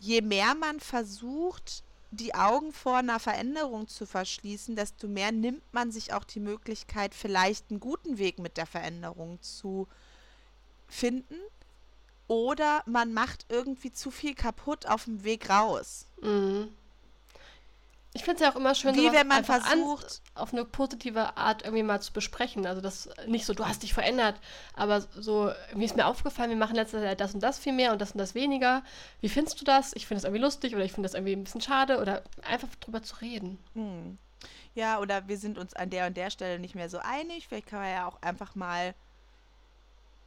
je 0.00 0.22
mehr 0.22 0.54
man 0.54 0.80
versucht, 0.80 1.82
die 2.10 2.34
Augen 2.34 2.72
vor 2.72 2.96
einer 2.96 3.20
Veränderung 3.20 3.86
zu 3.86 4.06
verschließen, 4.06 4.76
desto 4.76 5.08
mehr 5.08 5.30
nimmt 5.30 5.62
man 5.72 5.92
sich 5.92 6.14
auch 6.14 6.24
die 6.24 6.40
Möglichkeit, 6.40 7.14
vielleicht 7.14 7.70
einen 7.70 7.80
guten 7.80 8.18
Weg 8.18 8.38
mit 8.38 8.56
der 8.56 8.66
Veränderung 8.66 9.40
zu 9.42 9.86
finden. 10.88 11.36
Oder 12.28 12.82
man 12.86 13.12
macht 13.12 13.46
irgendwie 13.48 13.92
zu 13.92 14.10
viel 14.10 14.34
kaputt 14.34 14.86
auf 14.86 15.04
dem 15.04 15.24
Weg 15.24 15.50
raus. 15.50 16.06
Mhm. 16.20 16.68
Ich 18.14 18.24
finde 18.24 18.36
es 18.36 18.40
ja 18.40 18.50
auch 18.50 18.56
immer 18.56 18.74
schön, 18.74 18.96
Wie 18.96 19.12
wenn 19.12 19.28
man 19.28 19.44
versucht, 19.44 20.22
auf 20.34 20.52
eine 20.52 20.64
positive 20.64 21.36
Art 21.36 21.62
irgendwie 21.62 21.82
mal 21.82 22.00
zu 22.00 22.12
besprechen. 22.12 22.66
Also 22.66 22.80
das 22.80 23.10
nicht 23.26 23.44
so, 23.44 23.52
du 23.52 23.66
hast 23.66 23.82
dich 23.82 23.92
verändert, 23.92 24.40
aber 24.74 25.00
so, 25.00 25.52
mir 25.74 25.84
ist 25.84 25.94
mir 25.94 26.06
aufgefallen, 26.06 26.50
wir 26.50 26.56
machen 26.56 26.74
letztes 26.74 27.02
Jahr 27.02 27.14
das 27.14 27.34
und 27.34 27.42
das 27.42 27.58
viel 27.58 27.74
mehr 27.74 27.92
und 27.92 28.00
das 28.00 28.12
und 28.12 28.18
das 28.18 28.34
weniger. 28.34 28.82
Wie 29.20 29.28
findest 29.28 29.60
du 29.60 29.64
das? 29.64 29.92
Ich 29.94 30.06
finde 30.06 30.22
das 30.22 30.24
irgendwie 30.24 30.42
lustig 30.42 30.74
oder 30.74 30.84
ich 30.84 30.92
finde 30.92 31.06
das 31.06 31.14
irgendwie 31.14 31.34
ein 31.34 31.44
bisschen 31.44 31.60
schade 31.60 32.00
oder 32.00 32.22
einfach 32.42 32.74
drüber 32.76 33.02
zu 33.02 33.16
reden. 33.16 33.58
Hm. 33.74 34.18
Ja, 34.74 35.00
oder 35.00 35.28
wir 35.28 35.36
sind 35.36 35.58
uns 35.58 35.74
an 35.74 35.90
der 35.90 36.06
und 36.06 36.16
der 36.16 36.30
Stelle 36.30 36.58
nicht 36.58 36.74
mehr 36.74 36.88
so 36.88 36.98
einig. 36.98 37.48
Vielleicht 37.48 37.66
kann 37.66 37.80
man 37.80 37.90
ja 37.90 38.06
auch 38.06 38.22
einfach 38.22 38.54
mal 38.54 38.94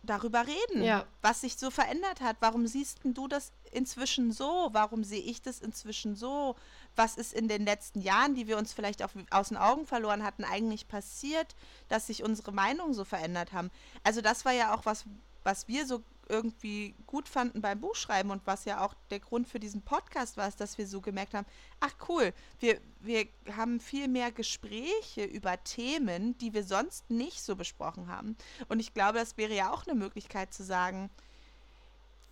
darüber 0.04 0.46
reden, 0.48 0.84
ja. 0.84 1.06
was 1.22 1.42
sich 1.42 1.58
so 1.58 1.70
verändert 1.70 2.22
hat. 2.22 2.38
Warum 2.40 2.68
siehst 2.68 3.00
du 3.04 3.28
das 3.28 3.52
inzwischen 3.72 4.32
so? 4.32 4.70
Warum 4.72 5.04
sehe 5.04 5.22
ich 5.22 5.42
das 5.42 5.60
inzwischen 5.60 6.16
so? 6.16 6.56
Was 6.96 7.18
ist 7.18 7.34
in 7.34 7.48
den 7.48 7.66
letzten 7.66 8.02
Jahren, 8.02 8.36
die 8.36 8.48
wir 8.48 8.58
uns 8.58 8.74
vielleicht 8.74 9.04
auch 9.04 9.12
aus 9.30 9.50
den 9.50 9.58
Augen 9.58 9.86
verloren 9.86 10.24
hatten, 10.24 10.44
eigentlich 10.44 10.88
passiert, 10.88 11.56
dass 11.88 12.08
sich 12.08 12.24
unsere 12.24 12.52
Meinungen 12.52 12.94
so 12.94 13.06
verändert 13.06 13.54
haben? 13.54 13.72
Also 14.04 14.22
das 14.22 14.46
war 14.46 14.52
ja 14.52 14.76
auch 14.76 14.86
was, 14.86 15.06
was 15.44 15.68
wir 15.68 15.86
so 15.86 16.04
irgendwie 16.32 16.96
gut 17.08 17.28
fanden 17.28 17.62
beim 17.62 17.82
Buchschreiben 17.82 18.32
und 18.32 18.48
was 18.48 18.66
ja 18.66 18.84
auch 18.84 18.94
der 19.10 19.20
Grund 19.20 19.48
für 19.48 19.60
diesen 19.60 19.82
Podcast 19.82 20.38
war, 20.38 20.48
ist, 20.48 20.62
dass 20.62 20.78
wir 20.78 20.88
so 20.88 21.02
gemerkt 21.02 21.34
haben, 21.34 21.46
ach 21.82 21.94
cool, 22.08 22.34
wir, 22.60 22.80
wir 23.02 23.28
haben 23.56 23.80
viel 23.80 24.08
mehr 24.08 24.32
Gespräche 24.32 25.26
über 25.26 25.62
Themen, 25.64 26.38
die 26.38 26.54
wir 26.54 26.64
sonst 26.64 27.10
nicht 27.10 27.44
so 27.44 27.56
besprochen 27.56 28.08
haben. 28.08 28.38
Und 28.70 28.80
ich 28.80 28.94
glaube, 28.94 29.20
das 29.20 29.38
wäre 29.38 29.54
ja 29.54 29.72
auch 29.72 29.86
eine 29.86 29.96
Möglichkeit 29.96 30.54
zu 30.54 30.64
sagen, 30.64 31.10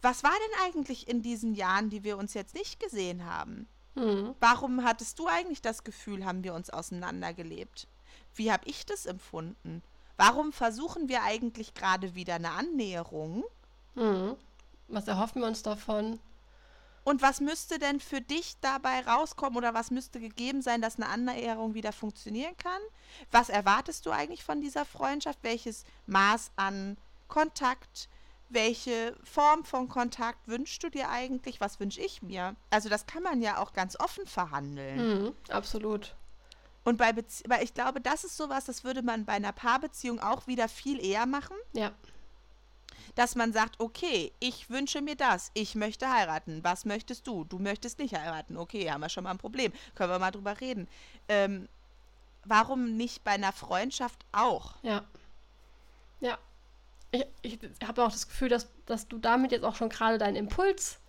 was 0.02 0.24
war 0.24 0.32
denn 0.32 0.66
eigentlich 0.66 1.10
in 1.10 1.22
diesen 1.22 1.54
Jahren, 1.54 1.90
die 1.90 2.06
wir 2.06 2.18
uns 2.18 2.34
jetzt 2.34 2.56
nicht 2.56 2.80
gesehen 2.80 3.26
haben? 3.26 3.68
Mhm. 3.96 4.36
Warum 4.40 4.84
hattest 4.84 5.20
du 5.20 5.28
eigentlich 5.28 5.62
das 5.62 5.84
Gefühl, 5.84 6.26
haben 6.26 6.44
wir 6.44 6.54
uns 6.54 6.70
auseinandergelebt? 6.70 7.88
Wie 8.36 8.52
habe 8.52 8.68
ich 8.68 8.86
das 8.86 9.06
empfunden? 9.06 9.82
Warum 10.18 10.52
versuchen 10.52 11.08
wir 11.10 11.24
eigentlich 11.24 11.74
gerade 11.74 12.16
wieder 12.16 12.36
eine 12.36 12.52
Annäherung? 12.52 13.44
Mhm. 13.96 14.36
Was 14.88 15.08
erhoffen 15.08 15.42
wir 15.42 15.48
uns 15.48 15.64
davon? 15.64 16.20
Und 17.04 17.22
was 17.22 17.40
müsste 17.40 17.80
denn 17.80 18.00
für 18.00 18.22
dich 18.22 18.56
dabei 18.62 19.02
rauskommen 19.02 19.58
oder 19.58 19.74
was 19.74 19.90
müsste 19.90 20.20
gegeben 20.20 20.62
sein, 20.62 20.82
dass 20.82 20.98
eine 20.98 21.08
Annäherung 21.08 21.74
wieder 21.74 21.92
funktionieren 21.92 22.56
kann? 22.58 22.82
Was 23.32 23.50
erwartest 23.50 24.06
du 24.06 24.12
eigentlich 24.12 24.44
von 24.44 24.62
dieser 24.62 24.86
Freundschaft? 24.86 25.40
Welches 25.42 25.86
Maß 26.06 26.52
an 26.56 26.98
Kontakt? 27.28 28.10
Welche 28.50 29.16
Form 29.24 29.64
von 29.64 29.88
Kontakt 29.88 30.48
wünschst 30.48 30.84
du 30.84 30.90
dir 30.90 31.10
eigentlich? 31.10 31.62
Was 31.62 31.80
wünsche 31.80 32.02
ich 32.02 32.22
mir? 32.22 32.56
Also 32.72 32.90
das 32.90 33.06
kann 33.06 33.24
man 33.24 33.42
ja 33.42 33.60
auch 33.60 33.74
ganz 33.74 34.00
offen 34.00 34.26
verhandeln. 34.26 35.24
Mhm, 35.24 35.34
absolut. 35.50 36.16
Und 36.84 36.98
bei 36.98 37.14
Bezie 37.14 37.44
weil 37.48 37.64
ich 37.64 37.74
glaube, 37.74 38.02
das 38.02 38.24
ist 38.24 38.36
sowas, 38.36 38.66
das 38.66 38.84
würde 38.84 39.04
man 39.04 39.26
bei 39.26 39.34
einer 39.34 39.52
Paarbeziehung 39.52 40.20
auch 40.20 40.48
wieder 40.48 40.68
viel 40.68 41.04
eher 41.04 41.26
machen. 41.26 41.56
Ja 41.74 41.92
dass 43.16 43.36
man 43.36 43.52
sagt, 43.52 43.80
okay, 43.80 44.32
ich 44.40 44.70
wünsche 44.70 45.02
mir 45.02 45.16
das, 45.16 45.52
ich 45.54 45.76
möchte 45.76 46.10
heiraten. 46.10 46.64
Was 46.64 46.86
möchtest 46.86 47.28
du? 47.28 47.44
Du 47.44 47.60
möchtest 47.60 48.00
nicht 48.00 48.16
heiraten. 48.16 48.58
Okay, 48.58 48.90
haben 48.90 49.02
wir 49.02 49.10
schon 49.10 49.26
mal 49.26 49.32
ein 49.32 49.38
Problem. 49.38 49.74
Können 49.96 50.12
wir 50.12 50.20
mal 50.20 50.32
drüber 50.32 50.60
reden. 50.62 50.88
Ähm, 51.28 51.68
warum 52.46 52.96
nicht 52.98 53.24
bei 53.24 53.32
einer 53.32 53.52
Freundschaft 53.52 54.26
auch? 54.32 54.76
Ja. 54.84 55.04
Ja. 56.22 56.38
Ich, 57.12 57.26
ich 57.42 57.60
habe 57.86 58.04
auch 58.04 58.12
das 58.12 58.28
Gefühl, 58.28 58.50
dass, 58.50 58.68
dass 58.86 59.08
du 59.08 59.18
damit 59.18 59.52
jetzt 59.52 59.64
auch 59.64 59.76
schon 59.76 59.90
gerade 59.90 60.18
deinen 60.18 60.36
Impuls 60.36 61.00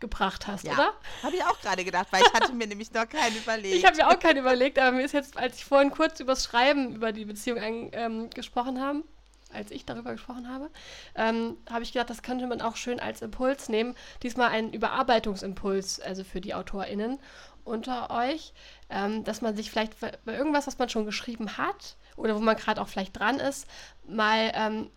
gebracht 0.00 0.46
hast, 0.46 0.64
ja, 0.64 0.74
oder? 0.74 0.92
Habe 1.22 1.36
ich 1.36 1.44
auch 1.44 1.58
gerade 1.60 1.84
gedacht, 1.84 2.08
weil 2.10 2.22
ich 2.22 2.32
hatte 2.34 2.52
mir 2.52 2.66
nämlich 2.68 2.92
noch 2.92 3.08
keinen 3.08 3.36
überlegt. 3.36 3.74
Ich 3.74 3.84
habe 3.86 3.96
mir 3.96 4.08
auch 4.08 4.18
keinen 4.18 4.38
überlegt, 4.38 4.78
aber 4.78 4.92
mir 4.92 5.02
ist 5.02 5.12
jetzt, 5.12 5.38
als 5.38 5.56
ich 5.56 5.64
vorhin 5.64 5.90
kurz 5.90 6.20
über 6.20 6.32
das 6.32 6.44
Schreiben 6.44 6.94
über 6.94 7.12
die 7.12 7.24
Beziehung 7.24 7.58
ein, 7.58 7.88
ähm, 7.92 8.30
gesprochen 8.30 8.80
haben, 8.80 9.04
als 9.50 9.70
ich 9.70 9.86
darüber 9.86 10.12
gesprochen 10.12 10.48
habe, 10.52 10.68
ähm, 11.14 11.56
habe 11.70 11.84
ich 11.84 11.92
gedacht, 11.92 12.10
das 12.10 12.22
könnte 12.22 12.46
man 12.46 12.60
auch 12.60 12.76
schön 12.76 13.00
als 13.00 13.22
Impuls 13.22 13.68
nehmen. 13.68 13.94
Diesmal 14.22 14.50
ein 14.50 14.72
Überarbeitungsimpuls, 14.72 16.00
also 16.00 16.24
für 16.24 16.40
die 16.40 16.54
AutorInnen 16.54 17.18
unter 17.64 18.10
euch, 18.10 18.52
ähm, 18.90 19.24
dass 19.24 19.40
man 19.40 19.56
sich 19.56 19.70
vielleicht 19.70 19.98
bei 20.00 20.36
irgendwas, 20.36 20.66
was 20.66 20.78
man 20.78 20.88
schon 20.88 21.04
geschrieben 21.04 21.56
hat 21.56 21.96
oder 22.16 22.36
wo 22.36 22.40
man 22.40 22.56
gerade 22.56 22.80
auch 22.80 22.88
vielleicht 22.88 23.18
dran 23.18 23.40
ist, 23.40 23.66
mal 24.06 24.52
ähm, 24.54 24.90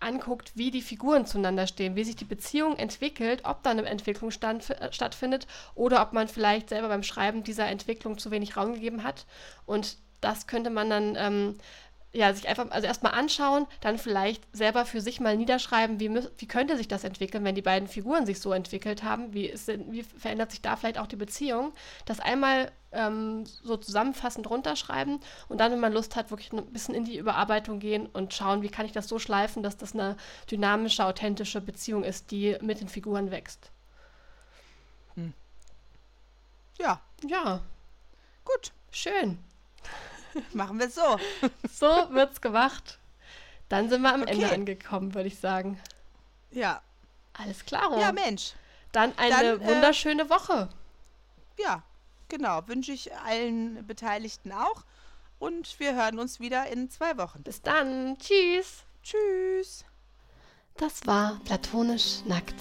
anguckt, 0.00 0.52
wie 0.56 0.70
die 0.70 0.82
Figuren 0.82 1.26
zueinander 1.26 1.66
stehen, 1.66 1.94
wie 1.94 2.04
sich 2.04 2.16
die 2.16 2.24
Beziehung 2.24 2.76
entwickelt, 2.76 3.42
ob 3.44 3.62
da 3.62 3.70
eine 3.70 3.84
Entwicklung 3.84 4.30
stand, 4.30 4.70
äh, 4.70 4.92
stattfindet 4.92 5.46
oder 5.74 6.02
ob 6.02 6.12
man 6.12 6.28
vielleicht 6.28 6.70
selber 6.70 6.88
beim 6.88 7.02
Schreiben 7.02 7.44
dieser 7.44 7.66
Entwicklung 7.66 8.18
zu 8.18 8.30
wenig 8.30 8.56
Raum 8.56 8.74
gegeben 8.74 9.04
hat. 9.04 9.26
Und 9.66 9.98
das 10.20 10.46
könnte 10.46 10.70
man 10.70 10.90
dann 10.90 11.16
ähm, 11.16 11.58
ja, 12.12 12.32
sich 12.34 12.48
einfach, 12.48 12.70
also 12.70 12.86
erstmal 12.86 13.12
anschauen, 13.12 13.66
dann 13.80 13.96
vielleicht 13.96 14.42
selber 14.52 14.84
für 14.84 15.00
sich 15.00 15.20
mal 15.20 15.36
niederschreiben, 15.36 16.00
wie, 16.00 16.10
wie 16.38 16.48
könnte 16.48 16.76
sich 16.76 16.88
das 16.88 17.04
entwickeln, 17.04 17.44
wenn 17.44 17.54
die 17.54 17.62
beiden 17.62 17.86
Figuren 17.86 18.26
sich 18.26 18.40
so 18.40 18.52
entwickelt 18.52 19.04
haben, 19.04 19.32
wie, 19.32 19.46
ist, 19.46 19.68
wie 19.68 20.02
verändert 20.02 20.50
sich 20.50 20.60
da 20.60 20.74
vielleicht 20.74 20.98
auch 20.98 21.06
die 21.06 21.16
Beziehung, 21.16 21.72
das 22.06 22.18
einmal 22.18 22.72
ähm, 22.90 23.46
so 23.46 23.76
zusammenfassend 23.76 24.50
runterschreiben 24.50 25.20
und 25.48 25.58
dann, 25.58 25.70
wenn 25.70 25.78
man 25.78 25.92
Lust 25.92 26.16
hat, 26.16 26.30
wirklich 26.30 26.52
ein 26.52 26.66
bisschen 26.72 26.96
in 26.96 27.04
die 27.04 27.16
Überarbeitung 27.16 27.78
gehen 27.78 28.06
und 28.06 28.34
schauen, 28.34 28.62
wie 28.62 28.70
kann 28.70 28.86
ich 28.86 28.92
das 28.92 29.06
so 29.06 29.20
schleifen, 29.20 29.62
dass 29.62 29.76
das 29.76 29.94
eine 29.94 30.16
dynamische, 30.50 31.04
authentische 31.04 31.60
Beziehung 31.60 32.02
ist, 32.02 32.32
die 32.32 32.56
mit 32.60 32.80
den 32.80 32.88
Figuren 32.88 33.30
wächst. 33.30 33.70
Hm. 35.14 35.32
Ja. 36.80 37.00
Ja. 37.28 37.60
Gut. 38.44 38.72
Schön. 38.90 39.38
Machen 40.52 40.78
wir 40.78 40.90
so. 40.90 41.18
So 41.72 41.86
wird's 42.10 42.40
gemacht. 42.40 42.98
Dann 43.68 43.88
sind 43.88 44.02
wir 44.02 44.12
am 44.12 44.22
okay. 44.22 44.32
Ende 44.32 44.52
angekommen, 44.52 45.14
würde 45.14 45.28
ich 45.28 45.38
sagen. 45.38 45.78
Ja. 46.50 46.82
Alles 47.34 47.64
klar. 47.64 47.98
Ja, 47.98 48.12
Mensch. 48.12 48.54
Dann 48.92 49.16
eine 49.16 49.58
Dann, 49.58 49.60
äh, 49.60 49.66
wunderschöne 49.66 50.28
Woche. 50.28 50.68
Ja, 51.58 51.82
genau. 52.28 52.66
Wünsche 52.66 52.92
ich 52.92 53.14
allen 53.14 53.86
Beteiligten 53.86 54.52
auch. 54.52 54.84
Und 55.38 55.78
wir 55.78 55.94
hören 55.94 56.18
uns 56.18 56.40
wieder 56.40 56.66
in 56.66 56.90
zwei 56.90 57.16
Wochen. 57.16 57.42
Bis 57.42 57.62
dann. 57.62 58.18
Tschüss. 58.18 58.84
Tschüss. 59.02 59.84
Das 60.76 61.06
war 61.06 61.40
platonisch 61.44 62.24
nackt. 62.26 62.54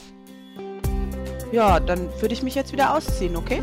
Ja, 1.51 1.79
dann 1.79 2.09
würde 2.21 2.33
ich 2.33 2.43
mich 2.43 2.55
jetzt 2.55 2.71
wieder 2.71 2.93
ausziehen, 2.93 3.35
okay? 3.35 3.61